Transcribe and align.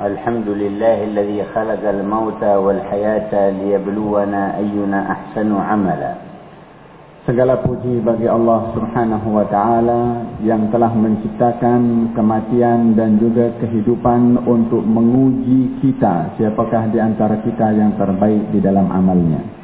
الحمد 0.00 0.48
لله 0.48 0.98
الذي 1.04 1.40
خلق 1.54 1.82
الموت 1.84 2.42
والحياة 2.42 3.32
ليبلونا 3.50 4.42
أينا 4.56 5.00
أحسن 5.12 5.50
عملا 5.52 6.12
Segala 7.28 7.60
puji 7.60 8.00
bagi 8.00 8.24
Allah 8.24 8.72
subhanahu 8.72 9.28
wa 9.36 9.44
ta'ala 9.44 10.24
yang 10.40 10.72
telah 10.72 10.88
menciptakan 10.88 12.10
kematian 12.16 12.96
dan 12.96 13.20
juga 13.20 13.52
kehidupan 13.60 14.40
untuk 14.48 14.80
menguji 14.80 15.84
kita 15.84 16.32
siapakah 16.40 16.88
di 16.88 16.96
antara 16.96 17.36
kita 17.44 17.76
yang 17.76 17.92
terbaik 18.00 18.48
di 18.50 18.58
dalam 18.64 18.88
amalnya. 18.88 19.60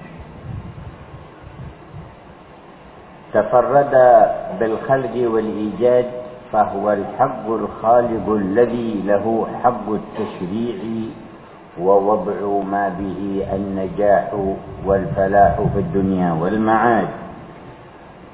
تفرد 3.36 3.94
بالخلق 4.60 5.14
والإيجاد 5.32 6.19
فهو 6.51 6.91
الحق 6.91 7.45
الخالق 7.47 8.25
الذي 8.29 9.01
له 9.07 9.47
حق 9.63 9.87
التشريع 9.89 10.79
ووضع 11.79 12.39
ما 12.71 12.85
به 12.99 13.21
النجاح 13.55 14.27
والفلاح 14.85 15.55
في 15.73 15.79
الدنيا 15.79 16.29
والمعاد 16.41 17.07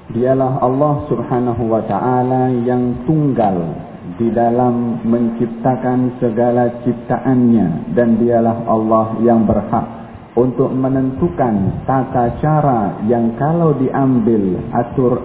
Dialah 0.08 0.64
Allah 0.64 1.04
subhanahu 1.12 1.68
wa 1.68 1.84
ta'ala 1.84 2.48
yang 2.64 3.04
tunggal 3.04 3.76
di 4.16 4.32
dalam 4.32 5.04
menciptakan 5.04 6.16
segala 6.16 6.80
ciptaannya 6.80 7.92
dan 7.92 8.16
dialah 8.16 8.64
Allah 8.72 9.20
yang 9.20 9.44
berhak 9.44 9.97
untuk 10.33 10.73
menentukan 10.73 11.85
tata 11.85 12.41
cara 12.41 12.97
yang 13.05 13.37
kalau 13.37 13.77
diambil 13.77 14.57
atur 14.73 15.21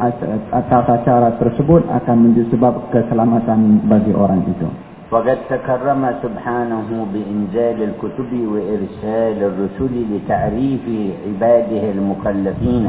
tata 0.53 0.97
cara 1.01 1.33
tersebut 1.41 1.89
akan 1.89 2.17
menjadi 2.29 2.53
sebab 2.53 2.93
keselamatan 2.93 3.89
bagi 3.89 4.13
orang 4.13 4.45
itu. 4.45 4.69
وقد 5.09 5.39
تكرم 5.49 6.05
سبحانه 6.21 6.89
بإنزال 7.13 7.79
الكتب 7.81 8.33
وإرسال 8.53 9.39
الرسل 9.41 9.95
لتعريف 10.13 10.85
عباده 11.25 11.85
المكلفين 11.97 12.87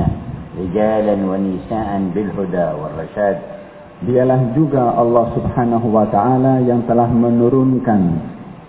رجالا 0.60 1.16
ونساء 1.32 1.90
بالهدى 2.16 2.68
والرشاد 2.80 3.38
Dialah 4.00 4.56
juga 4.56 4.96
Allah 4.96 5.28
subhanahu 5.36 5.92
wa 5.92 6.08
ta'ala 6.08 6.64
yang 6.64 6.88
telah 6.88 7.12
menurunkan 7.12 8.00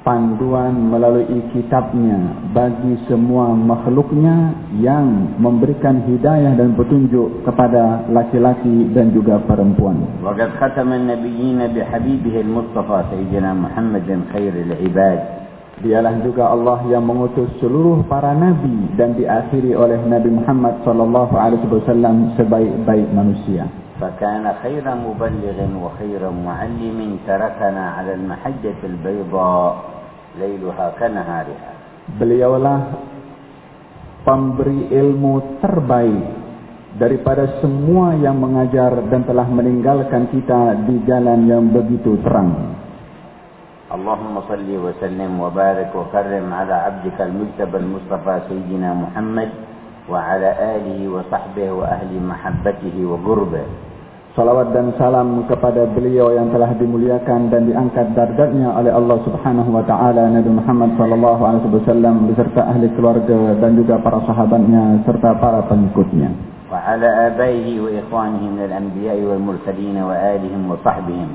panduan 0.05 0.73
melalui 0.89 1.45
kitabnya 1.53 2.48
bagi 2.56 2.97
semua 3.05 3.53
makhluknya 3.53 4.56
yang 4.81 5.37
memberikan 5.37 6.01
hidayah 6.09 6.56
dan 6.56 6.73
petunjuk 6.73 7.45
kepada 7.45 8.09
laki-laki 8.09 8.89
dan 8.97 9.12
juga 9.12 9.39
perempuan. 9.45 10.01
وقد 10.25 10.51
ختم 10.56 10.89
النبيين 10.93 11.61
بحبيبه 11.77 12.34
المصطفى 12.41 12.98
سيدنا 13.12 13.51
محمد 13.55 14.09
خير 14.33 14.55
العباد 14.67 15.20
Dialah 15.81 16.20
juga 16.20 16.53
Allah 16.53 16.84
yang 16.93 17.09
mengutus 17.09 17.48
seluruh 17.56 18.05
para 18.05 18.37
nabi 18.37 18.93
dan 19.01 19.17
diakhiri 19.17 19.73
oleh 19.73 19.97
Nabi 20.05 20.29
Muhammad 20.29 20.84
sallallahu 20.84 21.33
alaihi 21.33 21.65
wasallam 21.73 22.37
sebaik-baik 22.37 23.09
manusia. 23.17 23.65
فكان 24.01 24.45
خير 24.62 24.81
مبلغ 24.81 25.56
وخير 25.84 26.23
معلم 26.31 27.19
تركنا 27.29 27.84
على 27.91 28.12
المحجة 28.15 28.81
البيضاء 28.84 29.94
ليلها 30.39 30.87
كنهارها 31.01 31.70
Beliaulah 32.11 32.81
pemberi 34.27 34.91
ilmu 34.91 35.62
terbaik 35.62 36.27
daripada 36.98 37.62
semua 37.62 38.19
yang 38.19 38.34
mengajar 38.34 38.98
dan 39.06 39.23
telah 39.23 39.47
meninggalkan 39.47 40.27
kita 40.34 40.75
di 40.91 41.06
jalan 41.06 41.47
yang 41.47 41.70
begitu 41.70 42.19
terang. 42.27 42.81
اللهم 43.91 44.34
صل 44.47 44.70
وسلم 44.70 45.33
وبارك 45.34 45.91
وكرم 45.91 46.47
على 46.47 46.75
عبدك 46.75 47.19
المجتبى 47.19 47.77
المصطفى 47.79 48.34
سيدنا 48.47 48.95
محمد 48.95 49.51
وعلى 50.06 50.51
آله 50.79 51.01
وصحبه 51.11 51.69
وأهل 51.75 52.11
محبته 52.23 52.97
وقربه 53.11 53.66
Salawat 54.35 54.75
dan 54.75 54.91
salam 55.00 55.47
kepada 55.47 55.88
beliau 55.96 56.28
yang 56.35 56.51
telah 56.51 56.75
dimuliakan 56.75 57.47
dan 57.47 57.72
diangkat 57.72 58.12
darjatnya 58.19 58.68
oleh 58.75 58.91
Allah 58.91 59.16
Subhanahu 59.23 59.72
wa 59.72 59.79
taala 59.88 60.28
Nabi 60.28 60.51
Muhammad 60.51 60.91
sallallahu 61.00 61.40
alaihi 61.40 61.72
wasallam 61.72 62.28
beserta 62.28 62.68
ahli 62.68 62.91
keluarga 63.00 63.56
dan 63.63 63.79
juga 63.79 63.95
para 64.03 64.19
sahabatnya 64.28 65.07
serta 65.07 65.40
para 65.40 65.63
pengikutnya. 65.72 66.35
Wa 66.68 66.84
ala 66.84 67.31
abaihi 67.31 67.79
wa 67.79 67.88
ikhwanihi 67.88 68.45
minal 68.51 68.75
anbiya'i 68.75 69.24
wal 69.24 69.40
mursalin 69.40 70.03
wa 70.03 70.12
alihim 70.12 70.68
wa 70.68 70.84
sahbihim. 70.84 71.31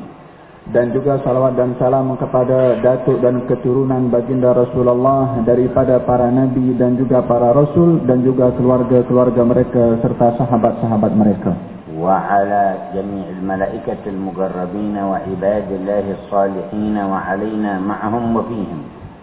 Dan 0.69 0.93
juga 0.93 1.25
salawat 1.25 1.57
dan 1.57 1.81
salam 1.81 2.13
kepada 2.21 2.85
datuk 2.85 3.25
dan 3.25 3.49
keturunan 3.49 4.13
baginda 4.13 4.53
Rasulullah 4.53 5.41
daripada 5.49 6.05
para 6.05 6.29
nabi 6.29 6.77
dan 6.77 7.01
juga 7.01 7.25
para 7.25 7.57
rasul 7.57 8.05
dan 8.05 8.21
juga 8.21 8.53
keluarga-keluarga 8.61 9.41
mereka 9.41 9.97
serta 10.05 10.37
sahabat-sahabat 10.37 11.17
mereka. 11.17 11.70
وعلى 12.01 12.63
جميع 12.95 13.27
الملائكة 13.39 14.03
المقربين 14.07 14.97
وعباد 14.97 15.69
الله 15.71 16.05
الصالحين 16.19 16.97
وعلينا 16.97 17.73
معهم 17.81 18.37
وفيهم 18.37 18.81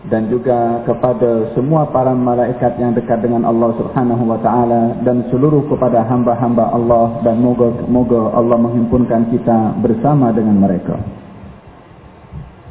dan 0.08 0.32
juga 0.32 0.88
kepada 0.88 1.52
semua 1.52 1.84
para 1.92 2.16
malaikat 2.16 2.80
yang 2.80 2.96
dekat 2.96 3.20
dengan 3.20 3.44
Allah 3.44 3.76
Subhanahu 3.76 4.24
wa 4.24 4.40
taala 4.40 5.04
dan 5.04 5.28
seluruh 5.28 5.68
kepada 5.68 6.00
hamba-hamba 6.08 6.72
Allah 6.72 7.20
dan 7.28 7.44
moga-moga 7.44 8.32
Allah 8.32 8.56
menghimpunkan 8.56 9.28
kita 9.36 9.76
bersama 9.84 10.32
dengan 10.32 10.64
mereka. 10.64 10.96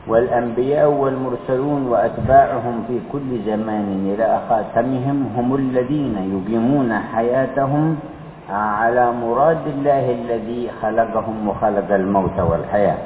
والأنبياء 0.07 0.87
والمرسلون 0.87 1.83
وأتباعهم 1.91 2.77
في 2.87 2.97
كل 3.11 3.43
زمان 3.43 4.07
إلى 4.07 4.29
خاتمهم 4.49 5.19
هم 5.35 5.49
الذين 5.55 6.15
يقيمون 6.15 6.91
حياتهم 6.95 7.85
على 8.52 9.06
مراد 9.12 9.64
الله 9.68 10.06
الذي 10.12 10.62
خلقهم 10.82 11.38
وخلق 11.48 11.90
الموت 11.92 12.38
والحياة 12.40 13.02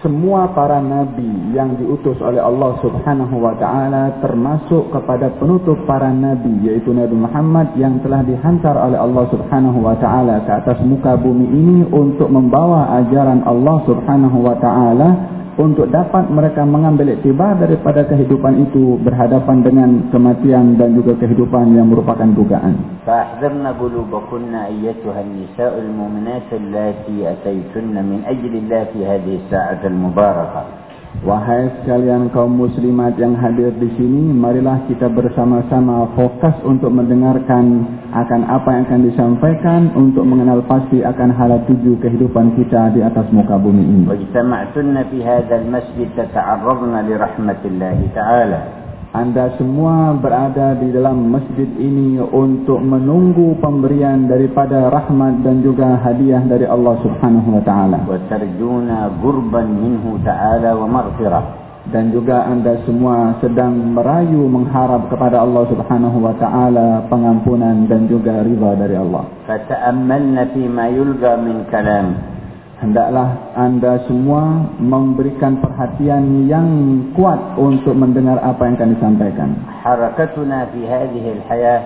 Semua 0.00 0.50
para 0.50 0.82
nabi 0.82 1.52
yang 1.54 1.78
diutus 1.78 2.18
oleh 2.24 2.42
Allah 2.42 2.74
Subhanahu 2.82 3.38
wa 3.38 3.54
taala 3.54 4.18
termasuk 4.24 4.90
kepada 4.90 5.30
penutup 5.36 5.78
para 5.86 6.10
nabi 6.10 6.64
yaitu 6.64 6.90
Nabi 6.90 7.12
Muhammad 7.12 7.76
yang 7.78 8.02
telah 8.02 8.24
dihantar 8.26 8.72
oleh 8.72 8.98
Allah 8.98 9.28
Subhanahu 9.30 9.78
wa 9.84 9.94
taala 10.00 10.42
ke 10.42 10.50
atas 10.58 10.80
muka 10.82 11.14
bumi 11.20 11.44
ini 11.44 11.78
untuk 11.92 12.32
membawa 12.32 12.98
ajaran 13.04 13.46
Allah 13.46 13.78
Subhanahu 13.84 14.42
wa 14.42 14.56
taala 14.58 15.08
untuk 15.57 15.89
dapat 15.89 16.29
mereka 16.29 16.61
mengambil 16.63 17.17
iktibar 17.17 17.57
daripada 17.57 18.05
kehidupan 18.05 18.69
itu 18.69 19.01
berhadapan 19.01 19.65
dengan 19.65 19.89
kematian 20.13 20.77
dan 20.77 20.93
juga 20.93 21.17
kehidupan 21.17 21.73
yang 21.73 21.89
merupakan 21.89 22.29
dugaan. 22.29 23.01
Fa'ahzirna 23.03 23.73
gulubakunna 23.75 24.69
ayyatuhan 24.69 25.33
nisa'ul 25.33 25.89
mu'minat 25.89 26.53
allati 26.53 27.25
ataitunna 27.25 28.05
min 28.05 28.21
ajlillah 28.23 28.93
fi 28.93 28.99
hadhi 29.01 29.41
sa'atul 29.49 29.97
mubarakah. 29.97 30.86
Wahai 31.25 31.67
sekalian 31.81 32.29
kaum 32.29 32.55
muslimat 32.55 33.17
yang 33.17 33.33
hadir 33.35 33.73
di 33.75 33.89
sini, 33.97 34.31
marilah 34.31 34.85
kita 34.85 35.09
bersama-sama 35.09 36.13
fokus 36.13 36.55
untuk 36.61 36.93
mendengarkan 36.93 37.83
akan 38.13 38.41
apa 38.45 38.69
yang 38.71 38.83
akan 38.85 39.01
disampaikan 39.11 39.81
untuk 39.97 40.23
mengenal 40.23 40.61
pasti 40.69 41.01
akan 41.01 41.33
halat 41.33 41.65
tuju 41.65 41.97
kehidupan 41.99 42.53
kita 42.55 42.93
di 42.93 43.01
atas 43.01 43.27
muka 43.33 43.57
bumi 43.57 43.83
ini. 43.83 44.03
Wajtama'tunna 44.07 45.09
fi 45.09 45.17
hadzal 45.25 45.67
masjid 45.67 46.07
tata'arrabna 46.15 47.03
li 47.03 47.13
rahmatillahi 47.17 48.05
ta'ala. 48.13 48.86
Anda 49.15 49.55
semua 49.55 50.11
berada 50.19 50.75
di 50.75 50.91
dalam 50.91 51.31
masjid 51.31 51.65
ini 51.79 52.19
untuk 52.19 52.83
menunggu 52.83 53.55
pemberian 53.63 54.27
daripada 54.27 54.91
rahmat 54.91 55.47
dan 55.47 55.63
juga 55.63 55.95
hadiah 56.03 56.43
dari 56.43 56.67
Allah 56.67 56.99
Subhanahu 56.99 57.55
wa 57.55 57.63
taala. 57.63 58.03
Wa 58.03 58.19
tarjuna 58.27 59.07
qurban 59.23 59.67
minhu 59.71 60.19
ta'ala 60.27 60.75
wa 60.75 60.87
maghfirah. 60.91 61.45
Dan 61.87 62.11
juga 62.11 62.43
anda 62.51 62.83
semua 62.83 63.39
sedang 63.39 63.95
merayu 63.95 64.43
mengharap 64.43 65.07
kepada 65.07 65.39
Allah 65.39 65.63
Subhanahu 65.71 66.19
wa 66.19 66.35
taala 66.35 67.07
pengampunan 67.07 67.87
dan 67.87 68.11
juga 68.11 68.43
ridha 68.43 68.75
dari 68.75 68.99
Allah. 68.99 69.23
Fata'ammalna 69.47 70.51
fi 70.51 70.67
ma 70.67 70.91
yulqa 70.91 71.39
min 71.39 71.63
kalam. 71.71 72.36
Hendaklah 72.77 73.57
anda 73.57 74.05
semua 74.05 74.69
memberikan 74.77 75.57
perhatian 75.57 76.45
yang 76.45 76.69
kuat 77.17 77.57
untuk 77.57 77.97
mendengar 77.97 78.37
apa 78.45 78.69
yang 78.69 78.77
kami 78.77 78.95
sampaikan. 79.01 79.49
Harakatuna 79.81 80.69
fi 80.69 80.85
hadhihi 80.85 81.29
al-hayah 81.41 81.79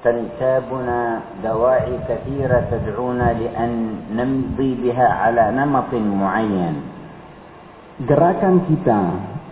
tantabuna 0.00 1.20
dawa'i 1.44 2.00
kathira 2.08 2.64
tad'una 2.72 3.36
li 3.36 3.46
an 3.52 3.72
namdi 4.08 4.72
biha 4.80 5.28
ala 5.28 5.52
namatin 5.52 6.08
muayyan 6.08 7.01
Gerakan 7.97 8.69
kita, 8.69 8.99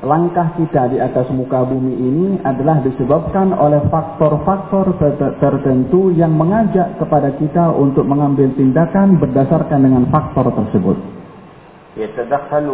langkah 0.06 0.54
kita 0.54 0.94
di 0.94 1.02
atas 1.02 1.34
muka 1.34 1.66
bumi 1.66 1.98
ini 1.98 2.28
adalah 2.46 2.78
disebabkan 2.86 3.58
oleh 3.58 3.90
faktor-faktor 3.90 5.02
ter- 5.02 5.36
tertentu 5.42 6.14
yang 6.14 6.30
mengajak 6.30 7.02
kepada 7.02 7.34
kita 7.42 7.74
untuk 7.74 8.06
mengambil 8.06 8.54
tindakan 8.54 9.18
berdasarkan 9.18 9.82
dengan 9.82 10.06
faktor 10.14 10.54
tersebut. 10.54 10.98
يتدخل 11.98 12.68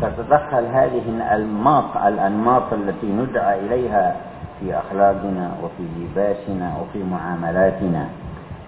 تتدخل 0.00 0.64
هذه 0.72 1.04
الأنماط 1.08 1.96
الأنماط 1.96 2.72
التي 2.72 3.12
ندعى 3.12 3.60
إليها 3.60 4.16
في 4.60 4.72
أخلاقنا 4.72 5.50
وفي 5.62 5.84
لباسنا 6.00 6.68
وفي 6.80 7.04
معاملاتنا 7.04 8.04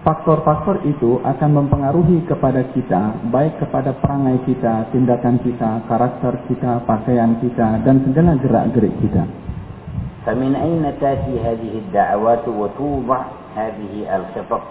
Faktor-faktor 0.03 0.87
itu 0.87 1.19
akan 1.27 1.49
mempengaruhi 1.59 2.23
kepada 2.23 2.71
kita, 2.71 3.19
baik 3.29 3.59
kepada 3.59 3.91
perangai 3.99 4.39
kita, 4.47 4.87
tindakan 4.95 5.43
kita, 5.43 5.83
karakter 5.91 6.39
kita, 6.47 6.87
pakaian 6.87 7.35
kita, 7.43 7.83
dan 7.83 7.99
segala 8.07 8.39
gerak-gerik 8.39 8.95
kita. 9.03 9.27
فمن 10.29 10.51
أين 10.55 10.83
تأتي 11.01 11.41
هذه 11.41 11.73
الدعوات 11.87 12.45
وتوضع 12.47 13.21
هذه 13.55 13.93
الخطط 14.15 14.63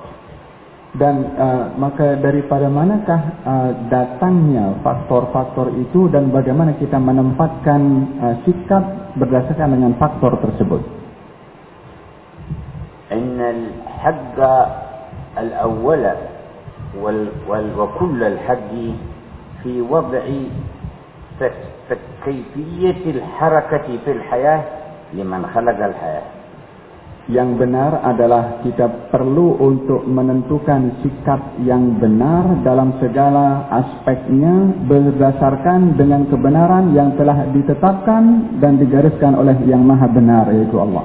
Dan 0.89 1.37
uh, 1.37 1.77
maka 1.77 2.17
daripada 2.17 2.65
manakah 2.73 3.21
uh, 3.45 3.71
datangnya 3.93 4.81
faktor-faktor 4.81 5.77
itu 5.77 6.09
dan 6.09 6.33
bagaimana 6.33 6.81
kita 6.81 6.97
menempatkan 6.97 7.81
uh, 8.17 8.35
sikap 8.49 9.13
berdasarkan 9.21 9.69
dengan 9.77 9.93
faktor 10.01 10.41
tersebut? 10.41 10.81
إن 13.13 13.37
الحق 13.37 14.39
الأول 15.39 16.05
وال 17.03 17.29
وال 17.49 17.67
وكل 17.81 18.25
الحق 18.25 18.73
في 19.63 19.81
وضع 19.81 20.25
كيفية 22.25 23.03
الحركة 23.11 23.87
في 24.05 24.11
الحياة 24.13 24.63
لمن 25.15 25.47
خلق 25.55 25.79
الحياة 25.85 26.27
Yang 27.29 27.61
benar 27.61 28.01
adalah 28.09 28.65
kita 28.65 29.13
perlu 29.13 29.61
untuk 29.61 30.01
menentukan 30.09 31.05
sikap 31.05 31.61
yang 31.61 32.01
benar 32.01 32.65
dalam 32.65 32.97
segala 33.05 33.69
aspeknya 33.69 34.73
berdasarkan 34.89 36.01
dengan 36.01 36.25
kebenaran 36.33 36.97
yang 36.97 37.21
telah 37.21 37.53
ditetapkan 37.53 38.57
dan 38.65 38.81
digariskan 38.81 39.37
oleh 39.37 39.61
yang 39.69 39.85
maha 39.85 40.09
benar 40.09 40.49
yaitu 40.57 40.81
Allah. 40.81 41.05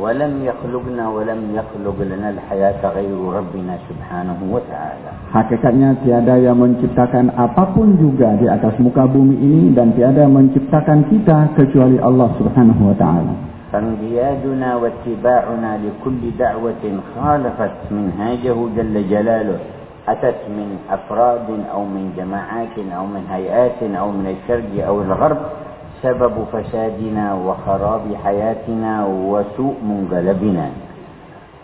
ولم 0.00 0.32
يخلقنا 0.44 1.04
ولم 1.08 1.40
يخلق 1.54 1.96
لنا 2.00 2.28
الحياة 2.30 2.80
غير 2.96 3.18
ربنا 3.38 3.74
سبحانه 3.88 4.38
وتعالى. 4.54 5.10
Hakikatnya 5.30 6.00
tiada 6.02 6.40
yang 6.40 6.56
menciptakan 6.58 7.30
apapun 7.36 8.00
juga 8.00 8.34
di 8.40 8.48
atas 8.48 8.74
muka 8.80 9.04
bumi 9.04 9.36
ini 9.36 9.62
dan 9.76 9.92
tiada 9.92 10.24
menciptakan 10.26 11.06
kita 11.12 11.54
kecuali 11.54 12.00
Allah 12.00 12.32
Subhanahu 12.40 12.82
wa 12.90 12.96
taala. 12.96 13.34
فانقيادنا 13.70 14.70
واتباعنا 14.82 15.70
لكل 15.78 16.22
دعوة 16.38 16.84
خالفت 17.14 17.78
منهاجه 17.94 18.58
جل 18.76 18.96
جلاله 19.08 19.58
أتت 20.08 20.40
من 20.50 20.68
أفراد 20.90 21.48
أو 21.70 21.86
من 21.86 22.10
جماعات 22.18 22.74
أو 22.98 23.04
من 23.06 23.22
هيئات 23.30 23.80
أو 23.82 24.10
من 24.10 24.26
الشرق 24.26 24.86
أو 24.86 25.02
الغرب 25.06 25.40
سبب 26.03 26.35
فسادنا 26.53 27.25
وخراب 27.33 28.05
حياتنا 28.23 28.93
وسوء 29.05 29.75
منقلبنا 29.89 30.67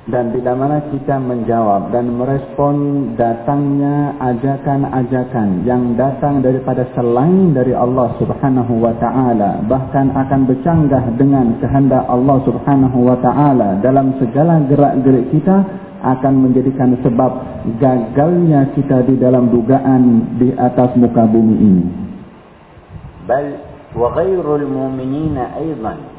Dan 0.02 0.34
bila 0.34 0.58
mana 0.58 0.82
kita 0.90 1.22
menjawab 1.22 1.94
dan 1.94 2.10
merespon 2.18 2.76
datangnya 3.14 4.18
ajakan-ajakan 4.18 5.62
yang 5.62 5.94
datang 5.94 6.42
daripada 6.42 6.90
selain 6.98 7.54
dari 7.54 7.78
Allah 7.78 8.10
subhanahu 8.18 8.82
wa 8.82 8.98
ta'ala. 8.98 9.62
Bahkan 9.62 10.06
akan 10.10 10.42
bercanggah 10.50 11.06
dengan 11.22 11.54
kehendak 11.62 12.10
Allah 12.10 12.38
subhanahu 12.50 12.98
wa 13.14 13.18
ta'ala 13.22 13.78
dalam 13.86 14.18
segala 14.18 14.66
gerak-gerik 14.66 15.38
kita 15.38 15.70
akan 16.02 16.50
menjadikan 16.50 16.98
sebab 17.06 17.32
gagalnya 17.78 18.74
kita 18.74 19.06
di 19.06 19.22
dalam 19.22 19.54
dugaan 19.54 20.34
di 20.42 20.50
atas 20.58 20.98
muka 20.98 21.30
bumi 21.30 21.56
ini. 21.62 21.86
Bal 23.30 23.72
ghairul 23.95 24.67
mu'minina 24.67 25.55
aydan 25.61 26.17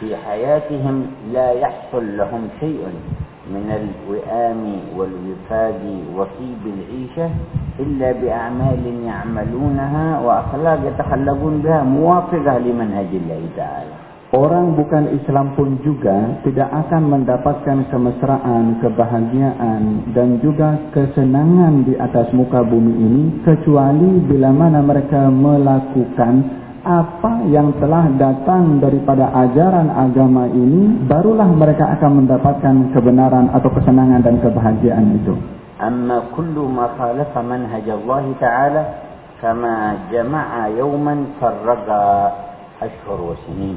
في 0.00 0.12
حياتهم 0.16 0.96
لا 1.32 1.56
يحصل 1.56 2.04
لهم 2.20 2.42
شيء 2.60 2.84
من 3.48 3.66
الوئام 3.80 4.62
والوفاد 4.96 5.82
وطيب 6.16 6.62
العيشة 6.76 7.28
إلا 7.80 8.12
بأعمال 8.12 8.84
يعملونها 9.06 10.06
وأخلاق 10.20 10.80
يتخلقون 10.88 11.54
بها 11.64 11.82
موافقة 11.82 12.58
لمنهج 12.58 13.10
الله 13.12 13.42
تعالى 13.56 13.94
Orang 14.34 14.74
bukan 14.74 15.16
Islam 15.16 15.54
pun 15.54 15.80
juga 15.86 16.42
tidak 16.42 16.66
akan 16.66 17.02
mendapatkan 17.14 17.86
kemesraan, 17.88 18.82
kebahagiaan 18.82 20.12
dan 20.12 20.42
juga 20.42 20.76
kesenangan 20.90 21.86
di 21.86 21.94
atas 21.94 22.34
muka 22.34 22.60
bumi 22.66 22.90
ini 22.90 23.22
kecuali 23.46 24.18
bila 24.26 24.50
mana 24.50 24.82
mereka 24.82 25.30
melakukan 25.30 26.65
apa 26.86 27.42
yang 27.50 27.74
telah 27.82 28.06
datang 28.14 28.78
daripada 28.78 29.26
ajaran 29.34 29.90
agama 29.90 30.46
ini 30.46 31.02
barulah 31.10 31.50
mereka 31.50 31.98
akan 31.98 32.22
mendapatkan 32.22 32.94
kebenaran 32.94 33.50
atau 33.50 33.66
kesenangan 33.74 34.22
dan 34.22 34.38
kebahagiaan 34.38 35.18
itu. 35.18 35.34
Amma 35.82 36.30
kullu 36.30 36.70
ma 36.70 36.94
khalafa 36.94 37.42
manhaj 37.42 37.84
Allah 37.90 38.24
Ta'ala 38.38 38.82
kama 39.42 40.08
jama'a 40.14 40.72
yawman 40.78 41.34
farraga 41.42 42.32
ashhur 42.80 43.18
wa 43.18 43.36
sinin. 43.44 43.76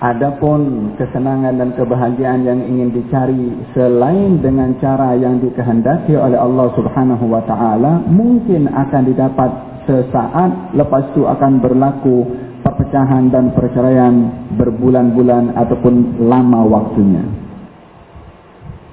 Adapun 0.00 0.96
kesenangan 0.96 1.60
dan 1.60 1.76
kebahagiaan 1.76 2.40
yang 2.40 2.64
ingin 2.64 2.88
dicari 2.88 3.52
selain 3.76 4.40
dengan 4.40 4.72
cara 4.80 5.12
yang 5.12 5.44
dikehendaki 5.44 6.16
oleh 6.16 6.40
Allah 6.40 6.72
Subhanahu 6.72 7.28
wa 7.28 7.44
taala 7.44 8.00
mungkin 8.08 8.64
akan 8.72 9.02
didapat 9.12 9.69
sesaat 9.89 10.73
lepas 10.73 11.13
itu 11.13 11.29
akan 11.29 11.61
berlaku 11.61 12.25
perpecahan 12.65 13.29
dan 13.29 13.53
perceraian 13.53 14.13
berbulan-bulan 14.57 15.53
ataupun 15.53 16.25
lama 16.25 16.65
waktunya. 16.65 17.45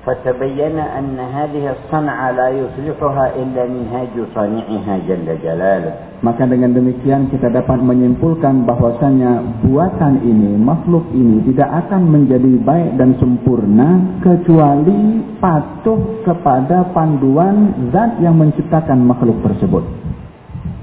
فتبين 0.03 0.79
أن 0.79 1.15
هذه 1.15 1.65
الصنعة 1.79 2.27
لا 2.31 2.49
يصلحها 2.51 3.27
إلا 3.39 3.63
منهاج 3.71 4.15
صانعها 4.35 4.95
جل 5.07 5.29
جلاله. 5.39 5.93
Maka 6.23 6.47
dengan 6.47 6.71
demikian 6.71 7.31
kita 7.35 7.51
dapat 7.51 7.83
menyimpulkan 7.83 8.63
bahwasanya 8.63 9.63
buatan 9.67 10.23
ini, 10.23 10.55
makhluk 10.55 11.07
ini 11.11 11.43
tidak 11.51 11.87
akan 11.87 12.03
menjadi 12.15 12.63
baik 12.63 12.95
dan 12.95 13.19
sempurna 13.19 14.19
kecuali 14.23 15.19
patuh 15.43 16.23
kepada 16.23 16.95
panduan 16.95 17.91
zat 17.91 18.23
yang 18.23 18.39
menciptakan 18.39 19.03
makhluk 19.03 19.39
tersebut. 19.43 19.83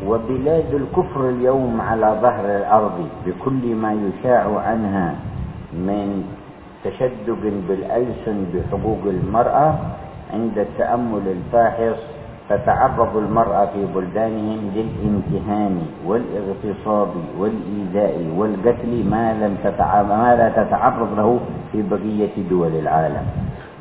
وبلاد 0.06 0.74
الكفر 0.74 1.28
اليوم 1.28 1.80
على 1.80 2.18
ظهر 2.22 2.44
الأرض 2.56 3.08
بكل 3.26 3.74
ما 3.74 3.92
يشاع 3.92 4.58
عنها 4.67 5.14
من 5.72 6.24
تشدد 6.84 7.38
بالألسن 7.69 8.44
بحقوق 8.55 8.98
المرأة 9.06 9.74
عند 10.32 10.58
التأمل 10.58 11.22
الفاحص 11.29 11.96
تتعرض 12.50 13.17
المرأة 13.17 13.67
في 13.67 13.86
بلدانهم 13.94 14.60
للامتهان 14.74 15.82
والاغتصاب 16.06 17.08
والإيذاء 17.38 18.14
والقتل 18.36 19.05
ما 19.10 19.32
لم 19.32 19.56
ما 20.08 20.36
لا 20.36 20.48
تتعرض 20.64 21.08
له 21.17 21.40
في 21.72 21.82
بقية 21.82 22.48
دول 22.50 22.74
العالم. 22.74 23.26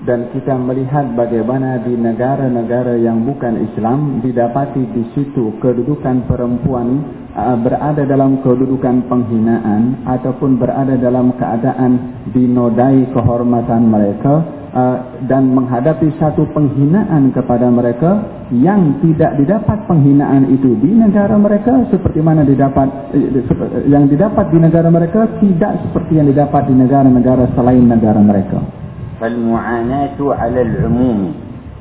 Dan 0.04 0.28
kita 0.36 0.60
melihat 0.60 1.16
bagaimana 1.16 1.80
di 1.80 1.96
negara-negara 1.96 3.00
yang 3.00 3.24
bukan 3.24 3.56
Islam 3.72 4.20
didapati 4.20 4.84
di 4.92 5.04
situ 5.16 5.56
kedudukan 5.64 6.28
perempuan 6.28 6.88
uh, 7.32 7.56
berada 7.56 8.04
dalam 8.04 8.44
kedudukan 8.44 9.08
penghinaan 9.08 10.04
ataupun 10.04 10.60
berada 10.60 11.00
dalam 11.00 11.32
keadaan 11.40 12.20
dinodai 12.36 13.16
kehormatan 13.16 13.88
mereka 13.88 14.44
uh, 14.76 15.24
dan 15.24 15.56
menghadapi 15.56 16.12
satu 16.20 16.52
penghinaan 16.52 17.32
kepada 17.32 17.72
mereka 17.72 18.44
yang 18.52 19.00
tidak 19.00 19.40
didapat 19.40 19.88
penghinaan 19.88 20.52
itu 20.52 20.76
di 20.84 21.00
negara 21.00 21.40
mereka 21.40 21.80
seperti 21.88 22.20
mana 22.20 22.44
didapat 22.44 22.92
uh, 23.16 23.88
yang 23.88 24.12
didapat 24.12 24.52
di 24.52 24.60
negara 24.60 24.92
mereka 24.92 25.32
tidak 25.40 25.80
seperti 25.88 26.20
yang 26.20 26.28
didapat 26.28 26.68
di 26.68 26.76
negara-negara 26.76 27.56
selain 27.56 27.88
negara 27.88 28.20
mereka. 28.20 28.83
فالمعاناة 29.24 30.20
على 30.20 30.62
العموم 30.62 31.20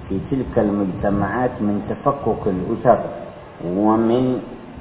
في 0.06 0.14
تلك 0.30 0.54
المجتمعات 0.54 1.58
من 1.58 1.82
تفكك 1.90 2.42
الأسر 2.46 2.98
ومن 3.66 4.24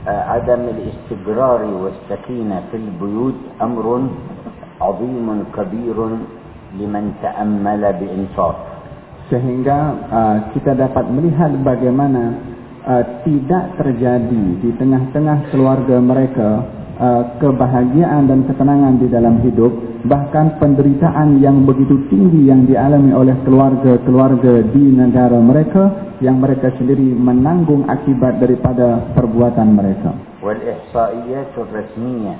عدم 0.05 0.61
الاستقرار 0.75 1.61
والسكينة 1.81 2.57
في 2.69 2.77
البيوت 2.77 3.39
أمر 3.61 3.85
عظيم 4.81 5.27
كبير 5.57 5.97
لمن 6.77 7.03
تأمل 7.25 7.81
بإنصاف. 7.99 8.55
Sehingga 9.33 9.79
uh, 10.11 10.37
kita 10.53 10.77
dapat 10.77 11.09
melihat 11.09 11.49
bagaimana 11.65 12.35
uh, 12.85 13.25
tidak 13.25 13.73
terjadi 13.81 14.43
di 14.61 14.69
tengah-tengah 14.77 15.49
keluarga 15.49 15.97
mereka 15.97 16.61
uh, 17.00 17.22
kebahagiaan 17.40 18.28
dan 18.28 18.44
ketenangan 18.48 19.00
di 19.00 19.06
dalam 19.10 19.40
hidup 19.44 19.72
bahkan 20.06 20.54
penderitaan 20.62 21.42
yang 21.42 21.66
begitu 21.66 22.06
tinggi 22.06 22.46
yang 22.46 22.64
dialami 22.64 23.10
oleh 23.10 23.34
keluarga-keluarga 23.42 24.62
di 24.70 24.84
negara 24.94 25.38
mereka 25.42 26.14
yang 26.22 26.40
mereka 26.40 26.72
sendiri 26.80 27.12
menanggung 27.12 27.84
akibat 27.90 28.40
daripada 28.40 29.12
perbuatan 29.12 29.68
mereka. 29.76 30.12
والإحصائيات 30.46 31.58
الرسمية 31.58 32.34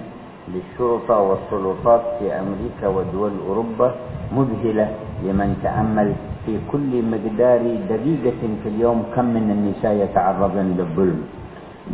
للشرطة 0.54 1.16
والسلطات 1.20 2.02
في 2.18 2.30
أمريكا 2.30 2.86
ودول 2.86 3.32
أوروبا 3.48 3.88
مذهلة 4.30 4.86
لمن 5.26 5.48
تأمل 5.62 6.08
في 6.46 6.54
كل 6.70 6.92
مقدار 7.02 7.62
دقيقة 7.90 8.42
في 8.62 8.68
اليوم 8.68 9.10
كم 9.10 9.26
من 9.26 9.50
النساء 9.50 9.92
يتعرضن 10.06 10.78
للظلم 10.78 11.20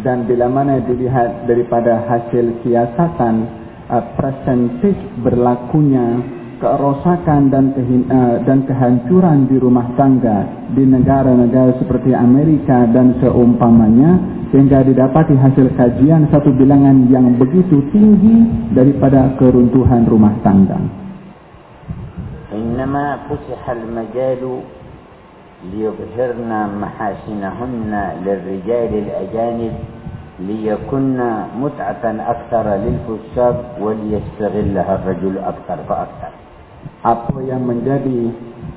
dan 0.00 0.24
bila 0.24 0.48
mana 0.48 0.80
dilihat 0.80 1.44
daripada 1.44 2.08
hasil 2.08 2.64
siasatan 2.64 3.34
uh, 3.92 4.04
presentis 4.16 4.96
berlakunya 5.20 6.22
kerosakan 6.62 7.50
dan 7.50 7.74
kehin, 7.74 8.06
uh, 8.08 8.40
dan 8.46 8.64
kehancuran 8.64 9.50
di 9.50 9.58
rumah 9.58 9.92
tangga 9.98 10.70
di 10.72 10.86
negara-negara 10.86 11.76
seperti 11.82 12.14
Amerika 12.14 12.88
dan 12.88 13.18
seumpamanya 13.18 14.40
sehingga 14.54 14.84
didapati 14.86 15.34
hasil 15.34 15.74
kajian 15.74 16.30
satu 16.30 16.54
bilangan 16.54 17.08
yang 17.10 17.34
begitu 17.36 17.82
tinggi 17.90 18.70
daripada 18.72 19.34
keruntuhan 19.36 20.06
rumah 20.06 20.38
tangga. 20.40 21.02
إنما 22.52 23.32
فتح 23.32 23.70
المجال 23.70 24.42
ليظهرن 25.62 26.52
محاسنهن 26.82 27.92
للرجال 28.24 28.92
الأجانب 29.04 29.72
ليكن 30.40 31.18
متعة 31.62 32.04
أكثر 32.34 32.66
للفساق 32.84 33.56
وليستغلها 33.80 34.92
الرجل 34.94 35.34
أكثر 35.38 35.78
فأكثر 35.88 36.32
Apa 37.02 37.38
yang 37.42 37.66
menjadi 37.66 38.30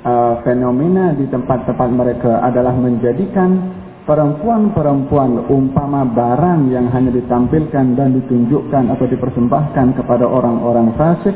uh, 0.05 0.41
fenomena 0.45 1.13
di 1.13 1.29
tempat-tempat 1.29 1.89
mereka 1.93 2.41
adalah 2.41 2.73
menjadikan 2.73 3.73
perempuan-perempuan 4.05 5.49
umpama 5.49 6.05
barang 6.05 6.69
yang 6.69 6.89
hanya 6.93 7.13
ditampilkan 7.13 7.97
dan 7.97 8.13
ditunjukkan 8.13 8.93
atau 8.93 9.05
dipersembahkan 9.09 9.97
kepada 9.97 10.25
orang-orang 10.25 10.93
fasik 10.97 11.33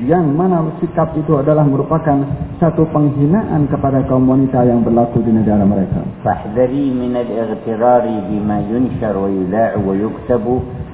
yang 0.00 0.32
mana 0.32 0.72
sikap 0.80 1.12
itu 1.20 1.36
adalah 1.36 1.68
merupakan 1.68 2.24
satu 2.56 2.88
penghinaan 2.90 3.68
kepada 3.68 4.00
kaum 4.08 4.24
wanita 4.24 4.64
yang 4.64 4.80
berlaku 4.80 5.20
di 5.20 5.32
negara 5.34 5.62
mereka. 5.68 6.00
فاحذري 6.24 6.94
من 6.94 7.18
الاغترار 7.18 8.04
بما 8.30 8.58
ينشر 8.70 9.14
ويلاع 9.18 9.70
ويكتب 9.82 10.44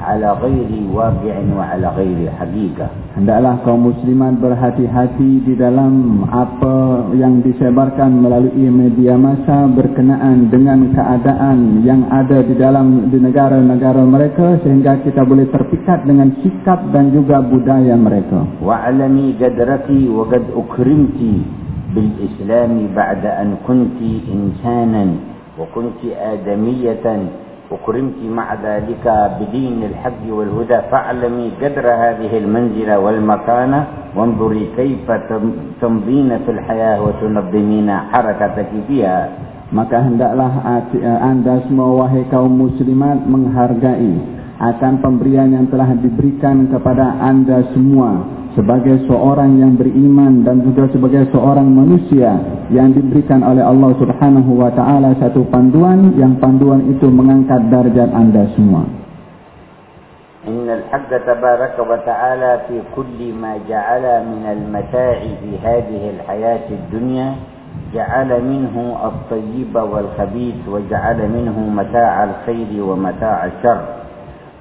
على 0.00 0.28
غير 0.32 0.70
واقع 0.88 1.36
وعلى 1.56 1.86
غير 1.88 2.18
حقيقة 2.40 2.86
Hendaklah 3.18 3.66
kaum 3.66 3.82
muslimat 3.90 4.38
berhati-hati 4.38 5.42
di 5.42 5.58
dalam 5.58 6.22
apa 6.30 7.10
yang 7.18 7.42
disebarkan 7.42 8.14
melalui 8.14 8.70
media 8.70 9.18
massa 9.18 9.66
berkenaan 9.66 10.46
dengan 10.54 10.94
keadaan 10.94 11.82
yang 11.82 12.06
ada 12.14 12.46
di 12.46 12.54
dalam 12.54 13.10
di 13.10 13.18
negara-negara 13.18 14.06
mereka 14.06 14.62
sehingga 14.62 15.02
kita 15.02 15.26
boleh 15.26 15.50
terpikat 15.50 16.06
dengan 16.06 16.30
sikap 16.46 16.78
dan 16.94 17.10
juga 17.10 17.42
budaya 17.42 17.98
mereka. 17.98 18.46
واعلمي 18.93 19.41
قدرك 19.41 19.87
وقد 19.89 20.43
أكرمت 20.53 21.19
بالإسلام 21.95 22.73
بعد 22.95 23.23
أن 23.25 23.49
كنت 23.67 23.99
إنسانا 24.29 25.05
وكنت 25.59 26.01
آدمية. 26.33 27.05
أكرمت 27.73 28.19
مع 28.29 28.47
ذلك 28.53 29.05
بدين 29.41 29.79
الحق 29.89 30.23
والهدى. 30.29 30.79
فاعلمي 30.93 31.45
قدر 31.61 31.85
هذه 31.89 32.31
المنزلة 32.37 32.99
والمكانة 32.99 33.79
وانظري 34.13 34.63
كيف 34.77 35.07
تم- 35.29 35.57
تمضين 35.81 36.29
في 36.45 36.51
الحياة 36.51 36.97
وتنظمين 37.01 37.89
حركتك 38.13 38.69
فيها. 38.87 39.21
Maka 39.73 40.05
hendaklah 40.05 40.85
eh, 40.93 41.01
anda 41.01 41.65
semua 41.65 42.05
wahai 42.05 42.29
kaum 42.29 42.61
muslimat 42.61 43.25
menghargai 43.25 44.21
akan 44.71 45.03
pemberian 45.03 45.51
yang 45.51 45.67
telah 45.67 45.91
diberikan 45.99 46.71
kepada 46.71 47.19
anda 47.19 47.67
semua 47.75 48.23
sebagai 48.53 49.03
seorang 49.09 49.57
yang 49.59 49.73
beriman 49.75 50.45
dan 50.45 50.61
juga 50.61 50.87
sebagai 50.93 51.27
seorang 51.33 51.67
manusia 51.67 52.37
yang 52.69 52.93
diberikan 52.93 53.41
oleh 53.41 53.65
Allah 53.65 53.91
Subhanahu 53.97 54.61
wa 54.61 54.69
taala 54.71 55.17
satu 55.17 55.43
panduan 55.49 56.13
yang 56.15 56.37
panduan 56.37 56.85
itu 56.87 57.09
mengangkat 57.09 57.59
darjat 57.67 58.13
anda 58.13 58.47
semua. 58.53 58.85
Innal 60.43 60.83
hadda 60.91 61.23
tabaarak 61.23 61.79
wa 61.79 62.03
ta'ala 62.03 62.67
fi 62.67 62.75
kulli 62.91 63.31
ma 63.31 63.55
ja'ala 63.63 64.27
min 64.27 64.43
al-mata'i 64.43 65.39
fi 65.39 65.55
hadhihi 65.55 66.19
al-hayat 66.19 66.67
ad-dunya 66.67 67.39
ja'ala 67.95 68.43
minhu 68.43 68.91
at-tayyiba 68.91 69.87
wal-khabith 69.87 70.67
wa 70.67 70.83
ja'ala 70.83 71.31
minhu 71.31 71.71
mata'a 71.71 72.27
al-khayri 72.27 72.75
wa 72.83 72.99
mata'a 72.99 73.55
al-sharr 73.55 74.02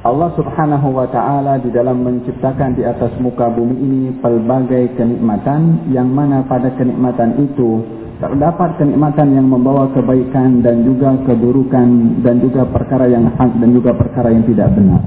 Allah 0.06 0.30
Subhanahu 0.38 0.94
wa 0.94 1.10
taala 1.10 1.60
di 1.60 1.74
dalam 1.74 2.06
menciptakan 2.06 2.78
di 2.78 2.86
atas 2.86 3.12
muka 3.18 3.50
bumi 3.50 3.76
ini 3.76 4.04
pelbagai 4.22 4.96
kenikmatan 4.96 5.90
yang 5.92 6.08
mana 6.08 6.46
pada 6.46 6.72
kenikmatan 6.78 7.36
itu 7.42 7.84
terdapat 8.18 8.78
kenikmatan 8.82 9.36
yang 9.36 9.46
membawa 9.50 9.90
kebaikan 9.94 10.62
dan 10.62 10.86
juga 10.86 11.18
keburukan 11.26 12.22
dan 12.22 12.40
juga 12.40 12.66
perkara 12.66 13.10
yang 13.10 13.30
hak 13.36 13.58
dan 13.58 13.70
juga 13.74 13.94
perkara 13.94 14.34
yang 14.34 14.46
tidak 14.46 14.74
benar. 14.74 15.02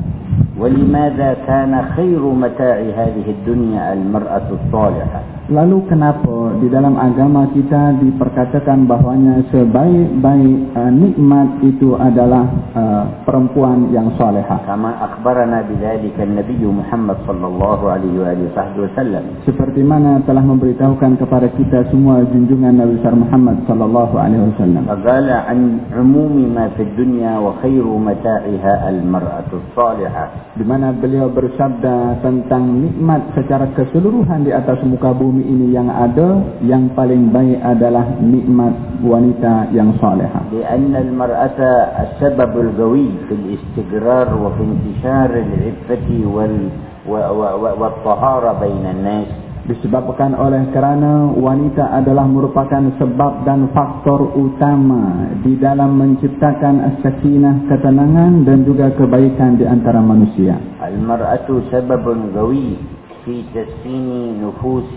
ولماذا 0.61 1.49
كان 1.49 1.73
خير 1.97 2.21
متاع 2.21 2.77
هذه 3.01 3.27
الدنيا 3.29 3.93
المرأة 3.93 4.49
الصالحة 4.53 5.21
Lalu 5.46 5.86
kenapa 5.86 6.58
di 6.58 6.68
dalam 6.74 6.98
agama 6.98 7.46
kita 7.54 8.02
diperkatakan 8.02 8.90
bahwanya 8.90 9.46
sebaik-baik 9.54 10.74
uh, 10.74 10.90
nikmat 10.90 11.62
itu 11.62 11.94
adalah 11.94 12.50
uh, 12.74 13.04
perempuan 13.30 13.94
yang 13.94 14.10
salehah? 14.18 14.66
Kama 14.66 14.98
akhbarana 15.06 15.62
bidzalika 15.70 16.26
an-nabiy 16.26 16.66
Muhammad 16.66 17.22
sallallahu 17.30 17.84
alaihi 17.86 18.18
wa 18.18 18.28
alihi 18.34 18.50
wasallam. 18.90 19.24
Seperti 19.46 19.86
mana 19.86 20.18
telah 20.26 20.42
memberitahukan 20.42 21.22
kepada 21.22 21.54
kita 21.54 21.94
semua 21.94 22.26
junjungan 22.26 22.82
Nabi 22.82 22.98
besar 22.98 23.14
Muhammad 23.14 23.68
sallallahu 23.68 24.16
alaihi 24.16 24.50
wasallam. 24.50 24.88
Qala 24.88 25.46
an 25.46 25.60
umumi 25.94 26.48
ma 26.48 26.72
fi 26.74 26.90
dunya 26.96 27.38
wa 27.38 27.60
khairu 27.60 28.02
mata'iha 28.02 28.88
al-mar'atu 28.90 29.62
as-salihah. 29.62 30.58
Di 30.58 30.64
mana 30.64 30.96
beliau 30.96 31.28
bersabda 31.30 32.24
tentang 32.24 32.64
nikmat 32.82 33.36
secara 33.36 33.70
keseluruhan 33.76 34.48
di 34.48 34.56
atas 34.56 34.80
muka 34.88 35.12
bumi 35.12 35.35
bumi 35.36 35.52
ini 35.52 35.68
yang 35.76 35.92
ada 35.92 36.40
yang 36.64 36.96
paling 36.96 37.28
baik 37.28 37.60
adalah 37.60 38.08
nikmat 38.24 39.04
wanita 39.04 39.68
yang 39.76 39.92
salehah. 40.00 40.48
Karena 40.48 41.04
al-mar'ata 41.04 41.74
as-sababul 42.08 42.72
qawi 42.80 43.12
fil 43.28 43.60
istighrar 43.60 44.32
wa 44.32 44.56
fi 44.56 44.64
intishar 44.64 45.28
al-iffati 45.28 46.24
wal 46.24 46.56
wa 47.04 47.20
wa 47.36 47.76
wa 47.76 47.88
at-tahara 47.92 48.56
bainan 48.64 49.04
nas. 49.04 49.28
Disebabkan 49.68 50.38
oleh 50.40 50.72
kerana 50.72 51.36
wanita 51.36 51.90
adalah 51.90 52.30
merupakan 52.30 52.86
sebab 53.02 53.44
dan 53.44 53.74
faktor 53.76 54.40
utama 54.40 55.36
di 55.44 55.60
dalam 55.60 56.00
menciptakan 56.00 57.04
sakinah 57.04 57.68
ketenangan 57.68 58.48
dan 58.48 58.64
juga 58.64 58.94
kebaikan 58.96 59.60
di 59.60 59.68
antara 59.68 60.00
manusia. 60.00 60.56
Al-mar'atu 60.80 61.66
sababun 61.74 62.32
gawi 62.32 62.96
في 63.26 63.44
تسكين 63.56 64.08
نفوس 64.48 64.94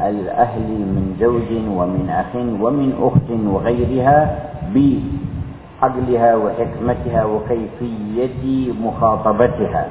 الأهل 0.00 0.68
من 0.94 1.16
زوج 1.20 1.50
ومن 1.78 2.10
أخ 2.10 2.32
ومن 2.36 2.92
أخت 3.02 3.30
وغيرها 3.46 4.18
بعقلها 4.74 6.30
وحكمتها 6.36 7.24
وكيفية 7.24 8.72
مخاطبتها. 8.82 9.86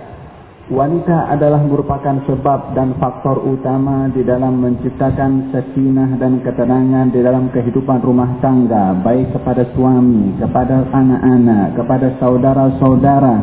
Wanita 0.73 1.29
adalah 1.29 1.61
merupakan 1.69 2.23
sebab 2.25 2.73
dan 2.73 2.97
faktor 2.97 3.45
utama 3.45 4.09
di 4.09 4.25
dalam 4.25 4.63
menciptakan 4.63 5.53
sakinah 5.53 6.17
dan 6.17 6.41
ketenangan 6.41 7.13
di 7.13 7.21
dalam 7.21 7.53
kehidupan 7.53 8.01
rumah 8.01 8.41
tangga, 8.41 8.97
baik 9.05 9.37
kepada 9.37 9.69
suami, 9.77 10.39
kepada 10.41 10.87
anak-anak, 10.89 11.77
kepada 11.77 12.17
saudara-saudara, 12.17 13.35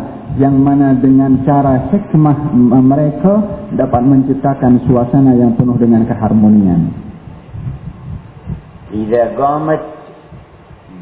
yang 0.41 0.57
mana 0.57 0.97
dengan 0.97 1.45
cara 1.45 1.91
hikmah 1.93 2.55
m- 2.55 2.87
mereka 2.87 3.67
dapat 3.77 4.01
menciptakan 4.01 4.81
suasana 4.89 5.35
yang 5.37 5.53
penuh 5.53 5.77
dengan 5.77 6.07
keharmonian. 6.09 7.09
إذا 8.89 9.37
قامت 9.37 9.81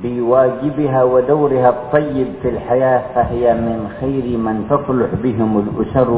بواجبها 0.03 1.03
ودورها 1.03 1.69
الطيب 1.69 2.27
في 2.41 2.49
الحياة 2.49 3.01
فهي 3.15 3.53
من 3.53 3.79
خير 4.01 4.37
من 4.37 4.65
تصلح 4.69 5.09
بهم 5.23 5.51
الأسر 5.63 6.09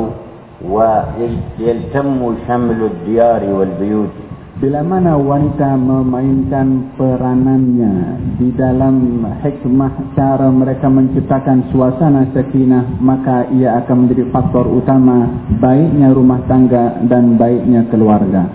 ويلتم 0.67 2.35
شمل 2.47 2.79
الديار 2.91 3.41
والبيوت 3.53 4.15
Bila 4.59 4.83
mana 4.83 5.15
wanita 5.15 5.79
memainkan 5.79 6.91
peranannya 6.99 8.19
di 8.35 8.51
dalam 8.59 9.23
hikmah 9.39 10.11
cara 10.19 10.51
mereka 10.51 10.91
menciptakan 10.91 11.71
suasana 11.71 12.27
sakinah, 12.35 12.99
maka 12.99 13.47
ia 13.55 13.79
akan 13.79 14.03
menjadi 14.03 14.27
faktor 14.35 14.67
utama 14.67 15.31
baiknya 15.63 16.11
rumah 16.11 16.43
tangga 16.51 16.99
dan 17.07 17.39
baiknya 17.39 17.87
keluarga. 17.87 18.51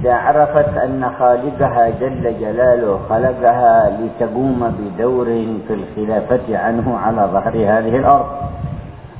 إذا 0.00 0.14
عرفت 0.14 0.78
أن 0.78 1.04
خالقها 1.18 1.84
جل 2.00 2.24
جلاله 2.40 2.98
خلقها 3.08 4.00
لتقوم 4.00 4.60
بدور 4.78 5.28
في 5.68 5.72
الخلافة 5.74 6.58
عنه 6.58 6.96
على 6.96 7.22
ظهر 7.32 7.54
هذه 7.56 7.96
الأرض 7.96 8.26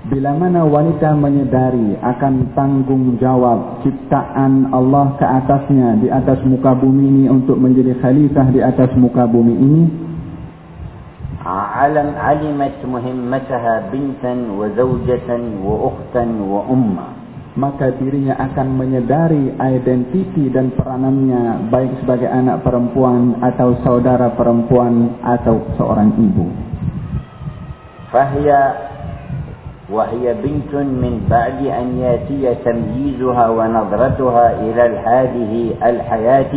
Bila 0.01 0.33
mana 0.33 0.65
wanita 0.65 1.13
menyedari 1.13 1.95
akan 2.01 2.57
tanggung 2.57 3.21
jawab 3.21 3.85
ciptaan 3.85 4.73
Allah 4.73 5.15
ke 5.21 5.23
atasnya 5.23 6.03
di 6.03 6.09
atas 6.09 6.41
muka 6.49 6.73
bumi 6.73 7.05
ini 7.05 7.25
untuk 7.29 7.61
menjadi 7.61 7.95
khalifah 8.01 8.49
di 8.49 8.59
atas 8.65 8.91
muka 8.97 9.29
bumi 9.29 9.55
ini, 9.55 9.83
علم 11.47 12.13
علمت 12.21 12.85
مهمتها 12.85 13.75
بنتا 13.93 14.35
وزوجة 14.59 15.31
وأختا 15.65 16.25
وأمة 16.53 17.20
maka 17.59 17.91
dirinya 17.99 18.39
akan 18.39 18.69
menyedari 18.79 19.55
identiti 19.59 20.51
dan 20.55 20.71
peranannya 20.75 21.71
baik 21.71 21.99
sebagai 22.05 22.31
anak 22.31 22.63
perempuan 22.63 23.43
atau 23.43 23.75
saudara 23.83 24.35
perempuan 24.39 25.19
atau 25.23 25.63
seorang 25.79 26.15
ibu. 26.19 26.47
فهي 28.11 28.51
وهي 29.91 30.35
بنت 30.43 30.75
من 30.75 31.31
بعد 31.31 31.67
أن 31.67 31.99
يأتي 31.99 32.55
تمييزها 32.67 33.49
ونظرتها 33.49 34.47
إلى 34.61 34.99
هذه 34.99 35.53
الحياة 35.83 36.55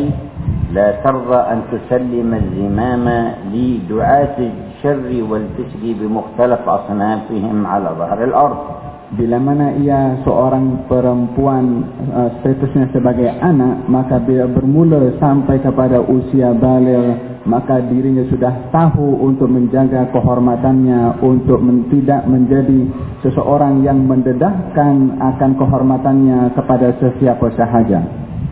لا 0.74 0.92
ترضى 0.92 1.36
أن 1.36 1.62
تسلم 1.72 2.34
الزمام 2.34 3.06
لدعاة 3.54 4.38
الشر 4.38 5.10
والفسق 5.30 5.84
بمختلف 5.84 6.70
أصنافهم 6.70 7.68
على 7.68 7.90
ظهر 7.98 8.24
الأرض 8.24 8.83
Bila 9.14 9.38
mana 9.38 9.78
ia 9.78 10.26
seorang 10.26 10.90
perempuan 10.90 11.86
eh, 12.02 12.30
statusnya 12.42 12.90
sebagai 12.90 13.30
anak, 13.30 13.86
maka 13.86 14.18
bila 14.18 14.50
bermula 14.50 15.14
sampai 15.22 15.62
kepada 15.62 16.02
usia 16.02 16.50
balik, 16.58 17.46
maka 17.46 17.78
dirinya 17.86 18.26
sudah 18.34 18.74
tahu 18.74 19.22
untuk 19.22 19.54
menjaga 19.54 20.10
kehormatannya, 20.10 21.22
untuk 21.22 21.62
men 21.62 21.94
tidak 21.94 22.26
menjadi 22.26 22.90
seseorang 23.22 23.86
yang 23.86 24.02
mendedahkan 24.02 25.22
akan 25.22 25.52
kehormatannya 25.62 26.58
kepada 26.58 26.98
sesiapa 26.98 27.54
sahaja. 27.54 28.02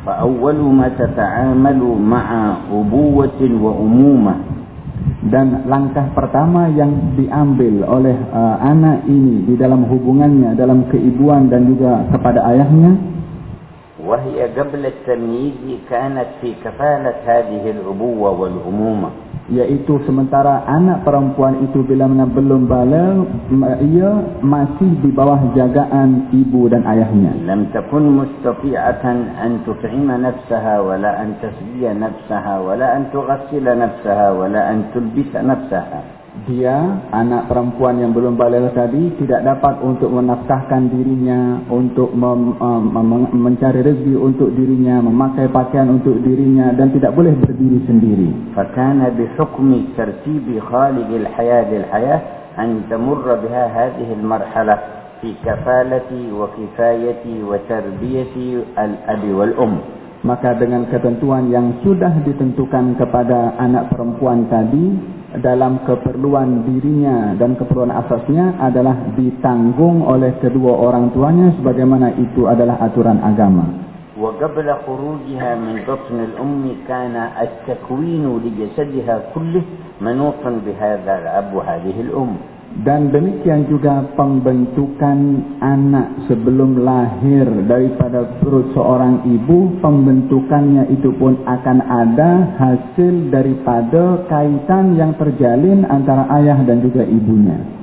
Fa'awalu 0.06 0.66
ma 0.70 0.94
tata'amalu 0.94 1.90
ma'a 1.98 2.70
مع 2.70 2.94
wa 3.58 3.72
umumah 3.82 4.61
dan 5.27 5.67
langkah 5.67 6.07
pertama 6.15 6.71
yang 6.71 7.19
diambil 7.19 7.83
oleh 7.89 8.15
uh, 8.31 8.57
anak 8.63 9.05
ini 9.11 9.43
di 9.49 9.55
dalam 9.59 9.83
hubungannya 9.91 10.55
dalam 10.55 10.87
keibuan 10.87 11.51
dan 11.51 11.67
juga 11.67 12.07
kepada 12.15 12.47
ayahnya 12.55 13.17
وهي 14.07 14.55
قبل 14.55 14.87
التمييز 14.87 15.83
كانت 15.91 16.39
في 16.39 16.55
كفالة 16.63 17.27
هذه 17.27 17.65
الأبوة 17.71 18.31
والأمومة 18.31 19.11
Iaitu 19.52 20.00
sementara 20.08 20.64
anak 20.64 21.04
perempuan 21.04 21.60
itu 21.68 21.84
bila 21.84 22.08
mana 22.08 22.24
belum 22.24 22.72
balang, 22.72 23.28
ia 23.84 24.40
masih 24.40 25.04
di 25.04 25.12
bawah 25.12 25.52
jagaan 25.52 26.32
ibu 26.32 26.72
dan 26.72 26.88
ayahnya. 26.88 27.36
Lam 27.44 27.68
takun 27.76 28.16
mustafi'atan 28.16 29.36
an 29.36 29.60
tuf'ima 29.68 30.16
nafsaha, 30.16 30.80
wala 30.80 31.20
an 31.20 31.36
tasbiya 31.44 31.92
nafsaha, 31.92 32.64
wala 32.64 32.96
an 32.96 33.12
tughassila 33.12 33.76
nafsaha, 33.76 34.40
wala 34.40 34.62
an 34.72 34.88
tulbisa 34.96 35.44
nafsaha 35.44 36.21
dia 36.48 37.04
anak 37.12 37.52
perempuan 37.52 38.00
yang 38.00 38.16
belum 38.16 38.40
balil 38.40 38.72
tadi 38.72 39.20
tidak 39.20 39.44
dapat 39.44 39.84
untuk 39.84 40.16
menafkahkan 40.16 40.88
dirinya 40.88 41.60
untuk 41.68 42.16
mem, 42.16 42.56
um, 42.56 42.88
mencari 43.36 43.84
rezeki 43.84 44.16
untuk 44.16 44.56
dirinya 44.56 45.04
memakai 45.04 45.52
pakaian 45.52 45.92
untuk 45.92 46.24
dirinya 46.24 46.72
dan 46.72 46.96
tidak 46.96 47.12
boleh 47.20 47.36
berdiri 47.36 47.84
sendiri. 47.84 48.30
Fakana 48.56 49.12
bi 49.12 49.28
hukmi 49.36 49.92
tartib 50.00 50.48
khaliqil 50.48 51.28
hayat 51.36 51.68
al-hayat 51.68 52.22
an 52.56 52.88
tamur 52.88 53.28
biha 53.28 53.64
hadhihi 53.68 54.16
al 54.16 54.24
marhala 54.24 54.76
fi 55.20 55.36
kafalati 55.44 56.32
wa 56.32 56.48
kifayati 56.56 57.44
wa 57.44 57.60
tarbiyati 57.68 58.48
al 58.80 58.94
abi 59.04 59.30
wal 59.36 59.56
um 59.60 59.74
maka 60.22 60.54
dengan 60.54 60.86
ketentuan 60.86 61.50
yang 61.50 61.82
sudah 61.82 62.14
ditentukan 62.22 62.94
kepada 62.94 63.58
anak 63.58 63.90
perempuan 63.90 64.46
tadi 64.48 65.18
dalam 65.41 65.85
keperluan 65.85 66.65
dirinya 66.65 67.37
dan 67.37 67.59
keperluan 67.59 67.93
asasnya 67.93 68.57
adalah 68.63 69.13
ditanggung 69.19 70.07
oleh 70.07 70.39
kedua 70.41 70.73
orang 70.77 71.13
tuanya 71.13 71.53
sebagaimana 71.61 72.15
itu 72.17 72.49
adalah 72.49 72.81
aturan 72.81 73.21
agama. 73.21 73.87
وقبل 74.17 74.65
خروجها 74.89 75.51
من 75.61 75.85
بطن 75.85 76.17
الأم 76.25 76.65
كان 76.89 77.17
التكوين 77.17 78.25
لجسدها 78.25 79.17
كله 79.37 79.63
منوطا 80.01 80.51
بهذا 80.67 81.13
الأب 81.19 81.55
وهذه 81.55 81.97
الأم 82.01 82.33
Dan 82.81 83.09
demikian 83.09 83.73
juga 83.73 84.05
pembentukan 84.21 85.19
anak 85.65 86.29
sebelum 86.29 86.85
lahir 86.85 87.49
daripada 87.65 88.37
perut 88.37 88.69
seorang 88.77 89.25
ibu, 89.25 89.81
pembentukannya 89.81 90.93
itu 90.93 91.09
pun 91.17 91.41
akan 91.49 91.79
ada 91.81 92.53
hasil 92.61 93.33
daripada 93.33 94.29
kaitan 94.29 94.93
yang 94.93 95.17
terjalin 95.17 95.89
antara 95.89 96.29
ayah 96.37 96.61
dan 96.69 96.85
juga 96.85 97.01
ibunya. 97.01 97.77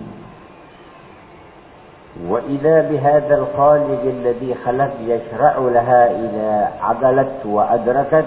وإذا 2.29 2.93
بهذا 2.93 3.35
الخالق 3.37 4.01
الذي 4.05 4.51
خلق 4.65 4.93
يشرع 5.07 5.57
لها 5.59 6.01
إذا 6.23 6.71
عقلت 6.81 7.45
وأدركت 7.45 8.25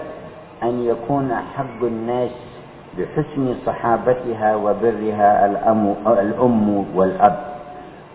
أن 0.62 0.74
يكون 0.84 1.28
حق 1.54 1.80
الناس 1.82 2.30
بحسن 2.96 3.44
صحابتها 3.66 4.50
وبرها 4.56 5.30
الأم, 5.46 5.84
الأم 6.08 6.66
والأب 6.96 7.36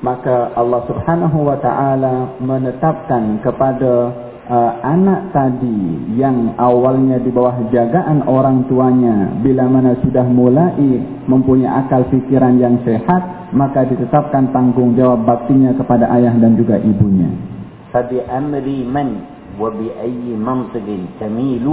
Maka 0.02 0.58
Allah 0.58 0.82
subhanahu 0.90 1.46
wa 1.46 1.62
ta'ala 1.62 2.42
menetapkan 2.42 3.38
kepada 3.46 4.10
uh, 4.50 4.72
anak 4.82 5.30
tadi 5.30 6.18
yang 6.18 6.58
awalnya 6.58 7.22
di 7.22 7.30
bawah 7.30 7.70
jagaan 7.70 8.26
orang 8.26 8.66
tuanya 8.66 9.30
bila 9.46 9.70
mana 9.70 9.94
sudah 10.02 10.26
mulai 10.26 11.06
mempunyai 11.30 11.70
akal 11.86 12.02
fikiran 12.10 12.58
yang 12.58 12.82
sehat 12.82 13.54
maka 13.54 13.86
ditetapkan 13.86 14.50
tanggung 14.50 14.98
jawab 14.98 15.22
baktinya 15.22 15.70
kepada 15.78 16.10
ayah 16.18 16.34
dan 16.34 16.58
juga 16.58 16.82
ibunya. 16.82 17.30
فبأمر 17.92 18.68
من 18.88 19.08
وبأي 19.60 20.26
منطق 20.40 20.88
تميل 21.20 21.68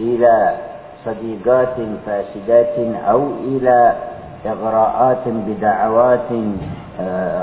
إلى 0.00 0.34
صديقات 1.04 1.76
فاسدات 2.06 2.76
أو 3.08 3.22
إلى 3.48 3.78
إغراءات 4.46 5.24
بدعوات 5.48 6.30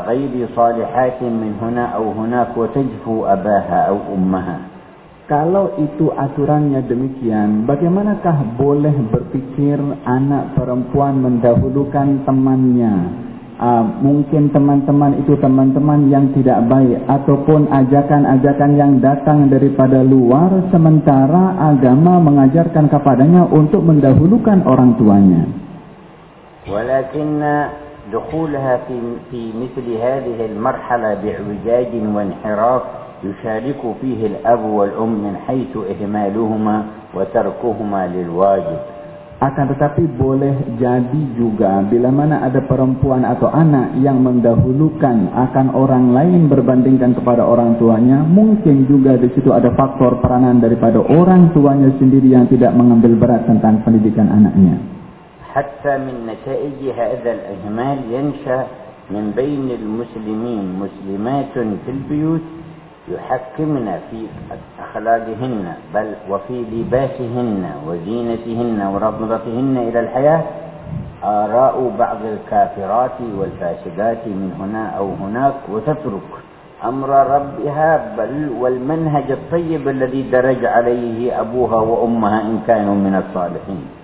غير 0.07 0.33
صالحات 0.55 1.19
من 1.21 1.51
هنا 1.61 1.85
أو 1.85 2.11
هناك 2.11 2.57
وتجفو 2.57 3.25
أباها 3.25 3.79
أو 3.89 3.97
أمها 4.13 4.57
Kalau 5.27 5.75
itu 5.75 6.07
aturannya 6.15 6.87
demikian, 6.87 7.67
bagaimanakah 7.67 8.55
boleh 8.55 8.95
berpikir 9.11 9.75
anak 10.07 10.55
perempuan 10.55 11.19
mendahulukan 11.19 12.23
temannya? 12.23 12.95
Uh, 13.61 13.81
mungkin 14.05 14.53
teman-teman 14.53 15.17
itu 15.17 15.33
teman-teman 15.41 16.13
yang 16.13 16.29
tidak 16.37 16.61
baik 16.69 17.01
ataupun 17.09 17.65
ajakan-ajakan 17.73 18.71
yang 18.77 19.01
datang 19.01 19.49
daripada 19.49 20.05
luar 20.05 20.69
sementara 20.69 21.57
agama 21.57 22.21
mengajarkan 22.21 22.85
kepadanya 22.85 23.49
untuk 23.49 23.81
mendahulukan 23.81 24.61
orang 24.61 24.93
tuanya. 25.01 25.43
ولكن 26.67 27.39
دخولها 28.13 28.77
في 28.77 28.99
في 29.31 29.41
مثل 29.55 29.87
هذه 29.97 30.45
المرحلة 30.45 31.13
باعوجاج 31.13 31.91
وانحراف 32.15 32.81
يشارك 33.23 33.81
فيه 34.01 34.27
الأب 34.27 34.63
والأم 34.65 35.09
من 35.09 35.35
حيث 35.47 35.77
إهمالهما 35.77 36.85
وتركهما 37.15 38.07
للواجب 38.07 38.79
Akan 39.41 39.69
tetapi 39.69 40.17
boleh 40.17 40.81
jadi 40.81 41.21
juga 41.37 41.85
bila 41.85 42.09
mana 42.09 42.41
ada 42.41 42.57
perempuan 42.65 43.21
atau 43.21 43.45
anak 43.53 43.93
yang 44.01 44.17
mendahulukan 44.25 45.29
akan 45.29 45.77
orang 45.77 46.09
lain 46.09 46.49
berbandingkan 46.49 47.13
kepada 47.13 47.45
orang 47.45 47.77
tuanya, 47.77 48.25
mungkin 48.25 48.89
juga 48.89 49.13
di 49.13 49.29
situ 49.37 49.53
ada 49.53 49.69
faktor 49.77 50.25
peranan 50.25 50.57
daripada 50.57 50.97
orang 51.05 51.53
tuanya 51.53 51.93
sendiri 52.01 52.33
yang 52.33 52.49
tidak 52.49 52.73
mengambil 52.73 53.13
berat 53.13 53.45
tentang 53.45 53.85
pendidikan 53.85 54.25
anaknya. 54.25 54.97
حتى 55.57 55.93
من 55.97 56.29
نتائج 56.29 56.79
هذا 56.93 57.31
الإهمال 57.33 57.97
ينشأ 58.13 58.61
من 59.09 59.33
بين 59.33 59.69
المسلمين 59.73 60.65
مسلمات 60.77 61.53
في 61.55 61.89
البيوت 61.97 62.45
يحكمن 63.08 64.00
في 64.10 64.26
أخلاقهن 64.82 65.72
بل 65.94 66.06
وفي 66.30 66.56
لباسهن 66.72 67.64
وزينتهن 67.86 68.78
ورغبتهن 68.94 69.76
إلى 69.88 70.00
الحياة. 70.00 70.42
آراء 71.24 71.76
بعض 71.98 72.18
الكافرات 72.34 73.18
والفاسدات 73.38 74.22
من 74.26 74.50
هنا 74.60 74.98
أو 74.98 75.14
هناك 75.22 75.54
وتترك 75.70 76.30
أمر 76.84 77.08
ربها 77.08 78.16
بل 78.18 78.50
والمنهج 78.60 79.30
الطيب 79.30 79.88
الذي 79.88 80.22
درج 80.22 80.64
عليه 80.64 81.40
أبوها 81.40 81.76
وأمها 81.76 82.40
إن 82.42 82.60
كانوا 82.66 82.94
من 82.94 83.14
الصالحين. 83.22 84.01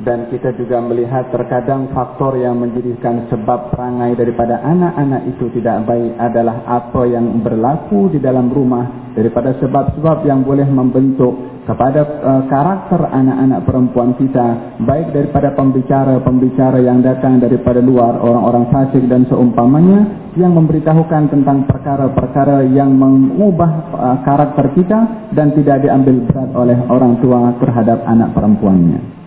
Dan 0.00 0.32
kita 0.32 0.56
juga 0.56 0.80
melihat 0.80 1.28
terkadang 1.28 1.92
faktor 1.92 2.40
yang 2.40 2.56
menjadikan 2.56 3.28
sebab 3.28 3.68
perangai 3.68 4.16
daripada 4.16 4.64
anak-anak 4.64 5.28
itu 5.28 5.52
tidak 5.60 5.84
baik 5.84 6.16
adalah 6.16 6.64
apa 6.64 7.02
yang 7.04 7.44
berlaku 7.44 8.08
di 8.08 8.16
dalam 8.16 8.48
rumah 8.48 9.12
daripada 9.12 9.52
sebab-sebab 9.60 10.24
yang 10.24 10.40
boleh 10.40 10.64
membentuk 10.64 11.36
kepada 11.68 12.00
uh, 12.02 12.42
karakter 12.48 12.98
anak-anak 13.12 13.60
perempuan 13.68 14.16
kita 14.16 14.80
baik 14.80 15.12
daripada 15.12 15.52
pembicara-pembicara 15.52 16.80
yang 16.80 17.04
datang 17.04 17.36
daripada 17.36 17.84
luar 17.84 18.16
orang-orang 18.24 18.72
fasik 18.72 19.04
dan 19.04 19.28
seumpamanya 19.28 20.32
yang 20.40 20.56
memberitahukan 20.56 21.28
tentang 21.28 21.68
perkara-perkara 21.68 22.64
yang 22.72 22.96
mengubah 22.96 23.70
uh, 23.92 24.16
karakter 24.24 24.72
kita 24.72 25.28
dan 25.36 25.52
tidak 25.52 25.84
diambil 25.84 26.24
berat 26.24 26.50
oleh 26.56 26.78
orang 26.88 27.20
tua 27.20 27.52
terhadap 27.60 28.00
anak 28.08 28.32
perempuannya. 28.32 29.19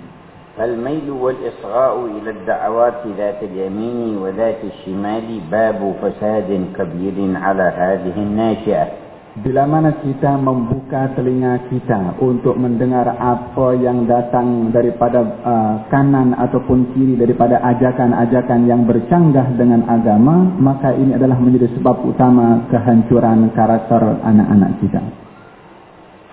فالميل 0.58 1.10
والإصغاء 1.10 2.06
إلى 2.18 2.30
الدعوات 2.30 3.02
ذات 3.18 3.40
اليمين 3.42 4.18
وذات 4.18 4.58
الشمال 4.64 5.40
باب 5.50 5.94
فساد 6.02 6.50
كبير 6.74 7.16
على 7.38 7.66
هذه 7.78 8.16
الناشئة 8.16 8.86
Bila 9.38 9.70
mana 9.70 10.02
kita 10.02 10.34
membuka 10.34 11.14
telinga 11.14 11.70
kita 11.70 12.18
untuk 12.18 12.58
mendengar 12.58 13.06
apa 13.06 13.70
yang 13.78 14.02
datang 14.02 14.74
daripada 14.74 15.22
uh, 15.22 15.74
kanan 15.94 16.34
ataupun 16.34 16.90
kiri 16.90 17.14
daripada 17.14 17.62
ajakan-ajakan 17.62 18.66
yang 18.66 18.82
bercanggah 18.82 19.54
dengan 19.54 19.86
agama, 19.86 20.42
maka 20.58 20.90
ini 20.90 21.14
adalah 21.14 21.38
menjadi 21.38 21.70
sebab 21.78 22.02
utama 22.02 22.66
kehancuran 22.66 23.54
karakter 23.54 24.02
anak-anak 24.26 24.74
kita. 24.82 25.02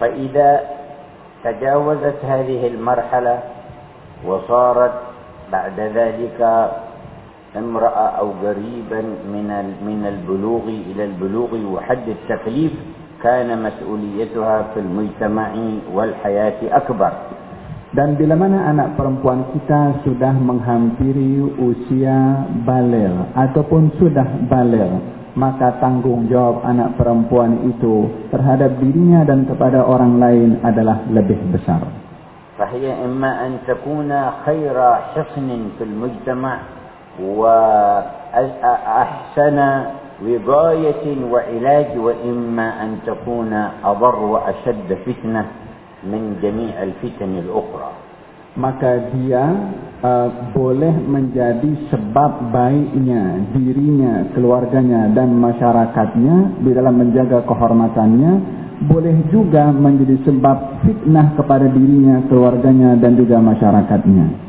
فإذا 0.01 0.49
تجاوزت 1.45 2.19
هذه 2.25 2.62
المرحلة 2.67 3.36
وصارت 4.25 4.95
بعد 5.51 5.78
ذلك 5.80 6.39
امرأة 7.58 8.08
أو 8.19 8.28
قريبا 8.43 9.01
من 9.34 9.49
من 9.86 10.01
البلوغ 10.06 10.65
إلى 10.91 11.04
البلوغ 11.06 11.51
وحد 11.73 12.06
التكليف 12.08 12.73
كان 13.23 13.49
مسؤوليتها 13.63 14.58
في 14.73 14.80
المجتمع 14.80 15.49
والحياة 15.93 16.60
أكبر 16.71 17.13
Dan 17.95 18.19
bila 18.19 18.36
mana 18.36 18.75
anak 18.75 18.99
perempuan 18.99 19.56
kita 19.56 20.04
sudah 20.04 20.36
menghampiri 20.36 21.39
usia 21.56 22.43
balir 22.67 23.32
ataupun 23.32 23.95
sudah 23.95 24.51
balir, 24.51 24.99
maka 25.39 25.80
tanggung 25.80 26.28
jawab 26.28 26.60
anak 26.67 26.99
perempuan 26.99 27.71
itu 27.71 28.12
terhadap 28.36 28.84
dirinya 28.84 29.23
dan 29.23 29.47
kepada 29.47 29.88
orang 29.88 30.19
lain 30.19 30.60
adalah 30.60 31.08
lebih 31.08 31.39
besar. 31.56 31.88
فهي 32.61 32.92
إما 33.05 33.46
أن 33.46 33.64
تكون 33.64 34.12
خير 34.44 34.77
حصن 35.16 35.49
في 35.81 35.85
المجتمع 35.88 36.55
وأحسن 38.20 39.59
وقاية 40.20 41.05
وعلاج 41.33 41.90
وإما 41.96 42.66
أن 42.83 42.90
تكون 43.07 43.53
أضر 43.85 44.18
وأشد 44.18 44.88
فتنة 45.09 45.44
من 46.05 46.37
جميع 46.44 46.83
الفتن 46.83 47.33
الأخرى. 47.49 47.90
Maka 48.61 49.09
dia 49.16 49.46
uh, 50.01 50.28
boleh 50.54 50.93
menjadi 51.06 51.91
sebab 51.91 52.51
baiknya 52.51 53.51
dirinya, 53.54 54.30
keluarganya 54.34 55.12
dan 55.13 55.34
masyarakatnya 55.38 56.62
di 56.62 56.71
dalam 56.73 56.95
menjaga 56.99 57.43
kehormatannya 57.45 58.32
boleh 58.75 59.32
juga 59.32 59.71
menjadi 59.71 60.19
sebab 60.28 60.84
fitnah 60.84 61.32
kepada 61.39 61.71
dirinya, 61.71 62.28
keluarganya 62.28 62.99
dan 62.99 63.15
juga 63.15 63.39
masyarakatnya. 63.39 64.45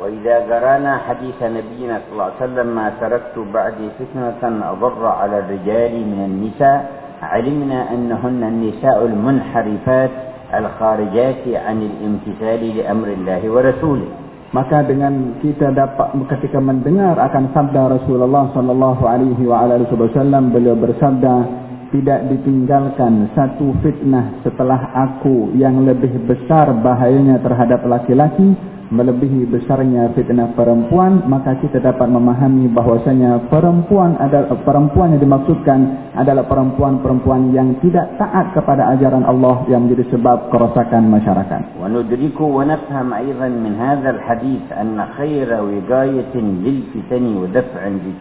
وإذا 0.00 0.48
قرانا 0.48 0.92
حديث 1.04 1.38
نبينا 1.44 1.94
صلى 2.00 2.12
الله 2.12 2.24
عليه 2.24 2.44
وسلم 2.44 2.68
ما 2.72 2.88
تركت 3.04 3.36
بعدي 3.36 3.86
فتنة 4.00 4.40
أضر 4.40 5.06
على 5.06 5.36
الرجال 5.44 5.92
من 5.92 6.20
النساء 6.24 6.78
علمنا 7.22 7.94
أنهن 7.94 8.42
النساء 8.42 9.06
المنحرفات 9.06 10.10
الخارجات 10.54 11.44
عن 11.66 11.78
الامتثال 11.82 12.76
لأمر 12.76 13.08
الله 13.08 13.42
ورسوله 13.50 14.10
Maka 14.55 14.87
dengan 14.87 15.35
kita 15.43 15.75
dapat 15.75 16.15
ketika 16.31 16.63
mendengar 16.63 17.19
akan 17.19 17.51
sabda 17.51 17.99
Rasulullah 17.99 18.55
sallallahu 18.55 19.03
alaihi 19.03 19.43
wasallam 19.43 20.55
beliau 20.55 20.79
bersabda 20.79 21.64
tidak 21.95 22.27
ditinggalkan 22.27 23.31
satu 23.31 23.71
fitnah 23.79 24.43
setelah 24.43 24.91
aku 25.07 25.55
yang 25.55 25.87
lebih 25.87 26.27
besar 26.27 26.75
bahayanya 26.83 27.39
terhadap 27.39 27.87
laki-laki 27.87 28.51
melebihi 28.91 29.47
besarnya 29.49 30.11
fitnah 30.13 30.51
perempuan 30.53 31.23
maka 31.25 31.55
kita 31.63 31.79
dapat 31.81 32.05
memahami 32.11 32.67
bahwasanya 32.69 33.47
perempuan 33.49 34.19
adalah 34.19 34.59
perempuan 34.61 35.15
yang 35.15 35.23
dimaksudkan 35.23 35.79
adalah 36.19 36.43
perempuan-perempuan 36.45 37.55
yang 37.55 37.79
tidak 37.79 38.13
taat 38.19 38.51
kepada 38.51 38.91
ajaran 38.93 39.23
Allah 39.23 39.63
yang 39.71 39.87
menjadi 39.87 40.19
sebab 40.19 40.51
kerosakan 40.53 41.09
masyarakat. 41.09 41.79
Wa 41.79 41.87
nudriku 41.89 42.45
wa 42.45 42.67
nafham 42.67 43.09
aidan 43.15 43.63
min 43.63 43.73
hadzal 43.79 44.19
hadits 44.21 44.69
anna 44.75 45.15
khaira 45.17 45.63
wiqayatin 45.65 46.61
lil 46.61 46.85
fitani 46.93 47.39
wa 47.39 47.47
daf'an 47.49 48.03
li 48.03 48.13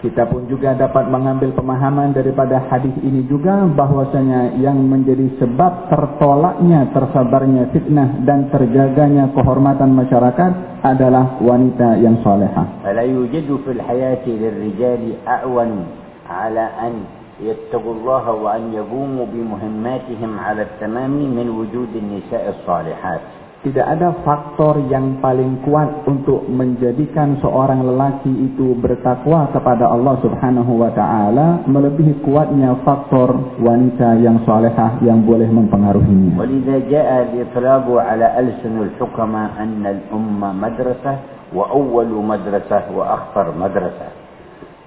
Kita 0.00 0.24
pun 0.32 0.48
juga 0.48 0.72
dapat 0.72 1.12
mengambil 1.12 1.52
pemahaman 1.52 2.16
daripada 2.16 2.56
hadis 2.72 2.96
ini 3.04 3.20
juga 3.28 3.68
bahwasanya 3.68 4.56
yang 4.56 4.80
menjadi 4.88 5.28
sebab 5.36 5.92
tertolaknya, 5.92 6.88
tersabarnya 6.96 7.68
fitnah 7.68 8.24
dan 8.24 8.48
terjaganya 8.48 9.28
kehormatan 9.36 9.92
masyarakat 9.92 10.80
adalah 10.80 11.36
wanita 11.44 12.00
yang 12.00 12.16
salehah. 12.24 12.80
Fala 12.80 13.04
yujadu 13.04 13.60
fil 13.60 13.76
hayati 13.76 14.40
lirrijali 14.40 15.20
a'wan 15.20 15.84
ala 16.24 16.64
an 16.80 17.04
yattaqullaha 17.44 18.32
wa 18.40 18.56
an 18.56 18.72
yaqumu 18.72 19.28
bi 19.28 19.44
muhimmatihim 19.44 20.32
ala 20.32 20.64
at-tamami 20.64 21.28
min 21.28 21.52
wujud 21.52 21.92
an-nisa'i 21.92 22.56
as-salihat 22.56 23.39
tidak 23.60 23.86
ada 23.92 24.16
faktor 24.24 24.80
yang 24.88 25.20
paling 25.20 25.60
kuat 25.68 26.08
untuk 26.08 26.48
menjadikan 26.48 27.36
seorang 27.44 27.84
lelaki 27.84 28.32
itu 28.32 28.72
bertakwa 28.80 29.52
kepada 29.52 29.84
Allah 29.84 30.16
Subhanahu 30.24 30.80
wa 30.80 30.88
taala 30.96 31.68
melebihi 31.68 32.24
kuatnya 32.24 32.72
faktor 32.88 33.60
wanita 33.60 34.16
yang 34.24 34.40
salehah 34.48 35.04
yang 35.04 35.28
boleh 35.28 35.44
mempengaruhinya. 35.52 36.40
Walidha 36.40 36.88
jaa 36.88 37.28
al-itlaqu 37.28 38.00
ala 38.00 38.26
alsun 38.40 38.80
al-hukama 38.80 39.52
anna 39.60 39.92
al-umma 39.92 40.56
madrasah 40.56 41.52
wa 41.52 41.68
awwalu 41.68 42.16
madrasah 42.16 42.88
wa 42.96 43.04
akhtar 43.12 43.52
madrasah. 43.52 44.19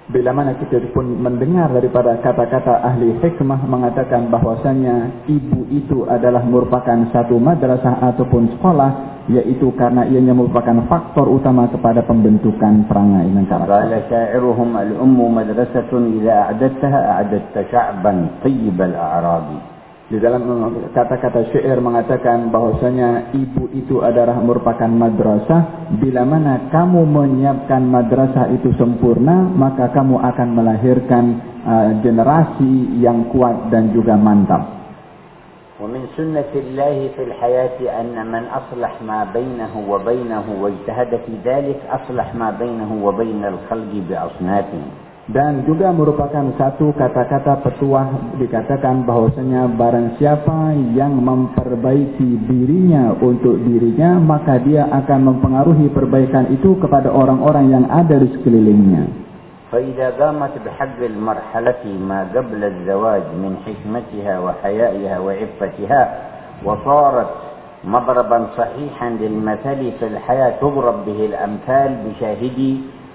Bila 0.04 0.36
mana 0.36 0.52
kita 0.60 0.84
pun 0.92 1.16
mendengar 1.16 1.72
daripada 1.72 2.20
kata-kata 2.20 2.84
ahli 2.84 3.16
hikmah 3.24 3.64
mengatakan 3.64 4.28
bahwasanya 4.28 5.24
ibu 5.24 5.64
itu 5.72 6.04
adalah 6.04 6.44
merupakan 6.44 7.08
satu 7.08 7.40
madrasah 7.40 8.04
ataupun 8.12 8.52
sekolah 8.52 9.14
yaitu 9.32 9.72
karena 9.80 10.04
ianya 10.04 10.36
merupakan 10.36 10.84
faktor 10.92 11.24
utama 11.32 11.64
kepada 11.72 12.04
pembentukan 12.04 12.84
perangai 12.84 13.32
karakter. 13.48 13.72
Qala 13.72 13.98
sya'iruhum 14.12 14.76
al-ummu 14.76 15.24
madrasatun 15.32 16.20
idza 16.20 16.52
a'dadtaha 16.52 17.00
a'dadta 17.24 17.60
sya'ban 17.72 18.44
tayyib 18.44 18.76
al-a'rabi 18.76 19.73
Di 20.13 20.17
dalam 20.17 20.41
kata-kata 20.89 21.53
syair 21.53 21.77
mengatakan 21.77 22.49
bahwasanya 22.49 23.29
ibu 23.29 23.69
itu 23.77 24.01
adalah 24.01 24.41
merupakan 24.41 24.89
madrasah. 24.89 25.93
Bila 26.01 26.25
mana 26.25 26.65
kamu 26.73 27.05
menyiapkan 27.05 27.85
madrasah 27.85 28.49
itu 28.57 28.73
sempurna, 28.73 29.45
maka 29.45 29.93
kamu 29.93 30.17
akan 30.17 30.49
melahirkan 30.57 31.25
uh, 31.61 31.89
generasi 32.01 32.97
yang 32.97 33.29
kuat 33.29 33.69
dan 33.69 33.93
juga 33.93 34.17
mantap. 34.17 34.81
ومن 35.79 36.11
سنة 36.11 36.51
الله 36.55 37.15
في 37.15 37.23
الحياة 37.23 37.79
أن 38.01 38.11
من 38.27 38.43
أصلح 38.51 38.99
ما 38.99 39.23
بينه 39.31 39.71
وبينه 39.87 40.45
واجتهد 40.59 41.11
في 41.23 41.33
ذلك 41.39 41.79
أصلح 41.87 42.35
ما 42.35 42.51
بينه 42.51 42.91
وبين 42.99 43.45
الخلق 43.45 43.93
بأصنافه 44.09 44.83
dan 45.29 45.61
juga 45.69 45.93
merupakan 45.93 46.41
satu 46.57 46.89
kata-kata 46.97 47.61
petuah 47.61 48.33
dikatakan 48.41 49.05
bahwasanya 49.05 49.69
barang 49.77 50.17
siapa 50.17 50.73
yang 50.97 51.21
memperbaiki 51.21 52.49
dirinya 52.49 53.13
untuk 53.13 53.61
dirinya 53.61 54.17
maka 54.17 54.57
dia 54.57 54.89
akan 54.89 55.29
mempengaruhi 55.29 55.93
perbaikan 55.93 56.49
itu 56.49 56.73
kepada 56.81 57.13
orang-orang 57.13 57.69
yang 57.69 57.85
ada 57.93 58.17
di 58.17 58.27
sekelilingnya. 58.37 59.29
فإذا 59.69 60.17
قامت 60.17 60.65
بحق 60.65 60.97
المرحلة 60.97 61.83
ما 62.01 62.25
قبل 62.33 62.61
الزواج 62.63 63.25
من 63.37 63.53
حكمتها 63.61 64.39
وحيائها 64.39 65.15
وعفتها 65.19 66.01
وصارت 66.65 67.31
مضربا 67.85 68.39
صحيحا 68.57 69.09
للمثل 69.09 69.81
في 69.99 70.05
الحياة 70.09 70.53
تضرب 70.61 71.05
به 71.05 71.19
الأمثال 71.25 71.89
بشاهدي 72.01 72.71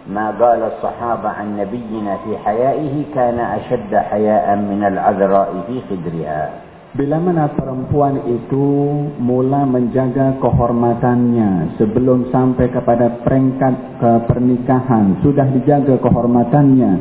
ما 0.07 0.31
قال 0.39 0.63
الصحابة 0.63 1.29
عن 1.29 1.57
نبينا 1.57 2.17
في 2.17 2.37
حيائه 2.37 3.03
كان 3.15 3.39
أشد 3.39 3.95
حياء 3.95 4.55
من 4.55 4.83
العذراء 4.87 5.63
في 5.67 5.81
خدرها. 5.89 6.49
Bila 6.89 7.21
mana 7.21 7.53
perempuan 7.53 8.17
itu 8.25 8.65
mula 9.21 9.61
menjaga 9.61 10.41
kehormatannya 10.41 11.77
sebelum 11.77 12.33
sampai 12.33 12.65
kepada 12.73 13.21
peringkat 13.21 14.01
pernikahan 14.25 15.21
sudah 15.21 15.45
dijaga 15.53 16.01
kehormatannya 16.01 16.91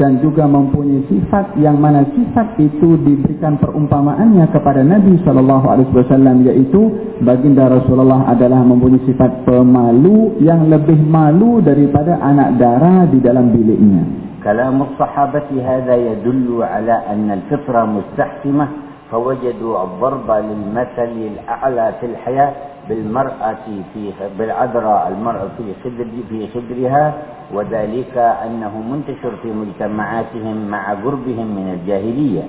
dan 0.00 0.16
juga 0.24 0.48
mempunyai 0.48 1.04
sifat 1.12 1.60
yang 1.60 1.76
mana 1.76 2.08
sifat 2.16 2.56
itu 2.56 2.96
diberikan 3.04 3.60
perumpamaannya 3.60 4.48
kepada 4.48 4.80
Nabi 4.80 5.20
sallallahu 5.28 5.66
alaihi 5.68 5.92
wasallam 5.92 6.40
yaitu 6.48 6.80
baginda 7.20 7.68
Rasulullah 7.68 8.24
adalah 8.32 8.64
mempunyai 8.64 9.04
sifat 9.04 9.44
pemalu 9.44 10.40
yang 10.40 10.72
lebih 10.72 10.96
malu 11.04 11.60
daripada 11.60 12.16
anak 12.16 12.56
dara 12.56 13.04
di 13.12 13.20
dalam 13.20 13.52
biliknya. 13.52 14.24
Kalam 14.40 14.80
sahabat 14.96 15.52
hadza 15.52 16.00
yadullu 16.00 16.64
ala 16.64 17.12
anna 17.12 17.44
al-fitra 17.44 17.84
mustahkimah 17.84 18.93
فوجدوا 19.14 19.82
الضرب 19.82 20.30
للمثل 20.30 21.12
الأعلى 21.30 21.94
في 22.00 22.06
الحياة 22.06 22.52
بالمرأة 22.88 23.64
في 23.94 24.10
بالعذراء 24.38 25.08
المرأة 25.08 25.48
في 25.56 25.64
خدر 25.84 26.06
في 26.28 26.48
خدرها 26.54 27.14
وذلك 27.54 28.18
أنه 28.18 28.72
منتشر 28.90 29.32
في 29.42 29.48
مجتمعاتهم 29.48 30.56
مع 30.68 30.94
قربهم 30.94 31.46
من 31.46 31.78
الجاهلية. 31.78 32.42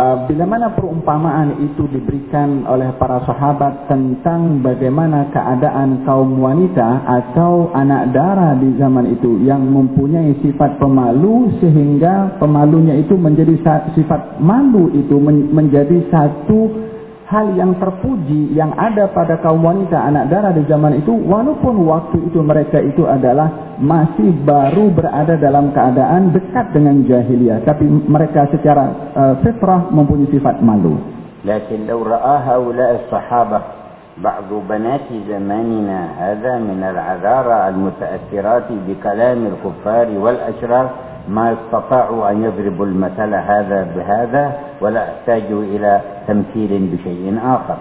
Bila 0.00 0.48
mana 0.48 0.72
perumpamaan 0.72 1.60
itu 1.60 1.84
diberikan 1.92 2.64
oleh 2.64 2.88
para 2.96 3.20
sahabat 3.28 3.84
tentang 3.84 4.64
bagaimana 4.64 5.28
keadaan 5.28 6.08
kaum 6.08 6.40
wanita 6.40 7.04
atau 7.04 7.68
anak 7.76 8.08
dara 8.16 8.56
di 8.56 8.80
zaman 8.80 9.12
itu 9.12 9.44
yang 9.44 9.60
mempunyai 9.60 10.40
sifat 10.40 10.80
pemalu 10.80 11.52
sehingga 11.60 12.40
pemalunya 12.40 12.96
itu 12.96 13.12
menjadi 13.12 13.60
sifat 13.92 14.40
malu 14.40 14.88
itu 14.96 15.20
menjadi 15.52 16.08
satu 16.08 16.60
hal 17.29 17.57
yang 17.57 17.73
terpuji 17.81 18.53
yang 18.53 18.69
ada 18.77 19.09
pada 19.09 19.41
kaum 19.41 19.65
wanita 19.65 19.97
anak 19.97 20.29
darah 20.29 20.53
di 20.53 20.61
zaman 20.69 21.01
itu 21.01 21.09
walaupun 21.09 21.81
waktu 21.89 22.21
itu 22.29 22.39
mereka 22.45 22.77
itu 22.77 23.01
adalah 23.09 23.77
masih 23.81 24.29
baru 24.45 24.93
berada 24.93 25.33
dalam 25.33 25.73
keadaan 25.73 26.29
dekat 26.29 26.69
dengan 26.69 27.01
jahiliyah 27.01 27.65
tapi 27.65 27.89
mereka 27.89 28.45
secara 28.53 28.85
uh, 29.17 29.33
fitrah 29.41 29.89
mempunyai 29.89 30.29
sifat 30.29 30.61
malu 30.61 31.01
lakin 31.41 31.89
law 31.89 32.01
ra'a 32.05 32.37
haula'i 32.45 33.09
sahabah 33.09 33.75
بعض 34.15 34.47
بنات 34.47 35.11
زماننا 35.27 35.99
هذا 36.19 36.53
من 36.63 36.79
العذارى 36.83 37.69
المتأثرات 37.69 38.67
بكلام 38.87 39.39
الكفار 39.45 40.07
والأشرار 40.07 40.89
ما 41.29 41.57
استطاعوا 41.57 42.31
أن 42.31 42.43
يضربوا 42.43 42.85
المثل 42.85 43.33
هذا 43.33 43.87
بهذا 43.95 44.53
ولا 44.81 45.01
احتاجوا 45.03 45.63
إلى 45.63 46.01
تمثيل 46.27 46.71
بشيء 46.91 47.39
آخر 47.43 47.77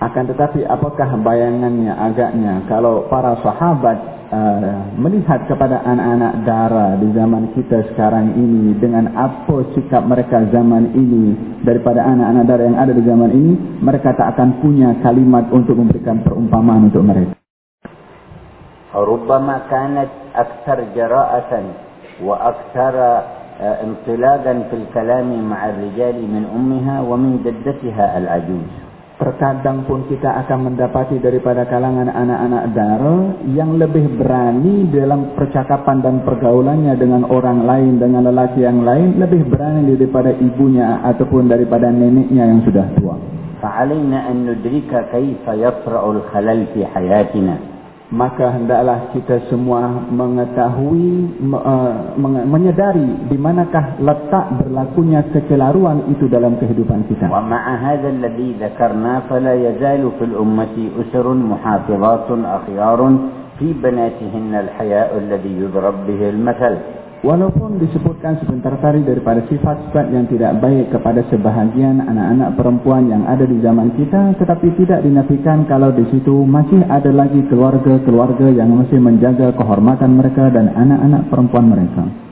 akan 0.00 0.32
tetapi 0.32 0.64
apakah 0.64 1.12
bayangannya 1.20 1.92
agaknya 1.92 2.64
kalau 2.72 3.04
para 3.12 3.36
sahabat 3.44 4.00
uh, 4.32 4.96
melihat 4.96 5.44
kepada 5.44 5.76
anak-anak 5.84 6.40
dara 6.48 6.96
di 6.96 7.12
zaman 7.12 7.52
kita 7.52 7.84
sekarang 7.92 8.32
ini 8.32 8.80
dengan 8.80 9.12
apa 9.12 9.60
sikap 9.76 10.00
mereka 10.08 10.40
zaman 10.48 10.96
ini 10.96 11.36
daripada 11.68 12.00
anak-anak 12.00 12.44
dara 12.48 12.62
yang 12.64 12.80
ada 12.80 12.92
di 12.96 13.04
zaman 13.04 13.28
ini 13.28 13.52
mereka 13.84 14.16
tak 14.16 14.40
akan 14.40 14.64
punya 14.64 14.96
kalimat 15.04 15.52
untuk 15.52 15.76
memberikan 15.76 16.24
perumpamaan 16.24 16.88
untuk 16.88 17.04
mereka 17.04 17.36
ربما 18.90 19.70
كانت 19.70 20.34
أكثر 20.34 20.78
جراءة 20.98 21.52
وأكثر 22.24 22.94
انطلاقا 23.60 24.54
في 24.70 24.76
الكلام 24.76 25.28
مع 25.50 25.60
الرجال 25.68 26.16
من 26.34 26.44
أمها 26.56 26.96
ومن 27.00 27.32
جدتها 27.44 28.18
العجوز 28.18 28.70
Terkadang 29.20 29.84
pun 29.84 30.08
kita 30.08 30.32
akan 30.32 30.72
mendapati 30.72 31.20
daripada 31.20 31.68
kalangan 31.68 32.08
anak-anak 32.08 32.72
dara 32.72 33.36
yang 33.52 33.76
lebih 33.76 34.16
berani 34.16 34.88
dalam 34.88 35.36
percakapan 35.36 36.00
dan 36.00 36.24
pergaulannya 36.24 36.96
dengan 36.96 37.28
orang 37.28 37.68
lain, 37.68 38.00
dengan 38.00 38.32
lelaki 38.32 38.64
yang 38.64 38.80
lain, 38.80 39.20
lebih 39.20 39.44
berani 39.44 39.92
daripada 39.92 40.32
ibunya 40.32 41.04
ataupun 41.04 41.52
daripada 41.52 41.92
neneknya 41.92 42.48
yang 42.48 42.64
sudah 42.64 42.88
tua. 42.96 43.20
فعلينا 43.60 44.30
أن 44.30 44.36
ندرك 44.48 44.92
كيف 45.12 45.44
يطرأ 45.44 46.12
الخلل 46.12 46.60
في 46.74 46.80
حياتنا 46.86 47.54
maka 48.13 48.53
hendaklah 48.53 49.09
kita 49.17 49.49
semua 49.49 49.89
mengetahui 50.13 51.41
uh, 51.49 52.13
menyadari 52.45 53.25
di 53.25 53.37
manakah 53.39 53.97
letak 53.97 54.61
berlakunya 54.61 55.25
kecelaruan 55.33 56.05
itu 56.13 56.29
dalam 56.29 56.61
kehidupan 56.61 57.09
kita. 57.09 57.25
Wa 57.25 57.41
ma'a 57.41 57.73
hadha 57.81 58.13
alladhi 58.13 58.61
dhakarna 58.61 59.25
fala 59.25 59.57
yazalu 59.57 60.13
fil 60.21 60.37
ummati 60.37 60.93
usrun 60.93 61.49
muhafizatun 61.49 62.45
akhyarun 62.45 63.13
fi 63.57 63.73
banatihinna 63.73 64.69
al-haya'u 64.69 65.25
alladhi 65.25 65.51
yudrab 65.57 66.05
bihi 66.05 66.29
al-mathal. 66.29 67.04
Walaupun 67.25 67.81
disebutkan 67.81 68.37
sebentar 68.37 68.77
tadi 68.77 69.01
daripada 69.01 69.41
sifat-sifat 69.49 70.13
yang 70.13 70.29
tidak 70.29 70.61
baik 70.61 70.93
kepada 70.93 71.25
sebahagian 71.33 71.97
anak-anak 72.05 72.53
perempuan 72.53 73.09
yang 73.09 73.25
ada 73.25 73.49
di 73.49 73.57
zaman 73.65 73.97
kita, 73.97 74.37
tetapi 74.37 74.77
tidak 74.77 75.01
dinafikan 75.01 75.65
kalau 75.65 75.89
di 75.89 76.05
situ 76.13 76.45
masih 76.45 76.85
ada 76.85 77.09
lagi 77.09 77.41
keluarga-keluarga 77.49 78.53
yang 78.53 78.69
masih 78.77 79.01
menjaga 79.01 79.57
kehormatan 79.57 80.21
mereka 80.21 80.53
dan 80.53 80.69
anak-anak 80.69 81.25
perempuan 81.33 81.65
mereka. 81.65 82.24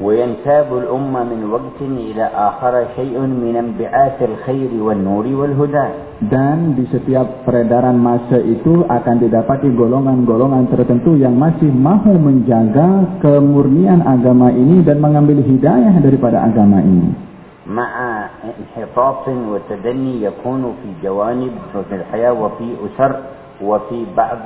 وينتاب 0.00 0.68
الأمة 0.78 1.20
من 1.24 1.40
وقت 1.52 1.80
إلى 1.82 2.24
آخر 2.24 2.74
شيء 2.96 3.20
من 3.20 3.52
انبعاث 3.56 4.16
الخير 4.22 4.70
والنور 4.80 5.26
والهدى 5.28 5.88
dan 6.20 6.76
di 6.76 6.84
setiap 6.88 7.48
peredaran 7.48 7.96
masa 7.96 8.40
itu 8.40 8.84
akan 8.88 9.16
didapati 9.24 9.72
golongan-golongan 9.72 10.68
tertentu 10.72 11.16
yang 11.16 11.36
masih 11.36 11.68
mahu 11.68 12.16
menjaga 12.16 13.20
kemurnian 13.24 14.04
agama 14.04 14.52
ini 14.52 14.84
dan 14.84 15.00
mengambil 15.00 15.40
hidayah 15.44 15.96
daripada 16.00 16.44
agama 16.48 16.80
ini 16.80 17.30
مع 17.70 18.26
انحطاط 18.42 19.28
وتدني 19.28 20.22
يكون 20.22 20.62
في 20.82 20.88
جوانب 21.06 21.52
في 21.88 21.94
الحياة 21.94 22.32
وفي 22.32 22.68
أسر 22.86 23.12
وفي 23.60 23.98
بعض 24.16 24.44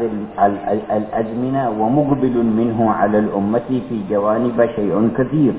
الأزمنة 0.91 1.63
ومقبل 1.81 2.37
منه 2.59 2.91
على 2.91 3.19
الأمة 3.19 3.69
في 3.89 3.97
جوانب 4.11 4.59
شيء 4.77 4.95
كثير 5.19 5.55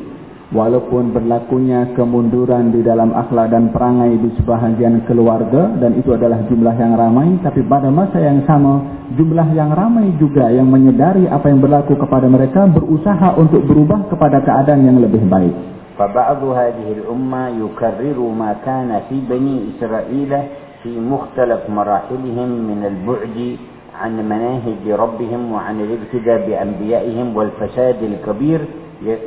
Walaupun 0.45 1.10
berlakunya 1.10 1.89
kemunduran 1.97 2.69
di 2.69 2.86
dalam 2.86 3.17
akhlak 3.17 3.49
dan 3.49 3.73
perangai 3.73 4.13
di 4.13 4.30
sebahagian 4.38 5.01
keluarga 5.10 5.73
dan 5.82 5.97
itu 5.97 6.13
adalah 6.13 6.45
jumlah 6.45 6.78
yang 6.78 6.93
ramai 6.93 7.41
tapi 7.41 7.65
pada 7.65 7.89
masa 7.89 8.21
yang 8.21 8.45
sama 8.45 8.86
jumlah 9.17 9.58
yang 9.58 9.73
ramai 9.73 10.13
juga 10.21 10.54
yang 10.54 10.69
menyedari 10.69 11.25
apa 11.25 11.49
yang 11.49 11.65
berlaku 11.65 11.97
kepada 11.97 12.30
mereka 12.30 12.69
berusaha 12.69 13.34
untuk 13.41 13.65
berubah 13.65 14.06
kepada 14.06 14.38
keadaan 14.45 14.86
yang 14.86 15.01
lebih 15.01 15.25
baik. 15.25 15.56
فبعض 15.95 16.43
هذه 16.43 16.88
الأمة 16.91 17.43
يكرر 17.47 18.19
ما 18.19 18.51
كان 18.67 18.91
في 19.10 19.15
بني 19.32 19.56
إسرائيل 19.71 20.32
في 20.83 21.01
مختلف 21.01 21.61
مراحلهم 21.71 22.49
من 22.49 22.81
البعد 22.90 23.57
عن 24.01 24.12
مناهج 24.29 24.83
ربهم 25.01 25.53
وعن 25.53 25.81
الابتداء 25.81 26.47
بأنبيائهم 26.49 27.37
والفساد 27.37 28.03
الكبير 28.03 28.61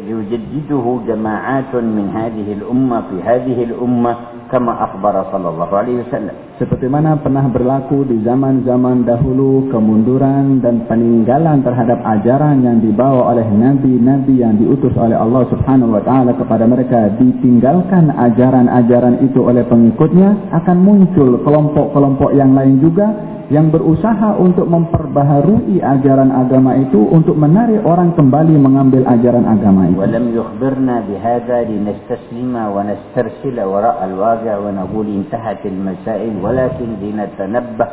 يجدده 0.09 0.85
جماعات 1.07 1.75
من 1.75 2.09
هذه 2.15 2.53
الأمة 2.53 3.01
في 3.09 3.17
هذه 3.29 3.63
الأمة 3.63 4.15
kama 4.53 4.77
akhbara 4.77 5.33
sallallahu 5.33 5.73
alaihi 5.73 6.05
wasallam. 6.05 6.37
Seperti 6.61 6.85
mana 6.85 7.17
pernah 7.17 7.49
berlaku 7.49 8.05
di 8.05 8.21
zaman-zaman 8.21 9.01
dahulu 9.01 9.73
kemunduran 9.73 10.61
dan 10.61 10.85
peninggalan 10.85 11.65
terhadap 11.65 11.97
ajaran 12.05 12.61
yang 12.61 12.77
dibawa 12.77 13.33
oleh 13.33 13.49
nabi-nabi 13.49 14.45
yang 14.45 14.61
diutus 14.61 14.93
oleh 14.93 15.17
Allah 15.17 15.49
Subhanahu 15.49 15.97
wa 15.97 16.05
taala 16.05 16.37
kepada 16.37 16.69
mereka 16.69 17.09
ditinggalkan 17.17 18.13
ajaran-ajaran 18.13 19.25
itu 19.25 19.41
oleh 19.41 19.65
pengikutnya 19.65 20.53
akan 20.53 20.77
muncul 20.77 21.41
kelompok-kelompok 21.41 22.37
yang 22.37 22.53
lain 22.53 22.77
juga 22.77 23.09
yang 23.48 23.72
berusaha 23.72 24.36
untuk 24.36 24.68
memperbaharui 24.68 25.80
ajaran 25.80 26.28
agama 26.28 26.76
itu 26.76 27.00
untuk 27.08 27.32
menarik 27.34 27.80
orang 27.80 28.12
kembali 28.12 28.54
mengambil 28.60 29.08
ajaran 29.08 29.48
agama 29.48 29.88
itu. 29.88 29.96
ولم 29.96 30.26
يخبرنا 30.36 30.94
بهذا 31.08 31.56
لنستسلم 31.64 32.54
ونسترسل 32.54 33.56
وراء 33.56 33.98
الواقع 34.04 34.54
ونقول 34.58 35.06
انتهت 35.08 35.62
المسائل 35.64 36.32
ولكن 36.44 36.88
لنتنبه 37.00 37.88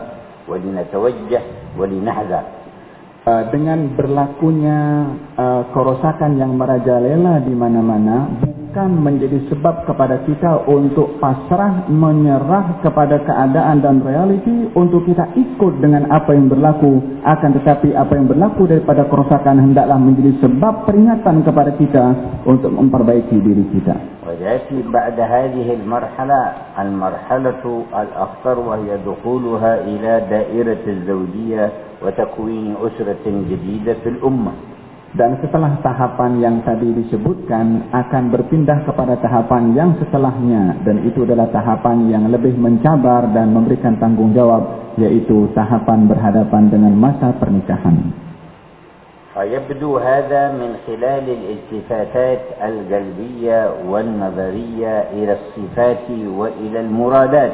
ولنتوجه 0.49 1.41
ولنحذر 1.79 2.43
dengan 3.25 3.97
berlakunya 3.97 5.09
uh, 5.33 5.65
kerosakan 5.73 6.37
yang 6.37 6.53
merajalela 6.53 7.41
di 7.41 7.57
mana-mana 7.57 8.29
bukan 8.75 8.91
menjadi 8.99 9.39
sebab 9.47 9.87
kepada 9.87 10.19
kita 10.27 10.67
untuk 10.67 11.15
pasrah 11.23 11.87
menyerah 11.87 12.83
kepada 12.83 13.23
keadaan 13.23 13.79
dan 13.79 14.03
realiti 14.03 14.67
untuk 14.75 15.07
kita 15.07 15.31
ikut 15.31 15.79
dengan 15.79 16.11
apa 16.11 16.35
yang 16.35 16.51
berlaku 16.51 16.99
akan 17.23 17.55
tetapi 17.55 17.95
apa 17.95 18.19
yang 18.19 18.27
berlaku 18.27 18.67
daripada 18.67 19.07
kerosakan 19.07 19.63
hendaklah 19.63 19.95
menjadi 19.95 20.43
sebab 20.43 20.83
peringatan 20.83 21.47
kepada 21.47 21.71
kita 21.79 22.05
untuk 22.43 22.75
memperbaiki 22.75 23.39
diri 23.39 23.63
kita 23.79 23.95
ويأتي 24.25 24.89
بعد 24.89 25.21
هذه 25.21 25.67
المرحلة 25.73 26.41
المرحلة 26.81 27.63
الأخطر 27.93 28.55
وهي 28.59 28.89
دخولها 29.05 29.73
إلى 29.85 30.11
دائرة 30.29 30.83
الزوجية 30.87 31.65
وتكوين 32.01 32.75
أسرة 32.81 33.25
جديدة 33.25 33.93
في 34.03 34.09
الأمة 34.09 34.68
dan 35.15 35.39
setelah 35.39 35.79
tahapan 35.79 36.43
yang 36.43 36.55
tadi 36.67 36.91
disebutkan 36.91 37.87
akan 37.95 38.23
berpindah 38.35 38.83
kepada 38.83 39.15
tahapan 39.23 39.71
yang 39.71 39.95
setelahnya 39.95 40.83
dan 40.83 41.07
itu 41.07 41.23
adalah 41.23 41.47
tahapan 41.55 42.11
yang 42.11 42.27
lebih 42.27 42.51
mencabar 42.59 43.23
dan 43.31 43.55
memberikan 43.55 43.95
tanggungjawab 43.95 44.95
yaitu 44.99 45.47
tahapan 45.55 46.11
berhadapan 46.11 46.67
dengan 46.67 46.93
masa 46.99 47.31
pernikahan. 47.39 48.25
فيبدو 49.35 49.99
هذا 49.99 50.55
من 50.55 50.79
خلال 50.87 51.25
الالتفاتات 51.27 52.41
القلبية 52.55 53.59
والنظرية 53.83 54.95
إلى 55.11 55.33
الصفات 55.39 56.07
وإلى 56.07 56.79
المرادات 56.79 57.53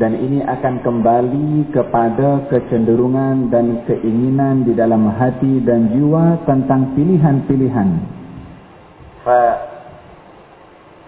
dan 0.00 0.16
ini 0.16 0.40
akan 0.40 0.80
kembali 0.80 1.68
kepada 1.68 2.48
kecenderungan 2.48 3.52
dan 3.52 3.84
keinginan 3.84 4.64
di 4.64 4.72
dalam 4.72 5.04
hati 5.20 5.60
dan 5.68 5.92
jiwa 5.92 6.40
tentang 6.48 6.96
pilihan-pilihan. 6.96 7.90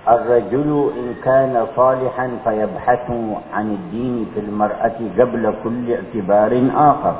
فالرجل 0.04 0.70
إن 1.00 1.08
كان 1.24 1.54
صالحا 1.74 2.26
فيبحث 2.44 3.06
عن 3.56 3.66
الدين 3.72 4.14
في 4.36 4.40
المرأة 4.46 4.98
قبل 5.18 5.42
كل 5.64 5.84
اعتبار 5.90 6.52
آخر. 6.70 7.16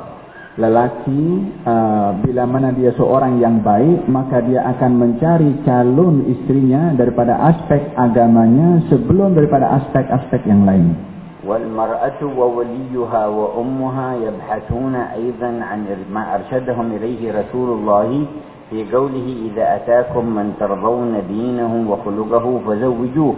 Lelaki 0.54 1.50
uh, 1.66 2.14
bila 2.22 2.46
mana 2.46 2.70
dia 2.70 2.94
seorang 2.94 3.42
yang 3.42 3.58
baik 3.58 4.06
maka 4.06 4.38
dia 4.38 4.62
akan 4.62 5.02
mencari 5.02 5.50
calon 5.66 6.30
istrinya 6.30 6.94
daripada 6.94 7.34
aspek 7.50 7.90
agamanya 7.98 8.86
sebelum 8.86 9.34
daripada 9.34 9.82
aspek-aspek 9.82 10.46
yang 10.46 10.62
lain. 10.62 11.07
والمرأة 11.48 12.20
ووليها 12.38 13.26
وأمها 13.26 14.08
يبحثون 14.16 14.94
أيضا 14.94 15.50
عن 15.70 15.80
ما 16.12 16.34
أرشدهم 16.34 16.86
إليه 16.92 17.32
رسول 17.40 17.68
الله 17.78 18.26
في 18.70 18.78
قوله 18.96 19.26
إذا 19.52 19.64
أتاكم 19.76 20.24
من 20.24 20.54
ترضون 20.60 21.22
دينه 21.28 21.72
وخلقه 21.90 22.60
فزوجوه 22.66 23.34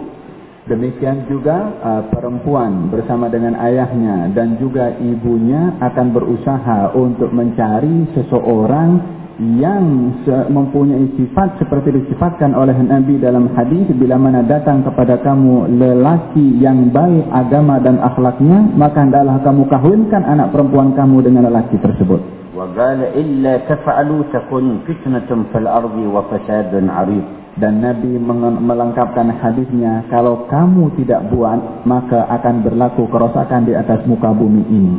Demikian 0.67 1.31
juga 1.31 1.79
uh, 1.79 2.03
perempuan 2.11 2.91
bersama 2.91 3.31
dengan 3.31 3.55
ayahnya 3.55 4.27
dan 4.35 4.59
juga 4.59 4.91
ibunya 4.99 5.79
akan 5.79 6.11
berusaha 6.11 6.91
untuk 6.91 7.31
mencari 7.31 8.03
seseorang 8.11 8.99
yang 9.37 10.17
mempunyai 10.49 11.13
sifat 11.13 11.61
seperti 11.61 11.93
disifatkan 11.93 12.57
oleh 12.57 12.73
Nabi 12.73 13.21
dalam 13.21 13.53
hadis 13.53 13.85
bila 13.93 14.17
mana 14.17 14.41
datang 14.41 14.81
kepada 14.81 15.21
kamu 15.21 15.77
lelaki 15.77 16.57
yang 16.57 16.89
baik 16.89 17.29
agama 17.29 17.77
dan 17.77 18.01
akhlaknya 18.01 18.73
maka 18.73 19.05
hendaklah 19.05 19.37
kamu 19.45 19.69
kahwinkan 19.69 20.25
anak 20.25 20.49
perempuan 20.49 20.97
kamu 20.97 21.21
dengan 21.21 21.45
lelaki 21.53 21.77
tersebut. 21.77 22.37
وقال 22.57 23.13
إلا 23.13 23.69
تفعلوا 23.69 24.33
تكن 24.33 24.65
فتنة 24.89 25.29
في 25.29 25.57
الأرض 25.61 25.93
وفساد 25.93 26.73
عريض 26.73 27.25
dan 27.57 27.81
Nabi 27.81 28.21
melengkapkan 28.61 29.33
hadisnya 29.33 30.05
kalau 30.13 30.45
kamu 30.45 30.93
tidak 31.01 31.25
buat 31.33 31.85
maka 31.89 32.29
akan 32.37 32.61
berlaku 32.61 33.09
kerosakan 33.09 33.65
di 33.65 33.73
atas 33.73 34.05
muka 34.05 34.29
bumi 34.29 34.61
ini. 34.69 34.95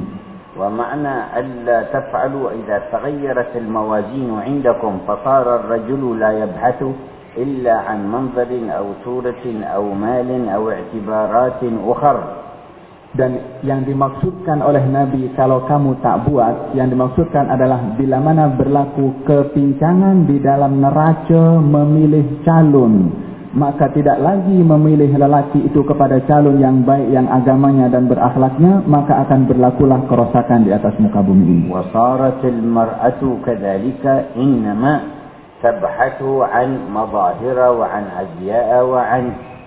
ومعنى 0.64 1.40
ألا 1.40 1.84
تفعلوا 1.84 2.52
إذا 2.52 2.78
تغيرت 2.92 3.52
الموازين 3.56 4.40
عندكم 4.40 5.00
فصار 5.08 5.56
الرجل 5.56 6.20
لا 6.20 6.32
يبحث 6.44 6.84
إلا 7.38 7.76
عن 7.80 8.00
منظر 8.12 8.52
أو 8.78 8.86
صورة 9.06 9.46
أو 9.76 9.94
مال 9.94 10.50
أو 10.50 10.64
اعتبارات 10.72 11.62
أخر 11.88 12.18
dan 13.14 13.62
yang 13.62 13.86
dimaksudkan 13.86 14.58
oleh 14.66 14.82
Nabi 14.90 15.30
kalau 15.38 15.70
kamu 15.70 16.02
tak 16.02 16.26
buat 16.26 16.74
yang 16.74 16.90
dimaksudkan 16.90 17.46
adalah 17.46 17.94
bila 17.94 18.18
mana 18.18 18.50
berlaku 18.50 19.22
kepincangan 19.22 20.26
di 20.26 20.42
dalam 20.42 20.82
neraca 20.82 21.62
memilih 21.62 22.42
calon 22.42 23.14
maka 23.54 23.86
tidak 23.94 24.18
lagi 24.18 24.58
memilih 24.66 25.14
lelaki 25.14 25.62
itu 25.62 25.86
kepada 25.86 26.18
calon 26.26 26.58
yang 26.58 26.82
baik 26.82 27.06
yang 27.14 27.30
agamanya 27.30 27.86
dan 27.88 28.10
berakhlaknya 28.10 28.82
maka 28.90 29.22
akan 29.30 29.46
berlakulah 29.46 30.02
kerusakan 30.10 30.66
di 30.66 30.74
atas 30.74 30.98
muka 30.98 31.22
bumi 31.22 31.46
ini 31.46 31.66
wasaratil 31.70 32.62
mar'atu 32.66 33.38
kadzalika 33.46 34.34
innama 34.38 35.22
تبحث 35.64 36.20
عن 36.44 36.92
مظاهر 36.92 37.58
وعن 37.80 38.04
أزياء 38.20 38.84
وعن 38.84 39.24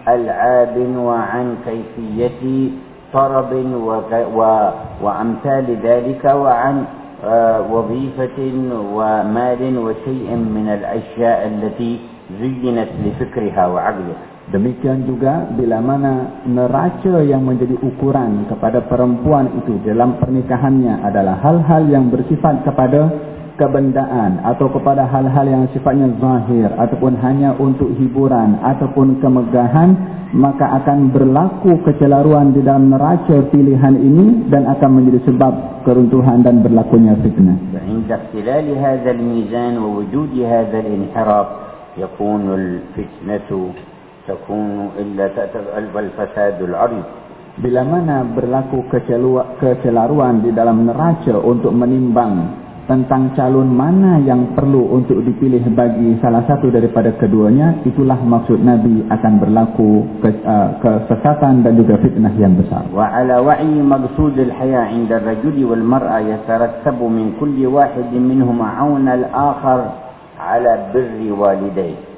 ألعاب 0.09 0.77
وعن 0.97 1.47
كيفية 1.65 2.43
طرب 3.17 3.53
وأمثال 5.03 5.67
ذلك 5.83 6.25
وعن 6.25 6.85
وظيفة 7.73 8.39
ومال 8.93 9.79
وشيء 9.79 10.31
من 10.37 10.69
الأشياء 10.69 11.41
التي 11.49 11.93
zinat 12.31 12.91
li 13.03 13.11
fikriha 13.19 13.65
wa 13.71 13.81
'aqliha 13.87 14.51
demikian 14.51 15.07
juga 15.07 15.47
bila 15.51 15.83
mana 15.83 16.43
neraca 16.47 17.23
yang 17.23 17.43
menjadi 17.43 17.75
ukuran 17.83 18.47
kepada 18.47 18.87
perempuan 18.87 19.59
itu 19.63 19.83
dalam 19.83 20.19
pernikahannya 20.23 21.03
adalah 21.03 21.43
hal-hal 21.43 21.83
yang 21.91 22.11
bersifat 22.15 22.63
kepada 22.63 23.11
kebendaan 23.59 24.45
atau 24.45 24.69
kepada 24.71 25.09
hal-hal 25.09 25.47
yang 25.49 25.65
sifatnya 25.73 26.13
zahir 26.21 26.69
ataupun 26.77 27.17
hanya 27.25 27.57
untuk 27.57 27.89
hiburan 27.97 28.61
ataupun 28.61 29.19
kemegahan 29.19 29.97
maka 30.37 30.69
akan 30.83 31.11
berlaku 31.11 31.81
kecelaruan 31.87 32.53
di 32.53 32.61
dalam 32.61 32.93
neraca 32.93 33.49
pilihan 33.49 33.97
ini 33.97 34.47
dan 34.53 34.69
akan 34.69 35.01
menjadi 35.01 35.33
sebab 35.33 35.83
keruntuhan 35.89 36.45
dan 36.45 36.61
berlakunya 36.61 37.17
fitnah. 37.25 37.57
Dengan 37.73 38.05
ikhtilal 38.05 38.69
hadzal 38.77 39.23
mizan 39.23 39.81
wa 39.81 39.89
wujud 40.03 40.35
hadzal 40.37 40.85
inhiraf 40.85 41.66
يكون 41.98 42.44
الفتنة 42.54 43.50
تكون 44.28 44.90
إلا 45.00 45.26
الفساد 46.00 46.58
العريض 46.62 47.08
Bila 47.52 47.84
mana 47.84 48.24
berlaku 48.24 48.88
kecelaruan 49.60 50.40
di 50.40 50.56
dalam 50.56 50.88
neraca 50.88 51.36
untuk 51.36 51.76
menimbang 51.76 52.62
tentang 52.88 53.32
calon 53.36 53.68
mana 53.72 54.24
yang 54.24 54.56
perlu 54.56 54.88
untuk 54.88 55.20
dipilih 55.24 55.64
bagi 55.76 56.16
salah 56.24 56.48
satu 56.48 56.68
daripada 56.68 57.12
keduanya, 57.16 57.80
itulah 57.88 58.20
maksud 58.20 58.60
Nabi 58.60 59.04
akan 59.08 59.34
berlaku 59.40 60.04
uh, 60.24 60.70
kesesatan 60.80 61.64
dan 61.64 61.76
juga 61.76 62.00
fitnah 62.00 62.34
yang 62.36 62.56
besar. 62.56 62.88
Wa 62.92 63.20
ala 63.20 63.40
wa'i 63.40 63.80
maqsud 63.80 64.36
al-haya 64.36 64.92
'inda 64.92 65.20
ar-rajuli 65.20 65.68
wal 65.68 65.84
mar'a 65.84 66.24
yatarattabu 66.24 67.08
min 67.08 67.36
kulli 67.36 67.68
wahidin 67.68 68.28
minhum 68.28 68.60
'auna 68.60 69.12
al-akhar 69.22 70.05
على 70.47 70.73
بر 70.95 71.33
والديه. 71.41 72.16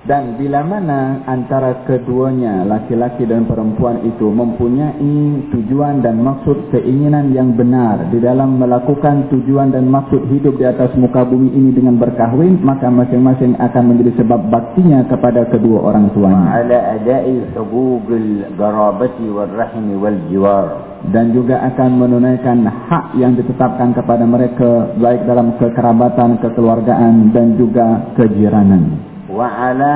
Dan 0.00 0.40
bila 0.40 0.64
mana 0.64 1.20
antara 1.28 1.84
keduanya, 1.84 2.64
laki-laki 2.64 3.28
dan 3.28 3.44
perempuan 3.44 4.00
itu 4.08 4.32
mempunyai 4.32 5.44
tujuan 5.52 6.00
dan 6.00 6.24
maksud 6.24 6.72
keinginan 6.72 7.36
yang 7.36 7.52
benar 7.52 8.08
di 8.08 8.16
dalam 8.16 8.56
melakukan 8.56 9.28
tujuan 9.28 9.68
dan 9.68 9.92
maksud 9.92 10.24
hidup 10.32 10.56
di 10.56 10.64
atas 10.64 10.96
muka 10.96 11.20
bumi 11.28 11.52
ini 11.52 11.76
dengan 11.76 12.00
berkahwin, 12.00 12.64
maka 12.64 12.88
masing-masing 12.88 13.60
akan 13.60 13.92
menjadi 13.92 14.24
sebab 14.24 14.48
baktinya 14.48 15.04
kepada 15.04 15.44
kedua 15.52 15.92
orang 15.92 16.08
tuanya. 16.16 16.48
Ala 16.48 16.78
adai 16.96 17.36
hubugul 17.60 18.56
garabati 18.56 19.28
wal 19.28 19.52
rahimi 19.52 20.00
wal 20.00 20.16
jiwar 20.32 20.66
dan 21.12 21.36
juga 21.36 21.60
akan 21.60 21.90
menunaikan 22.00 22.64
hak 22.64 23.20
yang 23.20 23.36
ditetapkan 23.36 23.92
kepada 23.92 24.24
mereka 24.24 24.96
baik 24.96 25.28
dalam 25.28 25.60
kekerabatan, 25.60 26.40
kekeluargaan 26.40 27.36
dan 27.36 27.60
juga 27.60 28.16
kejiranan. 28.16 29.09
Wa 29.30 29.46
ala 29.46 29.94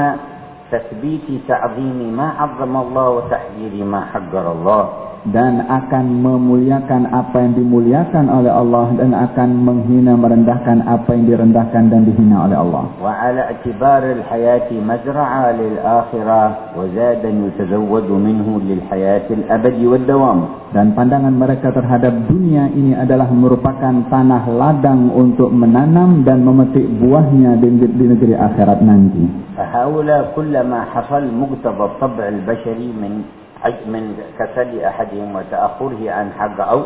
tathbiti 0.70 1.42
ta'zimi 1.46 2.08
ma 2.14 2.38
'azzama 2.38 2.78
Allah 2.86 3.06
wa 3.18 3.22
tahjiri 3.28 3.82
ma 3.82 4.00
haqqara 4.14 4.50
Allah 4.54 4.84
dan 5.32 5.64
akan 5.64 6.20
memuliakan 6.20 7.08
apa 7.08 7.40
yang 7.40 7.56
dimuliakan 7.56 8.28
oleh 8.28 8.52
Allah 8.52 8.92
dan 9.00 9.16
akan 9.16 9.48
menghina 9.64 10.20
merendahkan 10.20 10.84
apa 10.84 11.16
yang 11.16 11.24
direndahkan 11.24 11.88
dan 11.88 12.04
dihina 12.04 12.44
oleh 12.44 12.60
Allah. 12.60 12.84
Wa 13.00 13.08
ala 13.08 13.56
atibar 13.56 14.04
al-hayati 14.04 14.76
mazra'a 14.84 15.56
lil 15.56 15.80
akhirah 15.80 16.76
wa 16.76 16.84
zadan 16.92 17.48
yatazawwadu 17.48 18.20
minhu 18.20 18.60
lil 18.68 18.84
hayat 18.92 19.24
al-abadi 19.32 19.84
wad-dawam. 19.88 20.60
Dan 20.76 20.92
pandangan 20.92 21.32
mereka 21.32 21.70
terhadap 21.70 22.12
dunia 22.28 22.68
ini 22.74 22.92
adalah 22.98 23.30
merupakan 23.30 24.10
tanah 24.10 24.44
ladang 24.50 25.08
untuk 25.14 25.48
menanam 25.54 26.26
dan 26.26 26.42
memetik 26.42 26.84
buahnya 26.98 27.62
di, 27.62 27.68
di, 27.78 28.04
negeri 28.10 28.34
akhirat 28.34 28.82
nanti. 28.82 29.22
Fahaula 29.54 30.34
kullama 30.34 30.82
hasal 30.90 31.30
muqtada 31.30 31.94
tab' 32.02 32.18
al-bashari 32.18 32.90
min 32.90 33.43
من 33.86 34.16
كسل 34.38 34.80
أحدهم 34.80 35.36
وتأخره 35.36 36.10
عن 36.10 36.32
حق 36.38 36.68
أو 36.68 36.82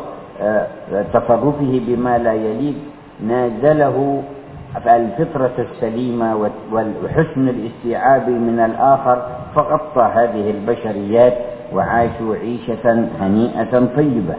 تصرفه 1.12 1.80
بما 1.86 2.18
لا 2.18 2.32
يليق 2.32 2.74
نازله 3.26 4.22
الفطرة 4.86 5.56
السليمة 5.58 6.36
وحسن 6.72 7.48
الاستيعاب 7.48 8.28
من 8.28 8.60
الآخر 8.60 9.22
فغطى 9.54 10.02
هذه 10.14 10.50
البشريات 10.50 11.34
وعاشوا 11.74 12.36
عيشة 12.36 13.08
هنيئة 13.20 13.86
طيبة. 13.96 14.34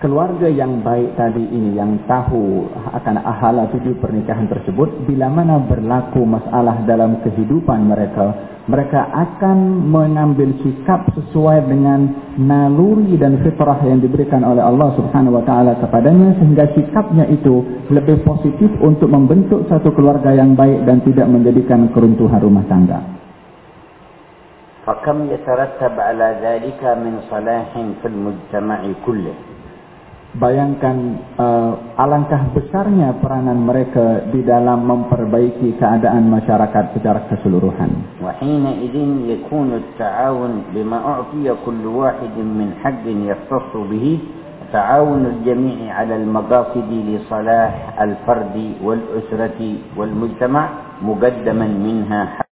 keluarga 0.00 0.44
yang 0.44 0.84
baik 0.84 1.16
tadi 1.16 1.40
ini 1.40 1.72
yang 1.72 2.04
tahu 2.04 2.68
akan 2.92 3.16
ahala 3.16 3.64
tujuh 3.72 3.96
pernikahan 3.96 4.44
tersebut 4.44 5.08
bila 5.08 5.32
mana 5.32 5.56
berlaku 5.56 6.20
masalah 6.20 6.84
dalam 6.84 7.24
kehidupan 7.24 7.88
mereka 7.88 8.56
mereka 8.68 9.08
akan 9.08 9.88
mengambil 9.88 10.52
sikap 10.60 11.08
sesuai 11.16 11.70
dengan 11.70 12.34
naluri 12.36 13.16
dan 13.16 13.40
fitrah 13.40 13.80
yang 13.88 14.02
diberikan 14.02 14.44
oleh 14.44 14.60
Allah 14.60 14.92
Subhanahu 15.00 15.40
wa 15.40 15.44
taala 15.48 15.80
kepadanya 15.80 16.36
sehingga 16.44 16.68
sikapnya 16.76 17.24
itu 17.32 17.64
lebih 17.88 18.20
positif 18.20 18.68
untuk 18.84 19.08
membentuk 19.08 19.64
satu 19.70 19.96
keluarga 19.96 20.34
yang 20.34 20.52
baik 20.58 20.84
dan 20.84 21.00
tidak 21.08 21.24
menjadikan 21.30 21.88
keruntuhan 21.94 22.42
rumah 22.42 22.66
tangga. 22.68 23.00
فكم 24.86 25.34
يترتب 25.34 25.98
على 25.98 26.28
ذلك 26.46 26.78
من 26.78 27.26
صلاح 27.26 27.70
في 27.74 28.06
المجتمع 28.06 28.80
كله 29.02 29.49
Bayangkan 30.36 30.96
uh, 31.40 31.96
alangkah 31.96 32.52
besarnya 32.52 33.16
peranan 33.24 33.56
mereka 33.56 34.28
di 34.28 34.44
dalam 34.44 34.84
memperbaiki 34.84 35.80
keadaan 35.80 36.28
masyarakat 36.28 36.92
secara 36.92 37.24
keseluruhan. 37.32 38.20
وحينئذ 38.20 38.96
يكون 39.32 39.68
التعاون 39.72 40.52
بما 40.76 40.98
أعطي 40.98 41.46
كل 41.64 41.82
واحد 41.86 42.36
من 42.36 42.68
حق 42.84 43.04
يختص 43.06 43.72
به 43.72 44.06
تعاون 44.72 45.26
الجميع 45.26 45.94
على 45.94 46.16
المقاصد 46.16 46.90
لصلاح 46.90 48.00
الفرد 48.00 48.56
والأسرة 48.82 49.60
والمجتمع 49.96 50.68
مقدما 51.02 51.66
منها 51.66 52.20
حق 52.26 52.46
الدين 52.46 52.49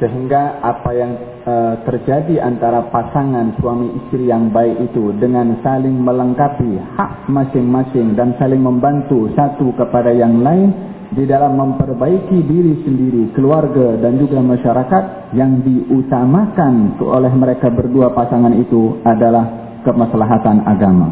sehingga 0.00 0.64
apa 0.64 0.90
yang 0.96 1.12
uh, 1.44 1.74
terjadi 1.84 2.40
antara 2.40 2.88
pasangan 2.88 3.52
suami 3.60 3.92
istri 4.00 4.32
yang 4.32 4.48
baik 4.48 4.80
itu 4.90 5.12
dengan 5.20 5.60
saling 5.60 5.92
melengkapi 5.92 6.80
hak 6.96 7.28
masing-masing 7.28 8.16
dan 8.16 8.32
saling 8.40 8.64
membantu 8.64 9.28
satu 9.36 9.76
kepada 9.76 10.08
yang 10.16 10.40
lain 10.40 10.72
di 11.10 11.26
dalam 11.26 11.58
memperbaiki 11.58 12.38
diri 12.46 12.86
sendiri, 12.86 13.34
keluarga 13.34 13.98
dan 13.98 14.16
juga 14.16 14.38
masyarakat 14.40 15.34
yang 15.36 15.60
diutamakan 15.66 16.96
oleh 17.02 17.32
mereka 17.34 17.66
berdua 17.68 18.14
pasangan 18.14 18.54
itu 18.54 19.02
adalah 19.02 19.76
kemaslahatan 19.82 20.64
agama. 20.64 21.10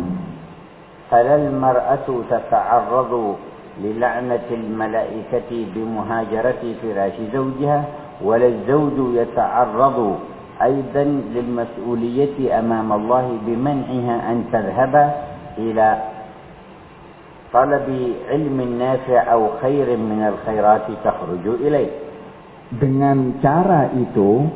Halal 1.10 1.50
mar'atu 1.50 2.24
tata'arradu 2.30 3.36
lil'anati 3.82 4.54
al-mala'ikati 4.54 5.76
bimuhajarati 5.76 6.78
firashi 6.78 7.28
zawjiha 7.34 8.07
ولا 8.23 8.47
الزوج 8.47 8.97
يتعرض 9.15 9.97
أيضا 10.61 11.03
للمسؤولية 11.35 12.59
أمام 12.59 12.93
الله 12.93 13.25
بمنعها 13.45 14.15
أن 14.31 14.37
تذهب 14.51 15.13
إلى 15.57 15.87
طلب 17.53 17.87
علم 18.29 18.57
نافع 18.79 19.33
أو 19.33 19.41
خير 19.61 19.87
من 19.97 20.19
الخيرات 20.31 20.87
تخرج 21.03 21.45
إليه 21.61 21.91
Dengan 22.73 23.37
cara 23.37 23.93
itu, 23.93 24.49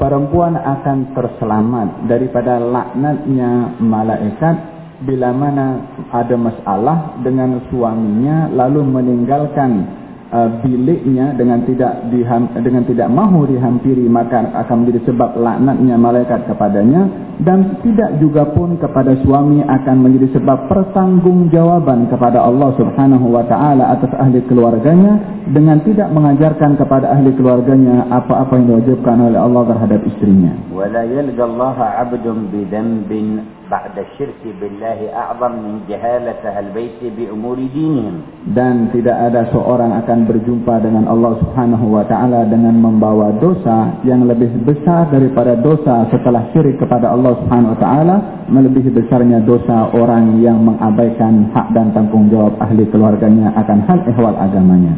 perempuan 0.00 0.56
akan 0.56 1.12
terselamat 1.12 2.08
daripada 2.08 2.56
laknatnya 2.56 3.76
malaikat 3.76 4.56
bila 5.04 5.30
mana 5.30 5.66
ada 6.10 6.34
masalah 6.34 7.20
dengan 7.22 7.62
suaminya 7.70 8.50
lalu 8.50 8.82
meninggalkan 8.82 9.86
Uh, 10.33 10.49
biliknya 10.65 11.37
dengan 11.37 11.61
tidak 11.61 12.09
diham, 12.09 12.49
dengan 12.57 12.81
tidak 12.89 13.05
mahu 13.05 13.45
dihampiri 13.45 14.01
maka 14.09 14.41
akan 14.65 14.81
menjadi 14.81 15.13
sebab 15.13 15.37
laknatnya 15.37 15.93
malaikat 15.93 16.49
kepadanya 16.49 17.05
dan 17.45 17.77
tidak 17.85 18.17
juga 18.17 18.49
pun 18.49 18.73
kepada 18.81 19.13
suami 19.21 19.61
akan 19.61 19.95
menjadi 20.01 20.33
sebab 20.33 20.73
pertanggungjawaban 20.73 22.09
kepada 22.09 22.49
Allah 22.49 22.73
Subhanahu 22.81 23.29
wa 23.29 23.45
taala 23.45 23.93
atas 23.93 24.09
ahli 24.17 24.41
keluarganya 24.49 25.45
dengan 25.53 25.77
tidak 25.85 26.09
mengajarkan 26.09 26.81
kepada 26.81 27.13
ahli 27.13 27.29
keluarganya 27.37 28.09
apa-apa 28.09 28.57
yang 28.57 28.73
diwajibkan 28.73 29.17
oleh 29.29 29.37
Allah 29.37 29.69
terhadap 29.69 30.01
istrinya. 30.01 30.57
Wala 30.73 31.05
yalqa 31.05 31.45
Allah 31.45 31.77
'abdun 31.77 32.49
bi 32.49 32.65
dhanbin 32.73 33.27
بعد 33.72 33.94
الشرك 33.98 34.42
بالله 34.60 35.12
أعظم 35.12 35.52
من 35.52 35.74
جهالة 35.88 36.40
أهل 36.40 36.72
البيت 36.72 37.00
بأمور 37.16 37.58
دينهم 37.74 38.16
dan 38.56 38.88
tidak 38.96 39.12
ada 39.12 39.44
seorang 39.52 39.92
akan 40.00 40.24
berjumpa 40.24 40.80
dengan 40.80 41.04
Allah 41.04 41.36
Subhanahu 41.36 41.92
wa 41.92 42.04
taala 42.08 42.48
dengan 42.48 42.80
membawa 42.80 43.36
dosa 43.36 44.00
yang 44.08 44.24
lebih 44.24 44.64
besar 44.64 45.12
daripada 45.12 45.52
dosa 45.60 46.08
setelah 46.08 46.48
syirik 46.56 46.80
kepada 46.80 47.12
Allah 47.12 47.36
Subhanahu 47.44 47.76
wa 47.76 47.80
taala 47.80 48.16
melebihi 48.48 48.88
besarnya 48.88 49.44
dosa 49.44 49.92
orang 49.92 50.40
yang 50.40 50.64
mengabaikan 50.64 51.52
hak 51.52 51.68
dan 51.76 51.92
tanggungjawab 51.92 52.56
ahli 52.64 52.88
keluarganya 52.88 53.52
akan 53.52 53.78
hal 53.84 54.00
ehwal 54.08 54.32
agamanya 54.32 54.96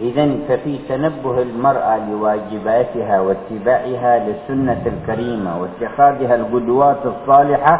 إذن 0.00 0.38
ففي 0.48 0.78
تنبه 0.88 1.42
المرأة 1.42 2.10
لواجباتها 2.10 3.20
واتباعها 3.20 4.12
للسنة 4.28 4.82
الكريمة 4.86 5.60
واتخاذها 5.60 6.34
القدوات 6.34 7.02
الصالحة 7.06 7.74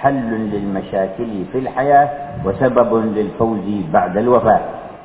حل 0.00 0.30
للمشاكل 0.52 1.32
في 1.52 1.58
الحياة 1.58 2.08
وسبب 2.44 2.90
للفوز 3.16 3.66
بعد 3.92 4.16
الوفاة 4.16 4.60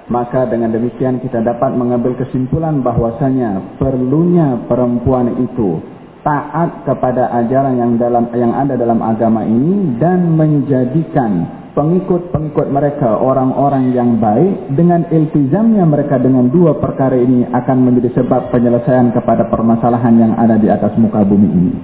Maka 0.08 0.48
dengan 0.48 0.72
demikian 0.72 1.20
kita 1.20 1.44
dapat 1.44 1.76
mengambil 1.76 2.16
kesimpulan 2.16 2.80
bahwasanya 2.80 3.76
perlunya 3.76 4.56
perempuan 4.72 5.36
itu 5.36 5.84
taat 6.24 6.88
kepada 6.88 7.28
ajaran 7.44 7.76
yang 7.76 8.00
dalam 8.00 8.32
yang 8.32 8.56
ada 8.56 8.80
dalam 8.80 9.04
agama 9.04 9.44
ini 9.44 10.00
dan 10.00 10.32
menjadikan 10.32 11.44
pengikut-pengikut 11.73 12.69
mereka 12.69 13.17
orang-orang 13.17 13.97
yang 13.97 14.21
baik 14.21 14.77
dengan 14.77 15.09
iltizamnya 15.09 15.89
mereka 15.89 16.21
dengan 16.21 16.53
dua 16.53 16.77
perkara 16.77 17.17
ini 17.17 17.49
akan 17.49 17.77
menjadi 17.89 18.21
sebab 18.21 18.53
penyelesaian 18.53 19.09
kepada 19.17 19.49
permasalahan 19.49 20.15
yang 20.21 20.33
ada 20.37 20.61
di 20.61 20.69
atas 20.69 20.93
muka 21.01 21.25
bumi 21.25 21.49
ini. 21.49 21.75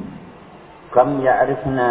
Kam 0.92 1.20
ya'rifna 1.24 1.88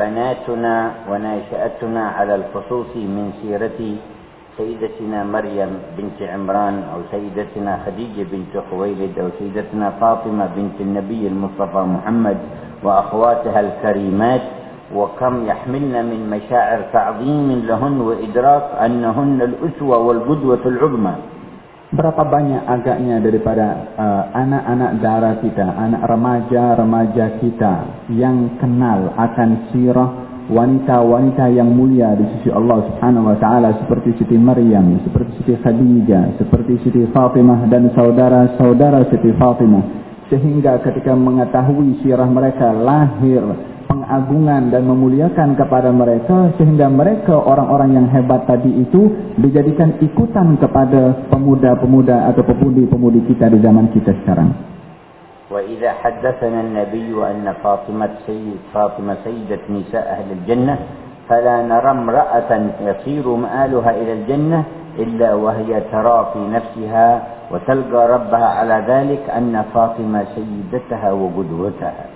banatuna 0.00 1.08
wa 1.08 1.16
nasha'atuna 1.20 2.16
'ala 2.16 2.32
al-khususi 2.40 3.04
min 3.04 3.36
sirati 3.44 4.16
sayyidatina 4.56 5.20
Maryam 5.28 5.92
binti 5.92 6.24
Imran 6.24 6.88
atau 6.88 7.04
sayyidatina 7.12 7.84
Khadijah 7.84 8.24
binti 8.32 8.56
Khuwailid 8.56 9.12
atau 9.12 9.36
sayyidatina 9.36 10.00
Fatimah 10.00 10.56
binti 10.56 10.80
Nabi 10.84 11.28
al-Mustafa 11.28 11.84
Muhammad 11.84 12.40
wa 12.80 13.04
akhwatuha 13.04 13.56
al-karimat 13.60 14.55
وكم 14.95 15.33
يحملن 15.45 15.95
من 16.05 16.19
مشاعر 16.29 16.79
تعظيم 16.93 17.47
لهن 17.67 17.97
وإدراك 18.01 18.65
أنهن 18.85 19.39
الأسوة 19.41 19.97
والقدوة 19.97 20.63
العظمى 20.65 21.15
Berapa 21.91 22.23
banyak 22.23 22.71
agaknya 22.71 23.19
daripada 23.19 23.67
uh, 23.99 24.23
anak-anak 24.31 24.91
uh, 24.95 24.99
darah 25.03 25.35
kita, 25.43 25.67
anak 25.75 26.07
remaja-remaja 26.07 27.43
kita 27.43 28.07
yang 28.15 28.55
kenal 28.63 29.11
akan 29.19 29.67
sirah 29.75 30.07
wanita-wanita 30.47 31.51
yang 31.51 31.67
mulia 31.67 32.15
di 32.15 32.23
sisi 32.31 32.47
Allah 32.47 32.87
Subhanahu 32.87 33.35
wa 33.35 33.37
taala 33.43 33.75
seperti 33.75 34.23
Siti 34.23 34.39
Maryam, 34.39 35.03
seperti 35.03 35.43
Siti 35.43 35.53
Khadijah, 35.59 36.39
seperti 36.39 36.79
Siti 36.79 37.03
Fatimah 37.11 37.67
dan 37.67 37.91
saudara-saudara 37.91 39.11
Siti 39.11 39.35
Fatimah 39.35 39.83
sehingga 40.31 40.79
ketika 40.79 41.11
mengetahui 41.11 41.99
sirah 41.99 42.31
mereka 42.31 42.71
lahir 42.71 43.43
pengagungan 43.85 44.71
dan 44.71 44.87
memuliakan 44.87 45.55
kepada 45.55 45.91
mereka 45.91 46.51
sehingga 46.55 46.87
mereka 46.87 47.35
orang-orang 47.35 47.95
yang 47.95 48.07
hebat 48.11 48.47
tadi 48.47 48.71
itu 48.81 49.11
dijadikan 49.39 49.99
ikutan 49.99 50.55
kepada 50.59 51.27
pemuda-pemuda 51.31 52.31
atau 52.31 52.43
pemudi-pemudi 52.47 53.27
kita 53.31 53.51
di 53.51 53.59
zaman 53.59 53.91
kita 53.91 54.11
sekarang. 54.23 54.71
وإذا 55.51 55.91
حدثنا 55.91 56.59
النبي 56.61 57.11
أن 57.11 57.43
فاطمة 57.59 58.23
سيد 58.23 58.71
فاطمة 58.71 59.15
سيدة 59.27 59.59
نساء 59.67 60.05
أهل 60.07 60.31
الجنة 60.31 60.75
فلا 61.27 61.67
نرى 61.67 61.91
امرأة 61.91 62.51
يصير 62.87 63.25
مآلها 63.27 63.91
إلى 63.91 64.13
الجنة 64.13 64.63
إلا 64.99 65.35
وهي 65.35 65.71
ترى 65.91 66.17
في 66.33 66.39
نفسها 66.39 67.07
وتلقى 67.51 68.01
ربها 68.07 68.47
على 68.63 68.77
ذلك 68.87 69.27
أن 69.27 69.63
فاطمة 69.75 70.23
سيدتها 70.35 71.11
وقدوتها 71.11 72.14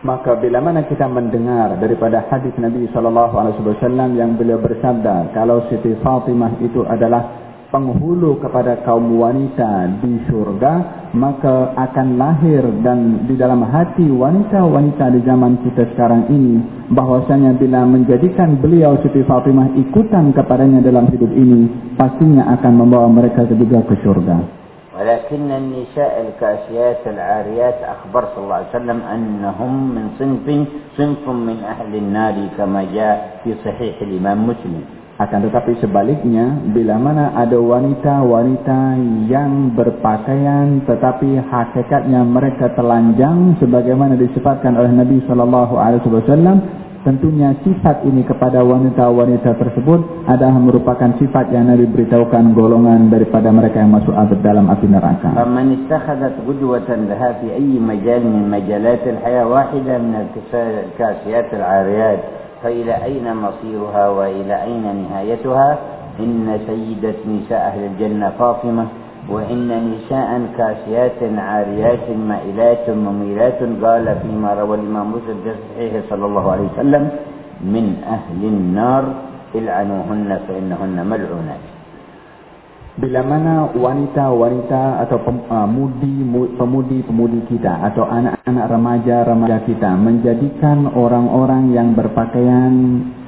Maka 0.00 0.32
bila 0.40 0.64
mana 0.64 0.88
kita 0.88 1.04
mendengar 1.12 1.76
daripada 1.76 2.24
hadis 2.32 2.56
Nabi 2.56 2.88
wasallam 2.88 4.16
yang 4.16 4.32
beliau 4.32 4.56
bersabda 4.56 5.36
kalau 5.36 5.68
Siti 5.68 5.92
Fatimah 6.00 6.56
itu 6.64 6.80
adalah 6.88 7.40
penghulu 7.68 8.40
kepada 8.40 8.80
kaum 8.80 9.20
wanita 9.20 10.00
di 10.00 10.24
surga 10.24 10.72
maka 11.12 11.76
akan 11.76 12.16
lahir 12.16 12.64
dan 12.80 13.28
di 13.28 13.36
dalam 13.36 13.60
hati 13.60 14.08
wanita-wanita 14.08 15.04
di 15.12 15.20
zaman 15.20 15.68
kita 15.68 15.92
sekarang 15.92 16.32
ini 16.32 16.64
bahwasanya 16.96 17.60
bila 17.60 17.84
menjadikan 17.84 18.56
beliau 18.56 18.96
Siti 19.04 19.20
Fatimah 19.28 19.76
ikutan 19.76 20.32
kepadanya 20.32 20.80
dalam 20.80 21.12
hidup 21.12 21.28
ini 21.28 21.92
pastinya 22.00 22.48
akan 22.56 22.72
membawa 22.72 23.06
mereka 23.12 23.44
juga 23.52 23.84
ke 23.84 24.00
surga. 24.00 24.59
ولكن 24.99 25.51
النساء 25.51 26.13
الكاسيات 26.25 27.01
العاريات 27.07 27.77
أخبر 27.83 28.23
صلى 28.31 28.43
الله 28.43 28.55
عليه 28.55 28.75
وسلم 28.79 28.99
أنهم 29.15 29.71
من 29.95 30.05
صنف 30.19 30.47
صنف 30.97 31.23
من 31.29 31.57
أهل 31.67 31.91
النار 31.95 32.35
كما 32.57 32.81
جاء 32.95 33.43
في 33.43 33.59
صحيح 33.65 33.95
الإمام 34.01 34.47
مسلم 34.47 34.83
Akan 35.15 35.47
tetapi 35.47 35.79
sebaliknya, 35.79 36.59
bila 36.75 36.99
mana 36.99 37.31
ada 37.39 37.55
wanita-wanita 37.55 38.99
yang 39.31 39.71
berpakaian 39.71 40.83
tetapi 40.83 41.39
hakikatnya 41.39 42.19
mereka 42.27 42.75
telanjang 42.75 43.55
sebagaimana 43.63 44.19
disifatkan 44.19 44.75
oleh 44.75 44.91
Nabi 44.91 45.23
sallallahu 45.23 45.79
alaihi 45.79 46.11
wasallam, 46.11 46.59
tentunya 47.05 47.53
sifat 47.61 48.01
ini 48.09 48.25
kepada 48.25 48.65
wanita-wanita 48.65 49.55
tersebut 49.61 50.25
adalah 50.25 50.57
merupakan 50.57 51.13
sifat 51.21 51.53
yang 51.53 51.69
Nabi 51.69 51.85
beritahukan 51.85 52.57
golongan 52.57 53.13
daripada 53.13 53.53
mereka 53.53 53.85
yang 53.85 53.93
masuk 53.93 54.11
abad 54.17 54.39
dalam 54.41 54.65
api 54.67 54.89
neraka. 54.89 55.29
Man 55.45 55.85
istakhadhat 55.85 56.41
qudwatan 56.43 57.05
laha 57.05 57.37
fi 57.39 57.53
ayyi 57.53 57.77
majal 57.77 58.25
min 58.25 58.49
majalat 58.49 59.05
al-hayah 59.05 59.45
wahidah 59.45 59.97
min 60.01 60.13
al-kasiyat 60.25 61.53
al-'ariyat 61.53 62.21
فإلى 62.65 63.03
أين 63.03 63.27
مصيرها 63.35 64.09
وإلى 64.09 64.63
أين 64.63 64.81
نهايتها 64.81 65.69
إن 66.19 66.59
سيدة 66.65 67.21
نساء 67.29 67.61
أهل 67.61 67.81
الجنة 67.93 68.29
فاطمة 68.39 68.98
وإن 69.30 69.70
نساء 69.94 70.30
كاسيات 70.58 71.20
عاريات 71.38 72.06
مائلات 72.10 72.90
مميلات 72.90 73.60
قال 73.84 74.06
فيما 74.22 74.50
روى 74.54 74.74
الإمام 74.76 75.06
مسلم 75.10 75.36
في 75.44 75.50
صحيحه 75.74 76.00
صلى 76.10 76.24
الله 76.26 76.52
عليه 76.52 76.66
وسلم 76.74 77.04
من 77.60 77.86
أهل 78.16 78.40
النار 78.44 79.04
إلعنوهن 79.54 80.30
فإنهن 80.48 80.96
ملعونات. 81.06 81.64
Bila 82.98 83.22
mana 83.22 83.70
wanita-wanita 83.70 85.06
atau 85.06 85.22
pemudi 85.22 86.26
pemudi-pemudi 86.58 87.40
kita 87.46 87.86
atau 87.92 88.08
anak-anak 88.08 88.66
remaja-remaja 88.66 89.58
kita 89.68 89.90
menjadikan 89.94 90.90
orang-orang 90.90 91.70
yang 91.70 91.94
berpakaian 91.94 92.72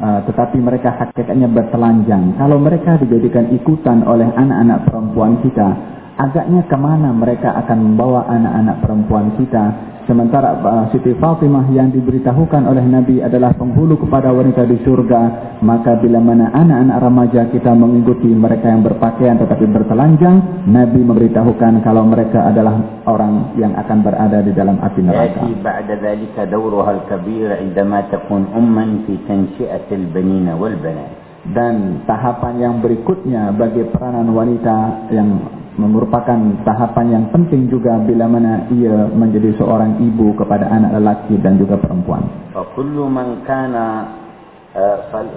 uh, 0.03 0.21
tetapi 0.27 0.59
mereka 0.59 0.99
hakikatnya 0.99 1.47
bertelanjang. 1.47 2.35
Kalau 2.35 2.59
mereka 2.59 2.99
dijadikan 2.99 3.55
ikutan 3.55 4.03
oleh 4.03 4.27
anak-anak 4.35 4.89
perempuan 4.91 5.39
kita 5.47 5.93
agaknya 6.19 6.63
kemana 6.69 7.11
mereka 7.15 7.57
akan 7.65 7.79
membawa 7.81 8.29
anak-anak 8.29 8.77
perempuan 8.85 9.27
kita 9.41 9.92
Sementara 10.13 10.61
uh, 10.61 10.85
Siti 10.93 11.17
Fatimah 11.17 11.73
yang 11.73 11.89
diberitahukan 11.89 12.69
oleh 12.69 12.85
Nabi 12.85 13.25
adalah 13.25 13.57
penghulu 13.57 13.97
kepada 13.97 14.29
wanita 14.29 14.69
di 14.69 14.77
surga. 14.85 15.57
Maka 15.65 15.97
bila 16.05 16.21
mana 16.21 16.53
anak-anak 16.53 16.99
remaja 17.01 17.43
kita 17.49 17.73
mengikuti 17.73 18.29
mereka 18.29 18.69
yang 18.69 18.85
berpakaian 18.85 19.41
tetapi 19.41 19.65
bertelanjang. 19.73 20.69
Nabi 20.69 21.01
memberitahukan 21.01 21.81
kalau 21.81 22.05
mereka 22.05 22.45
adalah 22.45 23.01
orang 23.09 23.57
yang 23.57 23.73
akan 23.73 23.99
berada 24.05 24.45
di 24.45 24.53
dalam 24.53 24.85
api 24.85 25.01
neraka. 25.01 25.49
Yati 25.49 25.65
ba'da 25.65 25.95
dhalika 25.97 26.45
dawruha 26.45 26.93
al-kabir 26.93 27.49
indama 27.65 28.05
takun 28.13 28.53
umman 28.53 29.09
fi 29.09 29.17
tansyi'atil 29.25 30.13
banina 30.13 30.61
wal 30.61 30.77
banat. 30.77 31.09
Dan 31.57 32.05
tahapan 32.05 32.61
yang 32.61 32.75
berikutnya 32.85 33.49
bagi 33.57 33.89
peranan 33.89 34.29
wanita 34.37 35.09
yang 35.09 35.62
merupakan 35.78 36.40
tahapan 36.66 37.06
yang 37.14 37.26
penting 37.30 37.70
juga 37.70 38.02
bila 38.02 38.26
mana 38.26 38.66
ia 38.74 39.08
menjadi 39.14 39.54
seorang 39.58 40.02
ibu 40.02 40.34
kepada 40.38 40.68
anak 40.70 40.98
lelaki 40.98 41.38
dan 41.42 41.58
juga 41.62 41.78
perempuan. 41.78 42.24
فكل 42.58 42.98
من 42.98 43.46
كان 43.46 43.76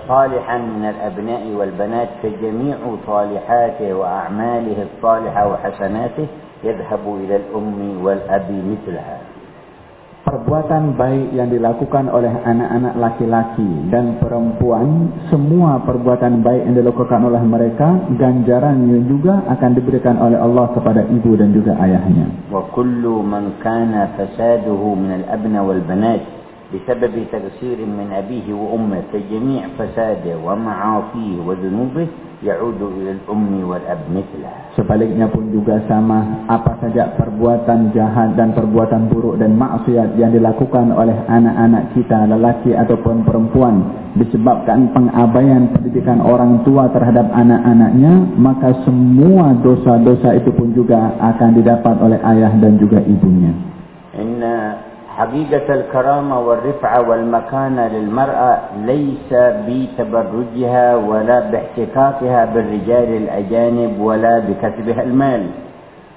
صالحا 0.09 0.59
من 0.59 0.85
الأبناء 0.85 1.45
والبنات 1.59 2.09
فجميع 2.23 2.77
صالحاته 3.07 3.95
وأعماله 3.95 4.79
الصالحة 4.89 5.43
وحسناته 5.53 6.27
يذهب 6.65 7.05
إلى 7.25 7.37
الأم 7.37 8.05
والأب 8.05 8.49
مثلها 8.73 9.19
perbuatan 10.26 10.98
baik 10.98 11.38
yang 11.38 11.54
dilakukan 11.54 12.10
oleh 12.10 12.34
anak-anak 12.34 12.98
laki-laki 12.98 13.70
dan 13.94 14.18
perempuan, 14.18 15.14
semua 15.30 15.80
perbuatan 15.86 16.42
baik 16.42 16.66
yang 16.66 16.76
dilakukan 16.82 17.22
oleh 17.22 17.40
mereka, 17.46 18.10
ganjarannya 18.18 19.06
juga 19.06 19.46
akan 19.54 19.72
diberikan 19.78 20.18
oleh 20.18 20.42
Allah 20.42 20.74
kepada 20.74 21.06
ibu 21.06 21.38
dan 21.38 21.54
juga 21.54 21.78
ayahnya. 21.78 22.50
Wa 22.50 22.66
kullu 22.74 23.22
man 23.22 23.62
kana 23.62 24.18
fasaduhu 24.18 24.98
min 24.98 25.24
al-abna 25.24 25.62
wal 25.62 25.82
banat 25.86 26.35
بسبب 26.71 27.15
تغسير 27.35 27.79
من 27.83 28.15
أبيه 28.15 28.47
وأمه 28.55 29.03
فجميع 29.13 29.63
فساده 29.79 30.39
ومعاصيه 30.47 31.37
وذنوبه 31.47 32.07
يعود 32.47 32.81
إلى 32.97 33.11
الأم 33.19 33.53
والأب 33.67 34.03
مثله 34.15 34.53
Sebaliknya 34.79 35.27
pun 35.27 35.51
juga 35.51 35.83
sama 35.91 36.47
apa 36.47 36.79
saja 36.79 37.19
perbuatan 37.19 37.91
jahat 37.91 38.39
dan 38.39 38.55
perbuatan 38.55 39.11
buruk 39.11 39.43
dan 39.43 39.59
maksiat 39.59 40.15
yang 40.15 40.31
dilakukan 40.31 40.95
oleh 40.95 41.27
anak-anak 41.27 41.91
kita 41.99 42.31
lelaki 42.31 42.73
ataupun 42.79 43.27
perempuan 43.27 43.91
disebabkan 44.15 44.95
pengabaian 44.95 45.75
pendidikan 45.75 46.23
orang 46.23 46.63
tua 46.63 46.87
terhadap 46.95 47.35
anak-anaknya 47.35 48.31
maka 48.39 48.79
semua 48.87 49.59
dosa-dosa 49.59 50.39
itu 50.39 50.55
pun 50.55 50.71
juga 50.71 51.19
akan 51.19 51.51
didapat 51.59 51.99
oleh 51.99 52.23
ayah 52.23 52.55
dan 52.63 52.79
juga 52.79 53.03
ibunya. 53.03 53.53
Inna 54.15 54.84
حقيقة 55.21 55.75
الكرامة 55.75 56.37
والرفعة 56.41 57.09
والمكانة 57.09 57.89
للمرأة 57.89 58.53
ليس 58.87 59.31
بتبرجها 59.67 60.97
ولا 60.97 61.39
باحتكاكها 61.51 62.45
بالرجال 62.45 63.11
الأجانب 63.23 64.01
ولا 64.01 64.35
بكسبها 64.39 65.03
المال 65.03 65.45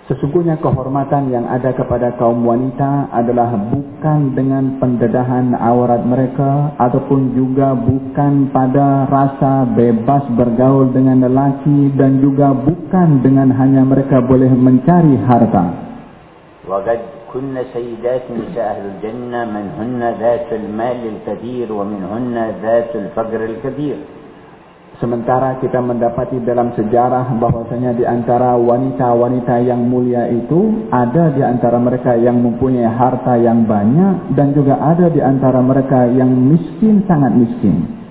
Sesungguhnya 0.04 0.60
kehormatan 0.60 1.32
yang 1.32 1.48
ada 1.48 1.72
kepada 1.72 2.12
kaum 2.20 2.44
wanita 2.44 3.08
adalah 3.16 3.56
bukan 3.56 4.36
dengan 4.36 4.76
pendedahan 4.76 5.56
aurat 5.56 6.04
mereka 6.04 6.76
ataupun 6.76 7.32
juga 7.32 7.72
bukan 7.72 8.52
pada 8.52 9.08
rasa 9.08 9.64
bebas 9.64 10.28
bergaul 10.36 10.92
dengan 10.92 11.24
lelaki 11.24 11.96
dan 11.96 12.20
juga 12.20 12.52
bukan 12.52 13.24
dengan 13.24 13.56
hanya 13.56 13.88
mereka 13.88 14.20
boleh 14.20 14.52
mencari 14.52 15.16
harta. 15.24 15.72
Wajib 16.68 17.17
كن 17.34 17.56
سيدات 17.74 18.26
نساء 18.30 18.66
أهل 18.72 18.84
الجنة 18.92 19.40
منهن 19.46 20.02
ذات 20.22 20.50
المال 20.54 21.00
الكثير 21.14 21.68
ومنهن 21.74 22.36
ذات 22.62 22.92
الفقر 22.96 23.42
الكثير 23.46 23.98
Sementara 25.02 25.58
kita 25.58 25.82
mendapati 25.82 26.38
dalam 26.46 26.72
sejarah 26.78 27.36
bahwasanya 27.42 27.98
di 27.98 28.06
antara 28.06 28.54
wanita-wanita 28.56 29.66
yang 29.66 29.82
mulia 29.90 30.30
itu 30.30 30.86
ada 30.94 31.34
di 31.34 31.42
antara 31.42 31.82
mereka 31.82 32.14
yang 32.14 32.38
mempunyai 32.38 32.88
harta 32.88 33.36
yang 33.42 33.66
banyak 33.66 34.38
dan 34.38 34.54
juga 34.54 34.78
ada 34.78 35.10
di 35.10 35.18
antara 35.18 35.66
mereka 35.66 36.08
yang 36.08 36.30
miskin 36.30 37.02
sangat 37.10 37.34
miskin. 37.34 38.04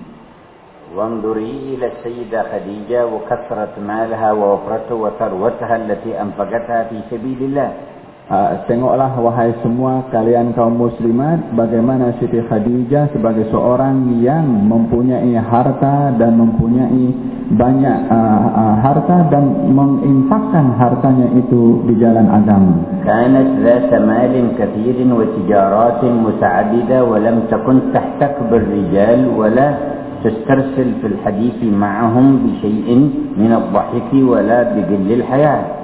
وانظري 0.93 1.73
إلى 1.73 1.87
السيدة 1.89 2.39
خديجة 2.53 3.01
وكثرة 3.09 3.73
مالها 3.81 4.29
ووفرته 4.31 4.93
وثروتها 4.93 5.75
التي 5.75 6.21
أنفقتها 6.21 6.83
في 6.93 6.97
سبيل 7.09 7.39
الله. 7.49 7.69
Uh, 8.27 8.63
tengoklah 8.71 9.19
wahai 9.19 9.51
semua 9.59 10.07
kalian 10.07 10.55
kaum 10.55 10.79
muslimat 10.79 11.43
bagaimana 11.59 12.15
Siti 12.23 12.39
Khadijah 12.39 13.11
sebagai 13.11 13.51
seorang 13.51 14.15
yang 14.23 14.47
mempunyai 14.63 15.35
harta 15.43 16.15
dan 16.15 16.39
mempunyai 16.39 17.13
banyak 17.51 17.97
uh, 18.07 18.47
uh, 18.47 18.75
harta 18.79 19.27
dan 19.27 19.75
menginfakkan 19.75 20.71
hartanya 20.79 21.35
itu 21.35 21.83
di 21.83 21.99
jalan 21.99 22.31
agama. 22.31 23.03
Kanat 23.03 23.59
ذات 23.59 23.91
مال 23.91 24.33
كثير 24.55 24.97
وتجارات 25.03 26.01
متعددة 26.01 26.97
ولم 27.03 27.37
تكن 27.51 27.75
تحتك 27.91 28.35
بالرجال 28.47 29.35
ولا 29.35 29.69
تسترسل 30.23 31.03
في 31.03 31.07
الحديث 31.11 31.59
معهم 31.67 32.27
بشيء 32.47 32.87
من 33.35 33.51
الضحك 33.51 34.09
ولا 34.15 34.59
بقل 34.73 35.09
الحياة. 35.11 35.76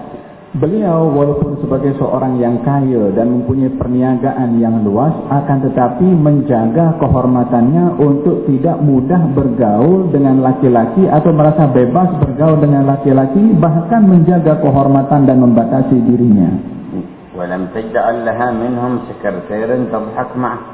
Beliau 0.54 1.10
walaupun 1.10 1.58
sebagai 1.66 1.98
seorang 1.98 2.38
yang 2.38 2.62
kaya 2.62 3.10
dan 3.10 3.26
mempunyai 3.26 3.74
perniagaan 3.74 4.54
yang 4.62 4.86
luas 4.86 5.10
akan 5.26 5.66
tetapi 5.66 6.06
menjaga 6.06 6.94
kehormatannya 7.02 7.98
untuk 7.98 8.46
tidak 8.46 8.78
mudah 8.78 9.34
bergaul 9.34 10.14
dengan 10.14 10.46
laki-laki 10.46 11.10
atau 11.10 11.34
merasa 11.34 11.66
bebas 11.66 12.06
bergaul 12.22 12.62
dengan 12.62 12.86
laki-laki 12.86 13.50
bahkan 13.58 14.06
menjaga 14.06 14.62
kehormatan 14.62 15.26
dan 15.26 15.42
membatasi 15.42 15.98
dirinya. 16.06 16.54
Walam 17.34 17.74
taj'al 17.74 18.22
laha 18.22 18.54
minhum 18.54 19.10
sekretar 19.10 19.74
tadhak 19.90 20.38
ma'ah 20.38 20.73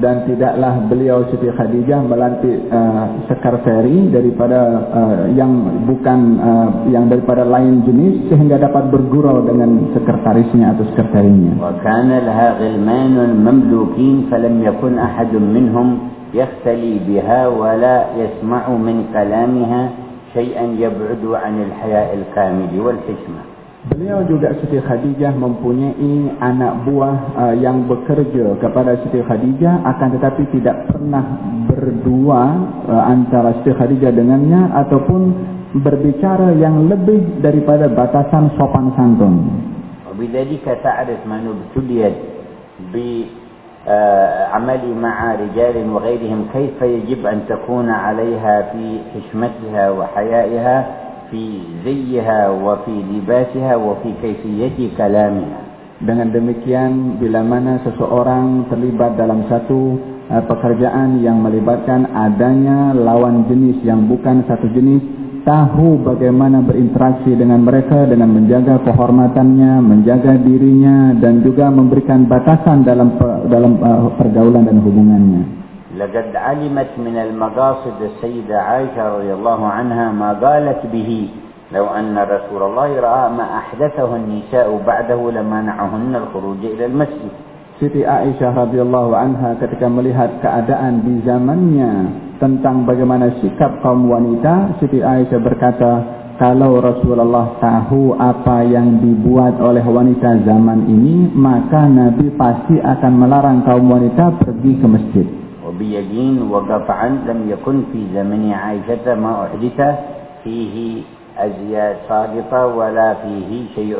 dan 0.00 0.24
tidaklah 0.24 0.88
beliau 0.88 1.28
Siti 1.28 1.52
Khadijah 1.52 2.00
melantik 2.00 2.64
uh, 2.72 3.28
sekretari 3.28 4.08
daripada 4.08 4.88
uh, 4.88 5.22
yang 5.36 5.84
bukan 5.84 6.20
uh, 6.40 6.68
yang 6.88 7.12
daripada 7.12 7.44
lain 7.44 7.84
jenis 7.84 8.32
sehingga 8.32 8.56
dapat 8.56 8.88
bergurau 8.88 9.44
dengan 9.44 9.92
sekretarisnya 9.92 10.72
atau 10.72 10.88
sekretarinya. 10.96 11.60
Wa 11.60 11.76
kana 11.84 12.24
laha 12.24 12.56
ghilman 12.56 13.36
mamlukin 13.44 14.32
falam 14.32 14.64
yakun 14.64 14.96
ahad 14.96 15.36
minhum 15.36 16.08
yakhtali 16.32 16.96
biha 17.04 17.52
wa 17.52 17.76
la 17.76 18.16
yasma'u 18.16 18.72
min 18.80 19.12
kalamiha 19.12 19.80
shay'an 20.32 20.80
yab'udu 20.80 21.36
'an 21.36 21.68
al-haya' 21.68 22.16
al-kamil 22.16 22.72
wal 22.80 23.00
hikmah. 23.04 23.51
Beliau 24.01 24.25
juga 24.25 24.57
Siti 24.57 24.81
Khadijah 24.81 25.37
mempunyai 25.37 26.33
anak 26.41 26.89
buah 26.89 27.17
uh, 27.37 27.55
yang 27.61 27.85
bekerja 27.85 28.57
kepada 28.57 28.97
Siti 29.05 29.21
Khadijah 29.21 29.85
akan 29.85 30.17
tetapi 30.17 30.49
tidak 30.57 30.89
pernah 30.89 31.23
berdua 31.69 32.41
uh, 32.89 33.03
antara 33.05 33.61
Siti 33.61 33.77
Khadijah 33.77 34.09
dengannya 34.09 34.73
ataupun 34.81 35.21
berbicara 35.77 36.57
yang 36.57 36.89
lebih 36.89 37.37
daripada 37.37 37.85
batasan 37.85 38.49
sopan 38.57 38.97
santun. 38.97 39.35
وبذلك 40.17 40.65
تعرف 40.65 41.29
من 41.29 41.45
ابتليت 41.45 42.17
بعمل 42.89 44.83
مع 44.97 45.17
رجال 45.35 45.75
وغيرهم 45.93 46.45
كيف 46.53 46.81
يجب 46.81 47.21
أن 47.25 47.39
تكون 47.45 47.89
عليها 47.89 48.55
في 48.73 48.99
حشمتها 49.13 49.91
وحيائها 49.91 51.00
fi 51.32 51.44
ziyha 51.80 52.52
wa 52.52 52.84
fi 52.84 52.92
libasiha 52.92 53.80
wa 53.80 53.96
fi 54.04 54.12
kayfiyati 54.20 54.92
kalamiha 54.92 55.72
dengan 56.04 56.28
demikian 56.28 57.16
bila 57.16 57.40
mana 57.40 57.80
seseorang 57.88 58.68
terlibat 58.68 59.16
dalam 59.16 59.48
satu 59.48 59.96
uh, 60.28 60.44
pekerjaan 60.44 61.24
yang 61.24 61.40
melibatkan 61.40 62.04
adanya 62.12 62.92
lawan 62.92 63.48
jenis 63.48 63.80
yang 63.80 64.04
bukan 64.04 64.44
satu 64.44 64.68
jenis 64.76 65.00
tahu 65.48 66.04
bagaimana 66.04 66.60
berinteraksi 66.60 67.32
dengan 67.32 67.64
mereka 67.64 68.04
dengan 68.04 68.28
menjaga 68.34 68.84
kehormatannya 68.84 69.80
menjaga 69.80 70.36
dirinya 70.36 71.16
dan 71.16 71.40
juga 71.40 71.72
memberikan 71.72 72.28
batasan 72.28 72.84
dalam 72.84 73.16
dalam 73.48 73.80
uh, 73.80 74.12
pergaulan 74.20 74.68
dan 74.68 74.84
hubungannya. 74.84 75.61
لقد 76.01 76.35
علمت 76.35 76.91
من 76.97 77.17
المقاصد 77.17 78.01
السيدة 78.01 78.61
عائشة 78.61 79.17
رضي 79.17 79.33
الله 79.33 79.67
عنها 79.67 80.11
ما 80.11 80.33
قالت 80.33 80.85
به 80.91 81.29
لو 81.73 81.85
أن 81.87 82.17
رسول 82.17 82.61
الله 82.63 82.99
رأى 82.99 83.25
ما 83.31 83.45
أحدثه 83.57 84.15
النساء 84.15 84.81
بعده 84.87 85.31
لمنعهن 85.31 86.15
الخروج 86.15 86.61
إلى 86.63 86.85
المسجد 86.85 87.33
Siti 87.77 88.01
Aisyah 88.01 88.57
radhiyallahu 88.57 89.13
anha 89.13 89.53
ketika 89.61 89.85
melihat 89.85 90.41
keadaan 90.41 91.05
di 91.05 91.21
zamannya 91.21 92.09
tentang 92.41 92.89
bagaimana 92.89 93.37
sikap 93.37 93.85
kaum 93.85 94.09
wanita, 94.09 94.81
Siti 94.81 94.97
Aisyah 94.97 95.37
berkata, 95.37 95.91
kalau 96.41 96.81
Rasulullah 96.81 97.53
tahu 97.61 98.17
apa 98.17 98.65
yang 98.65 98.97
dibuat 98.97 99.61
oleh 99.61 99.85
wanita 99.85 100.41
zaman 100.41 100.89
ini, 100.89 101.29
maka 101.37 101.85
Nabi 101.85 102.33
pasti 102.33 102.81
akan 102.81 103.13
melarang 103.13 103.61
kaum 103.61 103.85
wanita 103.85 104.41
pergi 104.41 104.73
ke 104.81 104.87
masjid. 104.89 105.27
وبيقين 105.71 106.35
وقطعا 106.51 107.09
لم 107.09 107.39
يكن 107.49 107.77
في 107.93 107.99
زمن 108.13 108.51
عائشة 108.53 109.15
ما 109.15 109.31
أحدث 109.45 109.79
فيه 110.43 111.01
أزياء 111.37 111.97
ساقطة 112.09 112.61
ولا 112.65 113.13
فيه 113.13 113.51
شيء 113.75 113.99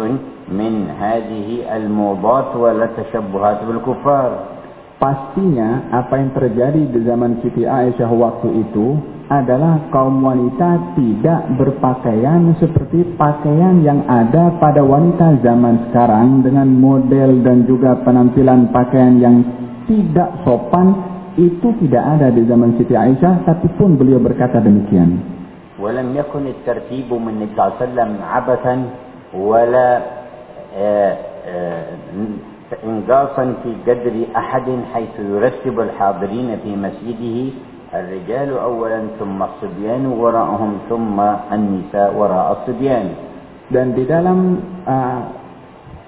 من 0.51 0.73
هذه 0.99 1.47
الموضات 1.77 2.55
ولا 2.55 2.87
تشبهات 2.97 3.59
بالكفار 3.67 4.31
Pastinya 4.97 5.93
apa 5.93 6.17
yang 6.17 6.33
terjadi 6.33 6.89
di 6.89 7.05
zaman 7.05 7.37
Siti 7.45 7.69
Aisyah 7.69 8.09
waktu 8.09 8.49
itu 8.65 8.97
adalah 9.29 9.93
kaum 9.93 10.25
wanita 10.25 10.97
tidak 10.97 11.53
berpakaian 11.53 12.57
seperti 12.57 13.05
pakaian 13.13 13.85
yang 13.85 14.09
ada 14.09 14.57
pada 14.57 14.81
wanita 14.81 15.37
zaman 15.45 15.85
sekarang 15.85 16.41
dengan 16.41 16.65
model 16.65 17.45
dan 17.45 17.69
juga 17.69 18.01
penampilan 18.01 18.73
pakaian 18.73 19.21
yang 19.21 19.37
tidak 19.85 20.33
sopan 20.41 21.10
itu 21.36 21.68
tidak 21.84 22.04
ada 22.18 22.28
di 22.28 22.44
zaman 22.44 22.76
Siti 22.76 22.92
Aisyah 22.96 23.46
tapi 23.48 23.68
pun 23.76 23.96
beliau 23.96 24.20
berkata 24.20 24.60
demikian. 24.60 25.32
ولم 25.82 26.14
يكن 26.14 26.46
الترتيب 26.46 27.10
من 27.10 27.28
النبي 27.28 27.58
صلى 27.58 27.58
الله 27.58 27.74
عليه 27.74 27.84
وسلم 27.86 28.10
عبثا 28.22 28.74
ولا 29.34 29.90
انقاصا 32.84 33.44
في 33.62 33.70
قدر 33.82 34.14
أحد 34.36 34.68
حيث 34.94 35.14
يرتب 35.18 35.80
الحاضرين 35.80 36.48
في 36.62 36.70
مسجده 36.76 37.36
الرجال 37.94 38.50
أولا 38.58 39.00
ثم 39.18 39.38
الصبيان 39.42 40.06
وراءهم 40.06 40.72
ثم 40.88 41.18
النساء 41.52 42.08
وراء 42.14 42.46
الصبيان 42.56 43.06
dan 43.72 43.96
di 43.96 44.04
dalam 44.04 44.60
uh, 44.84 45.20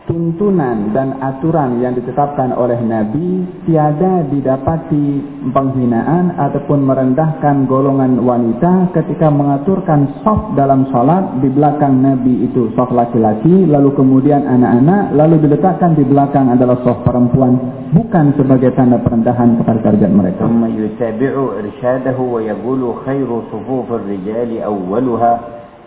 tuntunan 0.10 0.90
dan 0.90 1.22
aturan 1.22 1.78
yang 1.86 1.94
ditetapkan 1.94 2.50
oleh 2.58 2.82
Nabi 2.82 3.46
tiada 3.70 4.26
didapati 4.26 5.22
penghinaan 5.54 6.34
ataupun 6.34 6.82
merendahkan 6.82 7.70
golongan 7.70 8.18
wanita 8.18 8.90
ketika 8.98 9.30
mengaturkan 9.30 10.26
soft 10.26 10.58
dalam 10.58 10.90
salat 10.90 11.38
di 11.46 11.54
belakang 11.54 12.02
Nabi 12.02 12.50
itu 12.50 12.74
soft 12.74 12.90
laki-laki 12.90 13.70
lalu 13.70 13.94
kemudian 13.94 14.50
anak-anak 14.50 15.14
lalu 15.14 15.46
diletakkan 15.46 15.94
di 15.94 16.02
belakang 16.02 16.50
adalah 16.50 16.82
soft 16.82 17.06
perempuan 17.06 17.54
bukan 17.94 18.34
sebagai 18.34 18.74
tanda 18.74 18.98
perendahan 18.98 19.62
kepada 19.62 19.94
target 19.94 20.10
mereka. 20.10 20.42
ثم 20.50 20.66
يتابع 20.66 21.34
إرشاده 21.62 22.18
ويقول 22.18 22.82
خير 23.06 23.30
صفوف 23.54 23.88
الرجال 23.94 24.52
أولها 24.62 25.34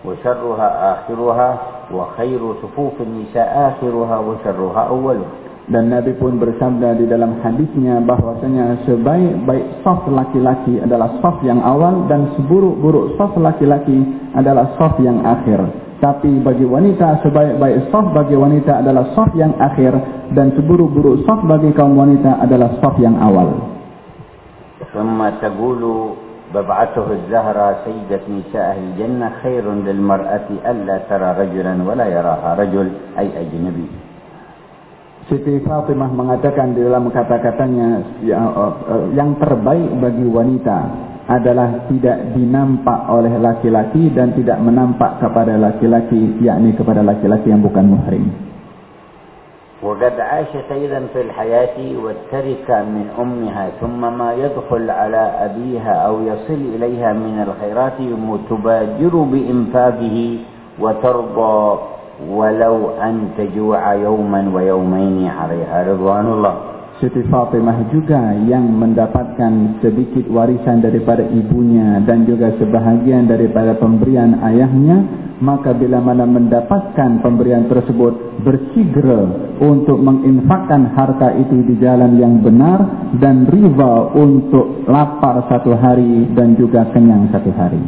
وشرها 0.04 0.68
آخرها 0.92 1.50
وخير 1.94 2.40
صفوف 2.62 2.92
النساء 3.00 3.48
آخرها 3.68 4.16
وشرها 4.18 4.82
أولها 4.88 5.30
dan 5.62 5.94
Nabi 5.94 6.18
pun 6.18 6.42
bersabda 6.42 6.98
di 6.98 7.06
dalam 7.06 7.38
hadisnya 7.38 8.02
bahwasanya 8.02 8.82
sebaik-baik 8.82 9.86
saf 9.86 10.02
laki-laki 10.10 10.82
adalah 10.82 11.22
saf 11.22 11.38
yang 11.46 11.62
awal 11.62 12.10
dan 12.10 12.34
seburuk-buruk 12.34 13.14
saf 13.14 13.30
laki-laki 13.38 14.02
adalah 14.34 14.74
saf 14.74 14.98
yang 14.98 15.22
akhir. 15.22 15.62
Tapi 16.02 16.42
bagi 16.42 16.66
wanita 16.66 17.22
sebaik-baik 17.22 17.94
saf 17.94 18.10
bagi 18.10 18.34
wanita 18.34 18.82
adalah 18.82 19.14
saf 19.14 19.30
yang 19.38 19.54
akhir 19.62 19.94
dan 20.34 20.50
seburuk-buruk 20.58 21.22
saf 21.22 21.38
bagi 21.46 21.70
kaum 21.78 21.94
wanita 21.94 22.42
adalah 22.42 22.82
saf 22.82 22.98
yang 22.98 23.14
awal. 23.22 23.70
ثم 24.92 25.16
تقول 25.40 25.82
ببعته 26.54 27.06
الزهرة 27.12 27.66
سيدة 27.84 28.24
نساء 28.28 28.76
أهل 28.76 28.82
الجنة 28.92 29.28
خير 29.42 29.64
للمرأة 29.72 30.48
ألا 30.70 30.96
ترى 31.08 31.28
رجلا 31.40 31.74
ولا 31.80 32.06
يراها 32.06 32.50
رجل 32.60 32.86
أي 33.18 33.26
أجنبي 33.40 33.88
Siti 35.22 35.54
Fatimah 35.62 36.10
mengatakan 36.10 36.74
di 36.74 36.82
dalam 36.82 37.06
kata-katanya 37.06 38.02
yang 39.14 39.38
terbaik 39.38 39.90
bagi 40.02 40.26
wanita 40.26 40.78
adalah 41.30 41.86
tidak 41.86 42.34
dinampak 42.34 43.06
oleh 43.06 43.30
laki-laki 43.38 44.10
dan 44.10 44.34
tidak 44.34 44.58
menampak 44.58 45.22
kepada 45.22 45.54
laki-laki 45.54 46.42
yakni 46.42 46.74
kepada 46.74 47.06
laki-laki 47.06 47.54
yang 47.54 47.62
bukan 47.62 47.86
muhrim. 47.86 48.45
وقد 49.83 50.19
عاشت 50.19 50.71
أيضا 50.71 51.07
في 51.13 51.21
الحياة 51.21 51.77
والترك 52.03 52.69
من 52.71 53.09
أمها 53.19 53.69
ثم 53.81 54.17
ما 54.17 54.33
يدخل 54.33 54.89
على 54.89 55.23
أبيها 55.45 55.93
أو 55.93 56.21
يصل 56.21 56.61
إليها 56.75 57.13
من 57.13 57.45
الخيرات 57.47 57.97
تبادر 58.49 59.13
بإنفاقه 59.15 60.37
وترضى 60.79 61.79
ولو 62.29 62.89
أن 63.01 63.29
تجوع 63.37 63.93
يوما 63.93 64.51
ويومين 64.53 65.27
عليها 65.27 65.91
رضوان 65.93 66.25
الله. 66.25 66.55
Siti 67.02 67.26
Fatimah 67.26 67.90
juga 67.90 68.30
yang 68.46 68.62
mendapatkan 68.78 69.82
sedikit 69.82 70.22
warisan 70.30 70.78
daripada 70.78 71.26
ibunya 71.26 71.98
dan 72.06 72.22
juga 72.22 72.54
sebahagian 72.62 73.26
daripada 73.26 73.74
pemberian 73.74 74.38
ayahnya 74.38 75.02
maka 75.42 75.74
bila 75.74 75.98
mana 75.98 76.22
mendapatkan 76.22 77.18
pemberian 77.18 77.66
tersebut 77.66 78.38
bersegera 78.46 79.50
untuk 79.58 79.98
menginfakkan 79.98 80.94
harta 80.94 81.34
itu 81.34 81.66
di 81.66 81.74
jalan 81.82 82.14
yang 82.14 82.38
benar 82.38 83.10
dan 83.18 83.50
riba 83.50 84.14
untuk 84.14 84.86
lapar 84.86 85.50
satu 85.50 85.74
hari 85.74 86.30
dan 86.38 86.54
juga 86.54 86.86
kenyang 86.94 87.26
satu 87.34 87.50
hari. 87.50 87.82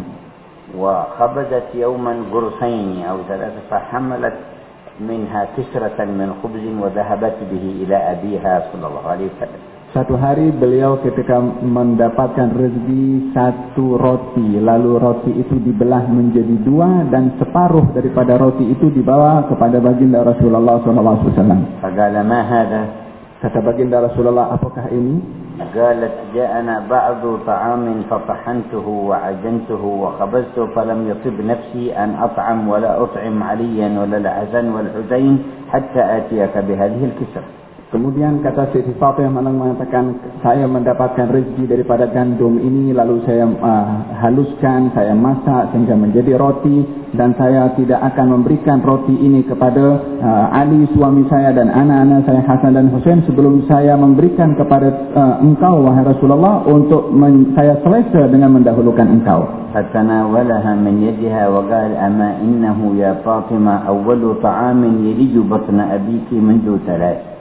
وخبزت 0.74 1.70
يوما 1.74 2.34
قرصين 2.34 3.06
أو 3.06 3.16
ثلاثة 3.30 3.70
فحملت 3.70 4.36
minha 4.99 5.55
kisratan 5.55 6.15
min 6.15 6.35
khubzin 6.43 6.75
wa 6.77 6.91
dhahabat 6.91 7.39
bihi 7.47 7.87
ila 7.87 7.97
abiha 8.15 8.71
sallallahu 8.71 9.07
alaihi 9.07 9.31
wasallam 9.35 9.61
satu 9.89 10.13
hari 10.21 10.53
beliau 10.53 11.01
ketika 11.01 11.41
mendapatkan 11.41 12.53
rezeki 12.53 13.33
satu 13.33 13.97
roti 13.97 14.61
lalu 14.61 15.01
roti 15.01 15.33
itu 15.33 15.57
dibelah 15.57 16.05
menjadi 16.05 16.61
dua 16.61 17.09
dan 17.09 17.33
separuh 17.41 17.89
daripada 17.97 18.37
roti 18.37 18.69
itu 18.69 18.93
dibawa 18.93 19.49
kepada 19.49 19.81
baginda 19.81 20.21
Rasulullah 20.21 20.77
SAW. 20.85 20.93
alaihi 20.93 21.29
wasallam. 21.33 21.59
Kata 23.41 23.65
baginda 23.65 23.97
Rasulullah 23.97 24.53
apakah 24.53 24.93
ini? 24.93 25.17
قالت 25.75 26.15
جاءنا 26.35 26.83
بعض 26.89 27.21
طعام 27.47 27.85
فطحنته 28.09 28.87
وعجنته 28.87 29.83
وخبزته 29.85 30.65
فلم 30.75 30.99
يطب 31.11 31.37
نفسي 31.45 31.97
أن 31.97 32.15
أطعم 32.21 32.67
ولا 32.67 33.03
أطعم 33.03 33.43
عليا 33.43 33.99
ولا 33.99 34.17
الحسن 34.17 34.65
والحسين 34.71 35.43
حتى 35.69 36.01
آتيك 36.17 36.57
بهذه 36.57 37.01
الكسرة. 37.05 37.58
Kemudian 37.94 38.42
kata 38.42 38.74
Siti 38.74 38.90
Fatimah 38.98 39.38
mengatakan 39.38 40.18
saya 40.42 40.66
mendapatkan 40.66 41.30
rezeki 41.30 41.70
daripada 41.78 42.10
gandum 42.10 42.58
ini 42.58 42.90
lalu 42.90 43.22
saya 43.22 43.46
uh, 43.46 44.18
haluskan, 44.18 44.90
saya 44.98 45.14
masak 45.14 45.70
sehingga 45.70 45.94
menjadi 45.94 46.34
roti 46.34 46.82
dan 47.14 47.38
saya 47.38 47.70
tidak 47.78 48.02
akan 48.02 48.34
memberikan 48.34 48.82
roti 48.82 49.14
ini 49.14 49.46
kepada 49.46 50.02
uh, 50.18 50.58
Ali 50.58 50.90
suami 50.90 51.22
saya 51.30 51.54
dan 51.54 51.70
anak-anak 51.70 52.26
saya 52.26 52.42
Hasan 52.42 52.74
dan 52.74 52.90
Hussein 52.90 53.22
sebelum 53.30 53.62
saya 53.70 53.94
memberikan 53.94 54.58
kepada 54.58 54.90
uh, 55.14 55.38
engkau 55.38 55.86
wahai 55.86 56.02
Rasulullah 56.02 56.66
untuk 56.66 57.14
saya 57.54 57.78
selesa 57.86 58.26
dengan 58.26 58.58
mendahulukan 58.58 59.06
engkau. 59.06 59.62
فتناولها 59.74 60.70
من 60.86 61.02
يدها 61.02 61.50
وقال 61.50 61.98
أما 61.98 62.38
إنه 62.46 62.78
يا 62.94 63.26
فاطمة 63.26 63.74
أول 63.90 64.22
طعام 64.38 64.80
يلج 65.02 65.34
بطن 65.50 65.78
أبيك 65.82 66.30
منذ 66.30 66.78
ثلاث 66.86 67.34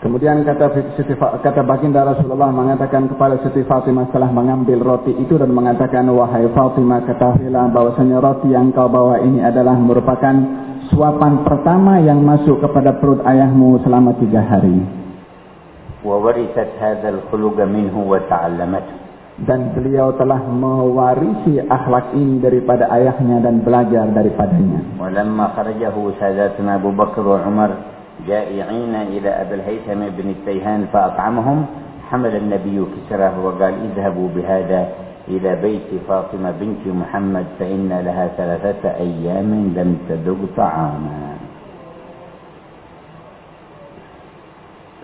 Kemudian 0.00 0.44
kata 0.44 0.92
Siti, 0.94 1.16
kata 1.16 1.64
baginda 1.64 2.04
Rasulullah 2.04 2.52
mengatakan 2.52 3.08
kepada 3.08 3.40
Siti 3.40 3.64
Fatimah 3.64 4.12
setelah 4.12 4.28
mengambil 4.28 4.84
roti 4.84 5.16
itu 5.16 5.40
dan 5.40 5.48
mengatakan 5.50 6.04
wahai 6.12 6.46
Fatimah 6.52 7.00
ketahuilah 7.08 7.72
bahwasanya 7.72 8.20
roti 8.20 8.52
yang 8.52 8.76
kau 8.76 8.92
bawa 8.92 9.24
ini 9.24 9.40
adalah 9.40 9.74
merupakan 9.74 10.36
suapan 10.92 11.42
pertama 11.48 11.96
yang 12.04 12.20
masuk 12.20 12.60
kepada 12.60 13.00
perut 13.00 13.24
ayahmu 13.24 13.80
selama 13.82 14.12
tiga 14.20 14.44
hari. 14.44 14.84
وورثت 16.06 16.70
هذا 16.78 17.08
الخلق 17.08 17.58
منه 17.66 17.94
وتعلمته 17.98 18.96
dan 19.36 19.76
beliau 19.76 20.16
telah 20.16 20.40
mewarisi 20.48 21.60
akhlak 21.60 22.16
ini 22.16 22.40
daripada 22.40 22.88
ayahnya 22.88 23.44
dan 23.44 23.60
belajar 23.60 24.08
daripadanya. 24.08 24.96
ولما 24.96 25.44
خرجه 25.52 25.96
ساداتنا 26.20 26.80
أبو 26.80 26.90
بكر 26.96 27.20
وعمر 27.20 27.70
جائعين 28.27 28.95
إلى 28.95 29.29
أبي 29.29 29.55
الهيثم 29.55 29.99
بن 30.17 30.29
التيهان 30.29 30.87
فأطعمهم. 30.93 31.65
حمل 32.11 32.35
النبي 32.35 32.85
كسره 32.93 33.45
وقال 33.45 33.73
اذهبوا 33.73 34.29
بهذا 34.35 34.89
إلى 35.27 35.55
بيت 35.55 35.89
فاطمة 36.07 36.51
بنت 36.51 36.87
محمد 36.87 37.45
فإن 37.59 37.89
لها 38.05 38.27
ثلاثة 38.37 38.89
أيام 38.89 39.73
لم 39.75 39.97
تذق 40.09 40.39
طعاما. 40.57 41.40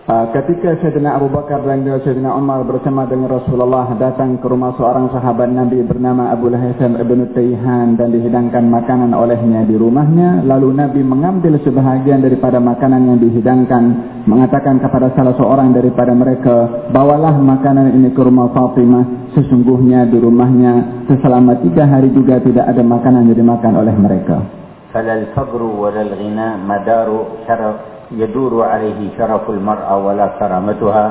Ketika 0.08 0.72
Sayyidina 0.80 1.20
Abu 1.20 1.28
Bakar 1.28 1.60
dan 1.68 1.84
Sayyidina 1.84 2.32
Umar 2.32 2.64
bersama 2.64 3.04
dengan 3.04 3.28
Rasulullah 3.28 3.92
datang 4.00 4.40
ke 4.40 4.48
rumah 4.48 4.72
seorang 4.80 5.12
sahabat 5.12 5.52
Nabi 5.52 5.84
bernama 5.84 6.32
Abu 6.32 6.48
Lahitham 6.48 6.96
Ibn 6.96 7.36
Tayhan 7.36 8.00
dan 8.00 8.16
dihidangkan 8.16 8.72
makanan 8.72 9.12
olehnya 9.12 9.68
di 9.68 9.76
rumahnya. 9.76 10.48
Lalu 10.48 10.80
Nabi 10.80 11.04
mengambil 11.04 11.60
sebahagian 11.60 12.24
daripada 12.24 12.56
makanan 12.56 13.04
yang 13.04 13.18
dihidangkan. 13.20 13.84
Mengatakan 14.24 14.80
kepada 14.80 15.12
salah 15.12 15.36
seorang 15.36 15.76
daripada 15.76 16.16
mereka, 16.16 16.88
bawalah 16.88 17.36
makanan 17.36 17.92
ini 17.92 18.08
ke 18.08 18.20
rumah 18.24 18.48
Fatimah. 18.56 19.36
Sesungguhnya 19.36 20.08
di 20.08 20.16
rumahnya 20.16 21.04
selama 21.20 21.60
tiga 21.60 21.84
hari 21.84 22.08
juga 22.16 22.40
tidak 22.40 22.64
ada 22.64 22.80
makanan 22.80 23.28
yang 23.28 23.44
dimakan 23.44 23.76
oleh 23.76 23.92
mereka. 23.92 24.40
Falal 24.88 25.36
fagru 25.36 25.68
walal 25.68 26.16
ghina 26.16 26.56
madaru 26.56 27.44
syaraf 27.44 27.97
يدور 28.11 28.53
عليه 28.63 29.17
شرف 29.17 29.49
المرأة 29.49 30.05
ولا 30.05 30.27
كرامتها 30.39 31.05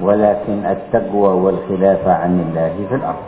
ولكن 0.00 0.58
التقوى 0.66 1.32
والخلافة 1.42 2.12
عن 2.12 2.32
الله 2.40 2.74
في 2.88 2.94
الأرض 2.94 3.24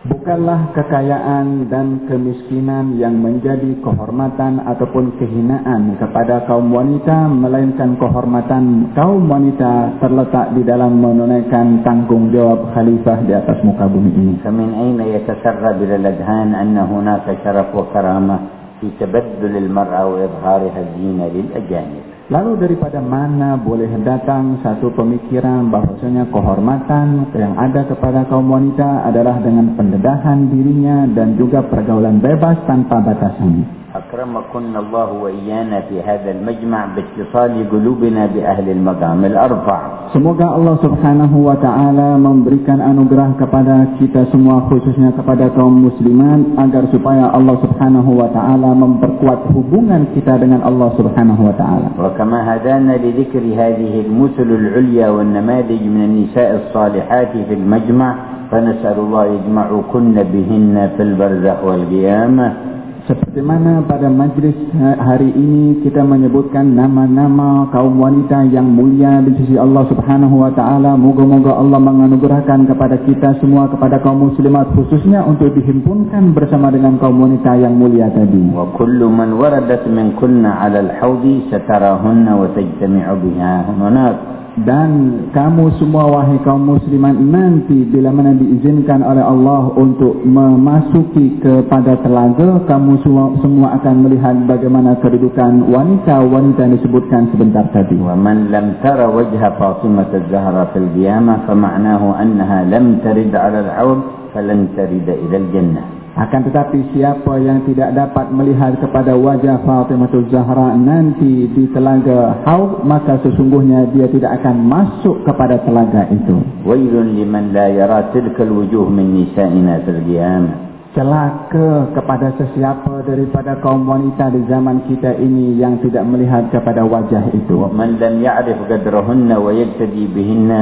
Bukanlah 0.00 0.72
kekayaan 0.72 1.68
dan 1.68 2.08
kemiskinan 2.08 2.96
yang 2.96 3.20
menjadi 3.20 3.84
kehormatan 3.84 4.64
ataupun 4.64 5.20
kehinaan 5.20 6.00
kepada 6.00 6.48
kaum 6.48 6.72
wanita 6.72 7.28
melainkan 7.28 8.00
kehormatan 8.00 8.96
kaum 8.96 9.28
wanita 9.28 10.00
terletak 10.00 10.56
di 10.56 10.64
dalam 10.64 11.04
menunaikan 11.04 11.84
tanggungjawab 11.84 12.72
khalifah 12.72 13.28
di 13.28 13.36
atas 13.36 13.60
muka 13.60 13.84
bumi 13.92 14.12
ini. 14.16 14.34
فمن 14.40 14.72
أين 14.72 15.00
يتسرب 15.04 15.76
إلى 15.84 15.96
الأذهان 16.00 16.56
أن 16.56 16.80
هناك 16.80 17.36
شرف 17.44 17.68
وكرامة 17.76 18.36
في 18.80 18.88
تبدل 18.96 19.52
المرأة 19.52 20.02
وإظهارها 20.08 20.80
الزينة 20.80 21.24
للأجانب 21.28 22.03
Lalu 22.25 22.57
daripada 22.57 23.05
mana 23.05 23.53
boleh 23.53 24.01
datang 24.01 24.57
satu 24.65 24.89
pemikiran 24.97 25.69
bahwasanya 25.69 26.25
kehormatan 26.33 27.29
yang 27.37 27.53
ada 27.53 27.85
kepada 27.85 28.25
kaum 28.25 28.49
wanita 28.49 29.05
adalah 29.05 29.37
dengan 29.45 29.77
pendedahan 29.77 30.49
dirinya 30.49 31.05
dan 31.13 31.37
juga 31.37 31.61
pergaulan 31.69 32.17
bebas 32.17 32.65
tanpa 32.65 32.97
batasan. 33.05 33.84
أكرمكن 33.99 34.75
الله 34.75 35.09
وإيانا 35.23 35.81
في 35.87 36.01
هذا 36.01 36.31
المجمع 36.31 36.79
باتصال 36.95 37.69
قلوبنا 37.71 38.25
بأهل 38.25 38.69
المقام 38.69 39.25
الأرفع 39.25 39.79
Semoga 40.13 40.47
Allah 40.47 40.79
subhanahu 40.79 41.43
wa 41.43 41.57
ta'ala 41.59 42.15
memberikan 42.15 42.79
anugerah 42.79 43.35
kepada 43.35 43.97
kita 43.99 44.29
semua 44.31 44.63
khususnya 44.69 45.11
kepada 45.11 45.51
kaum 45.51 45.75
musliman 45.81 46.55
agar 46.55 46.87
supaya 46.93 47.33
Allah 47.35 47.57
subhanahu 47.59 48.23
wa 48.23 48.29
ta'ala 48.31 48.69
memperkuat 48.79 49.51
hubungan 49.51 50.13
kita 50.15 50.39
dengan 50.39 50.63
Allah 50.63 50.93
subhanahu 50.95 51.41
wa 51.51 51.55
ta'ala. 51.57 51.87
وكما 51.99 52.39
هدانا 52.47 53.01
لذكر 53.01 53.43
هذه 53.43 53.93
المثل 54.07 54.47
العليا 54.47 55.09
والنماذج 55.09 55.81
من 55.83 56.01
النساء 56.05 56.49
الصالحات 56.63 57.33
في 57.49 57.53
المجمع 57.53 58.09
فنسأل 58.51 58.97
الله 58.99 59.25
يجمعكن 59.25 60.15
بهن 60.15 60.75
في 60.95 61.01
البرزخ 61.03 61.57
والقيامة 61.65 62.74
Seperti 63.05 63.37
mana 63.37 63.85
pada 63.85 64.09
majlis 64.09 64.57
hari 64.81 65.29
ini 65.29 65.85
kita 65.85 66.01
menyebutkan 66.01 66.73
nama-nama 66.73 67.69
kaum 67.69 68.01
wanita 68.01 68.49
yang 68.49 68.65
mulia 68.65 69.21
di 69.21 69.29
sisi 69.37 69.61
Allah 69.61 69.85
Subhanahu 69.93 70.41
wa 70.41 70.49
taala. 70.49 70.97
Moga-moga 70.97 71.53
Allah 71.53 71.77
menganugerahkan 71.77 72.65
kepada 72.65 72.97
kita 73.05 73.37
semua 73.37 73.69
kepada 73.69 74.01
kaum 74.01 74.33
muslimat 74.33 74.73
khususnya 74.73 75.21
untuk 75.21 75.53
dihimpunkan 75.53 76.33
bersama 76.33 76.73
dengan 76.73 76.97
kaum 76.97 77.21
wanita 77.21 77.53
yang 77.61 77.77
mulia 77.77 78.09
tadi. 78.09 78.41
Wa 78.49 78.73
kullu 78.73 79.05
man 79.13 79.37
waradat 79.37 79.85
min 79.85 80.17
kunna 80.17 80.65
'ala 80.65 80.81
al-hawdi 80.81 81.45
satarahunna 81.53 82.33
wa 82.33 82.49
tajtami'u 82.57 83.15
biha 83.21 83.69
hunaka 83.69 84.34
dan 84.63 84.89
kamu 85.35 85.75
semua 85.75 86.07
wahai 86.07 86.39
kaum 86.47 86.63
musliman 86.63 87.11
nanti 87.11 87.83
bila 87.91 88.07
mana 88.07 88.31
diizinkan 88.39 89.03
oleh 89.03 89.19
Allah 89.19 89.75
untuk 89.75 90.23
memasuki 90.23 91.43
kepada 91.43 91.99
telaga 91.99 92.63
kamu 92.63 93.03
semua, 93.03 93.35
semua 93.43 93.75
akan 93.75 94.07
melihat 94.07 94.35
bagaimana 94.47 94.95
kedudukan 95.03 95.67
wanita-wanita 95.67 96.71
yang 96.71 96.73
disebutkan 96.79 97.27
sebentar 97.35 97.67
tadi. 97.75 97.99
Wa 97.99 98.15
man 98.15 98.47
lam 98.47 98.79
tara 98.79 99.11
wajha 99.11 99.59
Fatimah 99.59 100.07
az-Zahra 100.07 100.71
fil 100.71 100.87
qiyamah 100.95 101.43
fa 101.43 101.51
ma'nahu 101.51 102.15
annaha 102.15 102.63
lam 102.63 103.03
tarid 103.03 103.35
'ala 103.35 103.59
al-'awd 103.59 104.31
falan 104.31 104.71
tarid 104.71 105.03
ila 105.03 105.35
al-jannah 105.35 105.94
akan 106.15 106.47
tetapi 106.47 106.95
siapa 106.95 107.43
yang 107.43 107.67
tidak 107.67 107.91
dapat 107.91 108.31
melihat 108.31 108.79
kepada 108.79 109.19
wajah 109.19 109.59
Fatimah 109.67 110.07
Zahra 110.31 110.71
nanti 110.79 111.51
di 111.51 111.67
telaga 111.75 112.39
Haud 112.47 112.87
maka 112.87 113.19
sesungguhnya 113.19 113.91
dia 113.91 114.07
tidak 114.07 114.39
akan 114.39 114.63
masuk 114.63 115.27
kepada 115.27 115.59
telaga 115.67 116.07
itu. 116.15 116.39
Wailun 116.63 117.19
liman 117.19 117.51
la 117.51 117.67
yara 117.67 118.15
tilka 118.15 118.47
alwujuh 118.47 118.87
min 118.87 119.11
nisa'ina 119.11 119.83
fil 119.83 120.07
qiyamah. 120.07 120.55
Celaka 120.95 121.91
kepada 121.91 122.31
sesiapa 122.39 123.03
daripada 123.03 123.59
kaum 123.59 123.83
wanita 123.83 124.31
di 124.31 124.47
zaman 124.47 124.87
kita 124.87 125.19
ini 125.19 125.59
yang 125.59 125.83
tidak 125.83 126.07
melihat 126.07 126.47
kepada 126.47 126.87
wajah 126.87 127.35
itu. 127.35 127.59
Man 127.75 127.99
lam 127.99 128.23
ya'rif 128.23 128.63
qadrahunna 128.71 129.35
wa 129.35 129.51
yabtadi 129.51 130.07
bihinna 130.07 130.61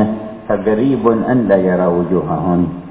faqribun 0.49 1.30
an 1.30 1.45
la 1.45 1.62
yara 1.62 1.93
wujuhahunna 1.93 2.82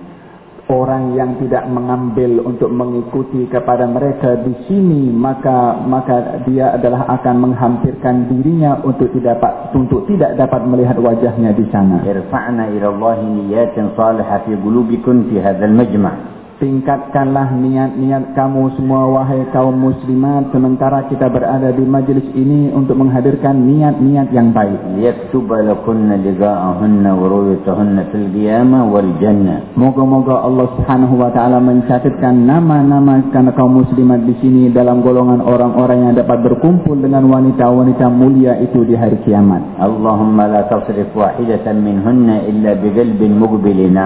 orang 0.70 1.18
yang 1.18 1.38
tidak 1.42 1.66
mengambil 1.66 2.44
untuk 2.46 2.70
mengikuti 2.70 3.50
kepada 3.50 3.88
mereka 3.90 4.38
di 4.46 4.54
sini 4.70 5.10
maka 5.10 5.82
maka 5.82 6.42
dia 6.46 6.74
adalah 6.78 7.08
akan 7.18 7.50
menghampirkan 7.50 8.30
dirinya 8.30 8.78
untuk 8.86 9.10
tidak 9.16 9.42
dapat 9.42 9.52
untuk 9.74 10.06
tidak 10.06 10.38
dapat 10.38 10.62
melihat 10.68 10.98
wajahnya 11.00 11.50
di 11.56 11.66
sana. 11.72 12.04
Irfa'na 12.06 12.70
ila 12.78 12.86
Allah 12.94 13.16
niyatin 13.26 13.96
salihah 13.98 14.46
fi 14.46 14.52
qulubikum 14.54 15.32
fi 15.32 15.42
hadzal 15.42 15.74
majma'. 15.74 16.41
Tingkatkanlah 16.62 17.58
niat-niat 17.58 18.38
kamu 18.38 18.78
semua 18.78 19.10
wahai 19.10 19.50
kaum 19.50 19.74
muslimat 19.74 20.46
sementara 20.54 21.10
kita 21.10 21.26
berada 21.26 21.74
di 21.74 21.82
majlis 21.82 22.22
ini 22.38 22.70
untuk 22.70 23.02
menghadirkan 23.02 23.66
niat-niat 23.66 24.30
yang 24.30 24.54
baik. 24.54 24.78
Yaktubalakunna 24.94 26.22
jaza'ahunna 26.22 27.18
wa 27.18 27.26
ru'yatahunna 27.26 28.14
fil 28.14 28.30
qiyamah 28.30 28.86
wal 28.94 29.10
jannah. 29.18 29.74
Moga-moga 29.74 30.38
Allah 30.38 30.70
Subhanahu 30.78 31.18
wa 31.18 31.34
taala 31.34 31.58
mencatatkan 31.58 32.46
nama-nama 32.46 33.26
kaum 33.58 33.82
muslimat 33.82 34.22
di 34.22 34.38
sini 34.38 34.70
dalam 34.70 35.02
golongan 35.02 35.42
orang-orang 35.42 36.06
yang 36.06 36.14
dapat 36.14 36.46
berkumpul 36.46 36.94
dengan 36.94 37.26
wanita-wanita 37.26 38.06
mulia 38.06 38.62
itu 38.62 38.86
di 38.86 38.94
hari 38.94 39.18
kiamat. 39.26 39.82
Allahumma 39.82 40.46
la 40.46 40.70
tasrif 40.70 41.10
wahidatan 41.10 41.82
minhunna 41.82 42.46
illa 42.46 42.78
bi 42.78 43.26
mugbilin. 43.26 43.98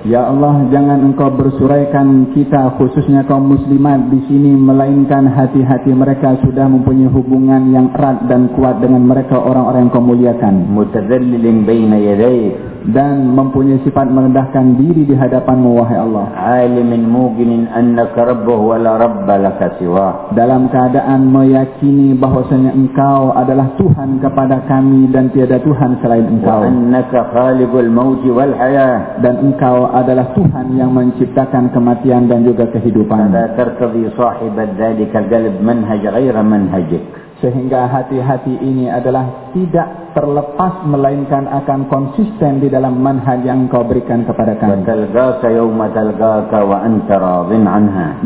Ya 0.00 0.24
Allah 0.24 0.64
jangan 0.72 1.12
engkau 1.12 1.28
bersurai 1.28 1.79
menyampaikan 1.80 2.36
kita 2.36 2.76
khususnya 2.76 3.24
kaum 3.24 3.56
muslimat 3.56 4.12
di 4.12 4.20
sini 4.28 4.52
melainkan 4.52 5.24
hati-hati 5.32 5.96
mereka 5.96 6.36
sudah 6.44 6.68
mempunyai 6.68 7.08
hubungan 7.08 7.72
yang 7.72 7.88
erat 7.96 8.28
dan 8.28 8.52
kuat 8.52 8.84
dengan 8.84 9.00
mereka 9.08 9.40
orang-orang 9.40 9.88
yang 9.88 9.92
kau 9.96 10.04
muliakan. 10.04 10.54
Mutazallilin 10.68 11.64
baina 11.64 11.96
yadayk 11.96 12.79
dan 12.88 13.28
mempunyai 13.36 13.84
sifat 13.84 14.08
merendahkan 14.08 14.80
diri 14.80 15.04
di 15.04 15.12
hadapanmu 15.12 15.76
wahai 15.76 16.00
Allah. 16.00 16.26
Alimin 16.32 17.04
muginin 17.04 17.68
annaka 17.68 18.24
rabbuhu 18.32 18.72
wa 18.72 18.78
la 18.80 18.96
rabbalaka 18.96 19.76
siwa. 19.76 20.32
Dalam 20.32 20.72
keadaan 20.72 21.28
meyakini 21.28 22.16
bahwasanya 22.16 22.72
engkau 22.72 23.36
adalah 23.36 23.76
Tuhan 23.76 24.24
kepada 24.24 24.64
kami 24.64 25.12
dan 25.12 25.28
tiada 25.30 25.60
Tuhan 25.60 26.00
selain 26.00 26.26
engkau. 26.26 26.64
Annaka 26.64 27.28
khaliqul 27.36 27.92
mauti 27.92 28.32
wal 28.32 28.56
hayah. 28.56 29.20
Dan 29.20 29.44
engkau 29.44 29.92
adalah 29.92 30.32
Tuhan 30.32 30.76
yang 30.80 30.96
menciptakan 30.96 31.72
kematian 31.76 32.32
dan 32.32 32.48
juga 32.48 32.72
kehidupan. 32.72 33.32
Dan 33.36 33.52
tertadhi 33.54 34.08
sahibat 34.16 34.80
dzalikal 34.80 35.28
qalb 35.28 35.54
manhaj 35.60 36.00
ghaira 36.00 36.40
manhajik. 36.40 37.29
Sehingga 37.40 37.88
hati-hati 37.88 38.52
ini 38.60 38.92
adalah 38.92 39.52
tidak 39.56 40.12
terlepas 40.12 40.84
melainkan 40.84 41.48
akan 41.48 41.88
konsisten 41.88 42.60
di 42.60 42.68
dalam 42.68 43.00
manhaj 43.00 43.40
yang 43.40 43.64
kau 43.72 43.80
berikan 43.80 44.28
kepada 44.28 44.60
kami. 44.60 44.84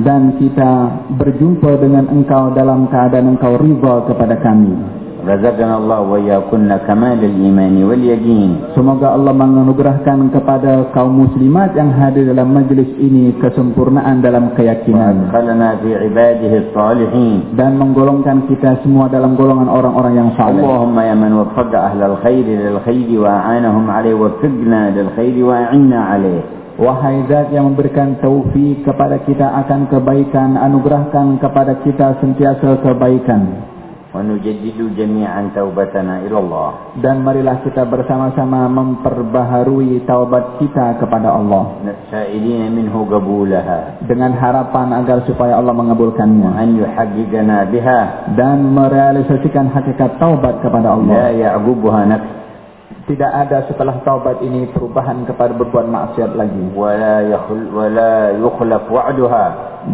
Dan 0.03 0.23
kita 0.43 0.73
berjumpa 1.15 1.71
dengan 1.79 2.05
engkau 2.11 2.45
dalam 2.59 2.91
keadaan 2.91 3.39
engkau 3.39 3.55
riba 3.55 3.95
kepada 4.11 4.35
kami. 4.43 5.04
Razaqana 5.25 5.81
Allah 5.81 6.05
wa 6.05 6.21
yakunna 6.21 6.85
kamal 6.85 7.17
al-iman 7.17 7.73
wal 7.89 8.05
yaqin. 8.05 8.77
Semoga 8.77 9.17
Allah 9.17 9.33
menganugerahkan 9.33 10.29
kepada 10.37 10.93
kaum 10.93 11.25
muslimat 11.25 11.73
yang 11.73 11.97
hadir 11.97 12.29
dalam 12.29 12.53
majlis 12.53 12.93
ini 13.01 13.33
kesempurnaan 13.41 14.21
dalam 14.21 14.53
keyakinan. 14.53 15.33
Qalana 15.33 15.81
fi 15.81 15.97
ibadihi 15.97 16.77
salihin. 16.77 17.57
Dan 17.57 17.81
menggolongkan 17.81 18.45
kita 18.53 18.85
semua 18.85 19.09
dalam 19.09 19.33
golongan 19.33 19.73
orang-orang 19.73 20.13
yang 20.13 20.31
saleh. 20.37 20.61
Allahumma 20.61 21.09
ya 21.09 21.17
man 21.17 21.33
waffaqa 21.41 21.97
ahlal 21.97 22.21
khair 22.21 22.45
lil 22.45 22.79
khair 22.85 23.09
wa 23.17 23.33
a'anahum 23.33 23.89
'alaihi 23.89 24.21
wa 24.21 24.37
fiqna 24.45 24.93
lil 24.93 25.09
khair 25.17 25.37
wa 25.41 25.55
a'inna 25.57 26.01
'alaihi. 26.05 26.63
Wahai 26.75 27.23
zat 27.31 27.55
yang 27.55 27.71
memberikan 27.71 28.19
taufik 28.19 28.83
kepada 28.83 29.23
kita 29.23 29.47
akan 29.63 29.87
kebaikan, 29.87 30.59
anugerahkan 30.59 31.39
kepada 31.39 31.79
kita 31.87 32.19
sentiasa 32.19 32.83
kebaikan. 32.83 33.73
ونجدد 34.14 34.80
جميعا 34.98 35.42
توبتنا 35.54 36.26
إلى 36.26 36.38
الله 36.40 36.70
Dan 36.98 37.22
marilah 37.22 37.62
kita 37.62 37.86
bersama-sama 37.86 38.66
memperbaharui 38.66 40.02
taubat 40.10 40.58
kita 40.58 40.98
kepada 40.98 41.30
Allah. 41.30 41.78
سائلين 42.10 42.74
منه 42.74 42.90
قبولها 42.90 44.10
Dengan 44.10 44.34
harapan 44.34 44.98
agar 44.98 45.30
supaya 45.30 45.62
Allah 45.62 45.78
mengabulkannya. 45.78 46.50
وأن 46.58 46.70
يحققنا 46.82 47.58
بها 47.70 48.00
Dan 48.34 48.74
merealisasikan 48.74 49.70
hakikat 49.70 50.18
taubat 50.18 50.58
kepada 50.66 50.98
Allah. 50.98 51.14
لا 51.14 51.30
يعقبها 51.30 52.02
نفس 52.10 52.30
Tidak 53.10 53.26
ada 53.26 53.66
setelah 53.66 54.06
taubat 54.06 54.42
ini 54.42 54.70
perubahan 54.70 55.26
kepada 55.26 55.54
berbuat 55.54 55.86
maksiat 55.86 56.34
lagi. 56.34 56.74
ولا 56.74 57.30
يخل 57.30 57.62
ولا 57.78 58.42
يخلف 58.42 58.84
وعدها 58.90 59.46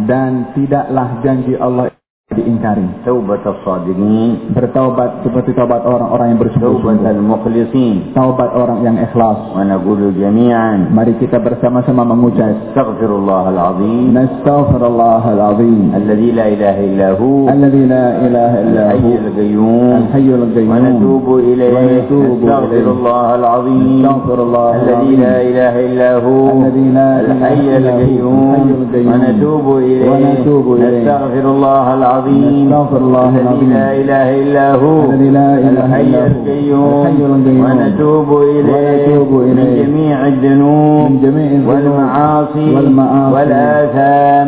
Dan 0.08 0.56
tidaklah 0.56 1.20
janji 1.20 1.52
Allah 1.56 1.92
diingkari. 2.36 3.06
توبة 3.08 3.40
الصادقين 3.40 4.52
Bertaubat 4.52 5.24
seperti 5.24 5.56
taubat 5.56 5.88
orang-orang 5.88 6.36
yang 6.36 6.40
توبة 6.42 6.52
bersungguh-sungguh. 6.52 7.08
المخلصين 7.16 8.12
Taubat 8.12 8.50
orang 8.52 8.84
yang 8.84 8.96
ikhlas. 9.00 9.56
ونقول 9.56 10.12
جميعا 10.20 10.92
Mari 10.92 11.16
kita 11.16 11.40
bersama-sama 11.40 12.04
mengucap. 12.04 12.76
استغفر 12.76 13.08
الله 13.08 13.44
العظيم 13.56 14.12
Nastaghfirullah 14.12 15.22
al-azim. 15.32 15.96
الذي 15.96 16.28
لا 16.36 16.44
إله 16.52 16.76
إلا 16.84 17.08
هو 17.16 17.48
الذي 17.48 17.82
لا 17.88 18.06
إله 18.20 18.52
إلا 18.68 18.80
الحي 18.92 19.06
هو. 19.06 19.22
القيوم 19.24 19.96
الحي 19.96 20.28
القيوم. 20.28 20.70
ونتوب 20.76 21.26
إليه 21.40 21.72
ونتوب 21.72 22.38
نستغفر 22.42 22.68
إليه. 22.68 22.90
الله 22.90 23.26
العظيم 23.40 24.02
نستغفر 24.02 24.38
الله 24.42 24.70
الذي 24.76 24.92
العظيم. 24.92 25.20
لا 25.24 25.36
إله 25.48 25.74
إلا 25.88 26.10
هو 26.20 26.44
الذي 26.52 26.86
لا 26.92 27.10
إله 27.22 27.32
الحي 27.32 27.64
إلا 27.64 27.92
هو. 27.96 27.96
القيوم 27.96 28.50
الحي 28.52 28.76
القيوم. 28.76 29.08
ونتوب 29.08 29.66
إليه 29.78 30.10
ونتوب 30.10 30.66
إليه. 30.76 31.00
نستغفر 31.00 31.44
الله 31.54 31.84
العظيم 32.21 32.65
نستغفر 32.65 32.97
الله 32.97 33.31
العظيم. 33.41 33.69
لا 33.73 33.87
إله 34.01 34.27
إلا 34.41 34.65
هو 34.75 34.97
الذي 35.09 35.29
لا 35.29 35.49
إله 35.65 35.85
الحي 35.85 36.01
إلا 36.01 36.21
هو. 36.21 36.25
القيوم. 36.31 37.05
ونتوب 37.63 38.29
ونتوب 38.29 39.31
من. 39.57 39.57
جميع 39.81 40.17
الذنوب 40.27 41.05
من 41.11 41.19
جميع 41.25 41.49
الذنوب 41.51 41.69
والمعاصي 41.69 42.67
والمعاصي 42.75 43.33
والآثام. 43.33 44.47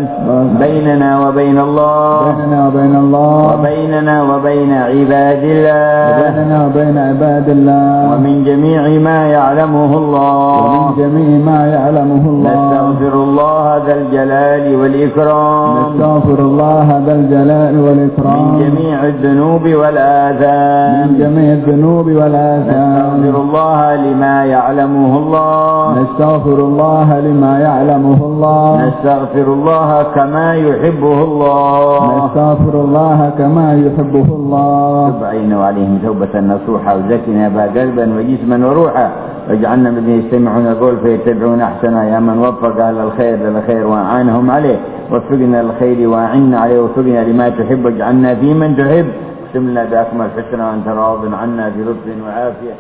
بيننا 0.64 1.10
وبين 1.24 1.58
الله 1.68 2.14
بيننا 2.32 2.60
وبين 2.68 2.96
الله 3.04 3.38
وبيننا 3.54 4.16
وبين 4.30 4.72
عباد 4.90 5.44
الله 5.56 6.04
وبيننا 6.10 6.58
وبين 6.66 6.98
عباد 7.10 7.48
الله 7.58 7.90
ومن 8.12 8.36
جميع 8.50 8.82
ما 9.08 9.20
يعلمه 9.36 9.92
ومن 9.94 10.02
الله 10.02 10.94
جميع 11.02 11.30
ما 11.50 11.60
يعلمه 11.76 12.24
الله 12.34 12.52
نستغفر 12.54 13.14
الله 13.28 13.64
ذا 13.88 13.94
الجلال 14.02 14.66
والإكرام 14.80 15.74
نستغفر 15.78 16.40
الله 16.50 16.88
ذا 17.06 17.14
الجلال 17.22 17.62
من 17.72 17.80
والإكرام. 17.80 18.59
جميع 18.59 19.03
الذنوب 19.03 19.68
من 19.68 19.76
والآثام 19.76 21.18
جميع 21.20 21.53
الذنوب 21.53 22.07
والآثام 22.07 23.24
نستغفر 23.24 23.41
الله 23.41 23.95
لما 23.95 24.45
يعلمه 24.45 25.18
الله. 25.18 26.01
نستغفر 26.01 26.59
الله 26.59 27.20
لما 27.20 27.59
يعلمه 27.59 28.26
الله. 28.26 28.88
نستغفر 28.88 29.53
الله 29.53 30.03
كما 30.16 30.55
يحبه 30.55 31.24
الله. 31.24 32.26
نستغفر 32.26 32.76
الله 32.86 33.32
كما 33.38 33.74
يحبه 33.74 34.28
الله. 34.36 35.09
تب 35.09 35.24
علينا 35.24 35.59
وعليهم 35.59 35.99
توبة 36.03 36.39
نصوحة 36.39 36.95
وزكنا 36.97 37.49
بها 37.49 37.68
قلبا 37.68 38.05
وجسما 38.18 38.68
وروحا. 38.68 39.09
واجعلنا 39.49 39.91
من 39.91 40.09
يستمعون 40.09 40.68
القول 40.68 40.97
فيتبعون 41.03 41.61
احسنه 41.61 42.03
يا 42.03 42.20
من 42.20 42.39
وفق 42.39 42.86
أهل 42.86 42.97
الخير 42.97 43.38
للخير 43.38 43.88
وأعانهم 43.88 44.51
عليه. 44.51 44.78
وفقنا 45.14 45.61
الخير 45.61 46.09
وأعنا 46.09 46.59
عليه 46.59 46.80
وفقنا 46.80 47.24
لما 47.24 47.49
تحب. 47.49 47.86
واجعلنا 47.86 48.36
في 48.36 48.53
من 48.53 48.78
تحب. 48.78 49.07
اقسم 49.45 49.70
لنا 49.70 49.84
بأكمل 49.84 50.30
حسنة 50.38 50.70
وأنت 50.70 50.88
راض 50.88 51.34
عنا 51.34 51.70
في 51.70 51.80
لطف 51.84 52.07
وعافية. 52.26 52.76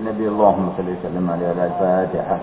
النبي 0.00 0.28
اللهم 0.28 0.68
صل 0.76 0.82
وسلم 0.82 1.30
عليه 1.30 1.46
وعلى 1.46 1.64
الفاتحة. 1.66 2.38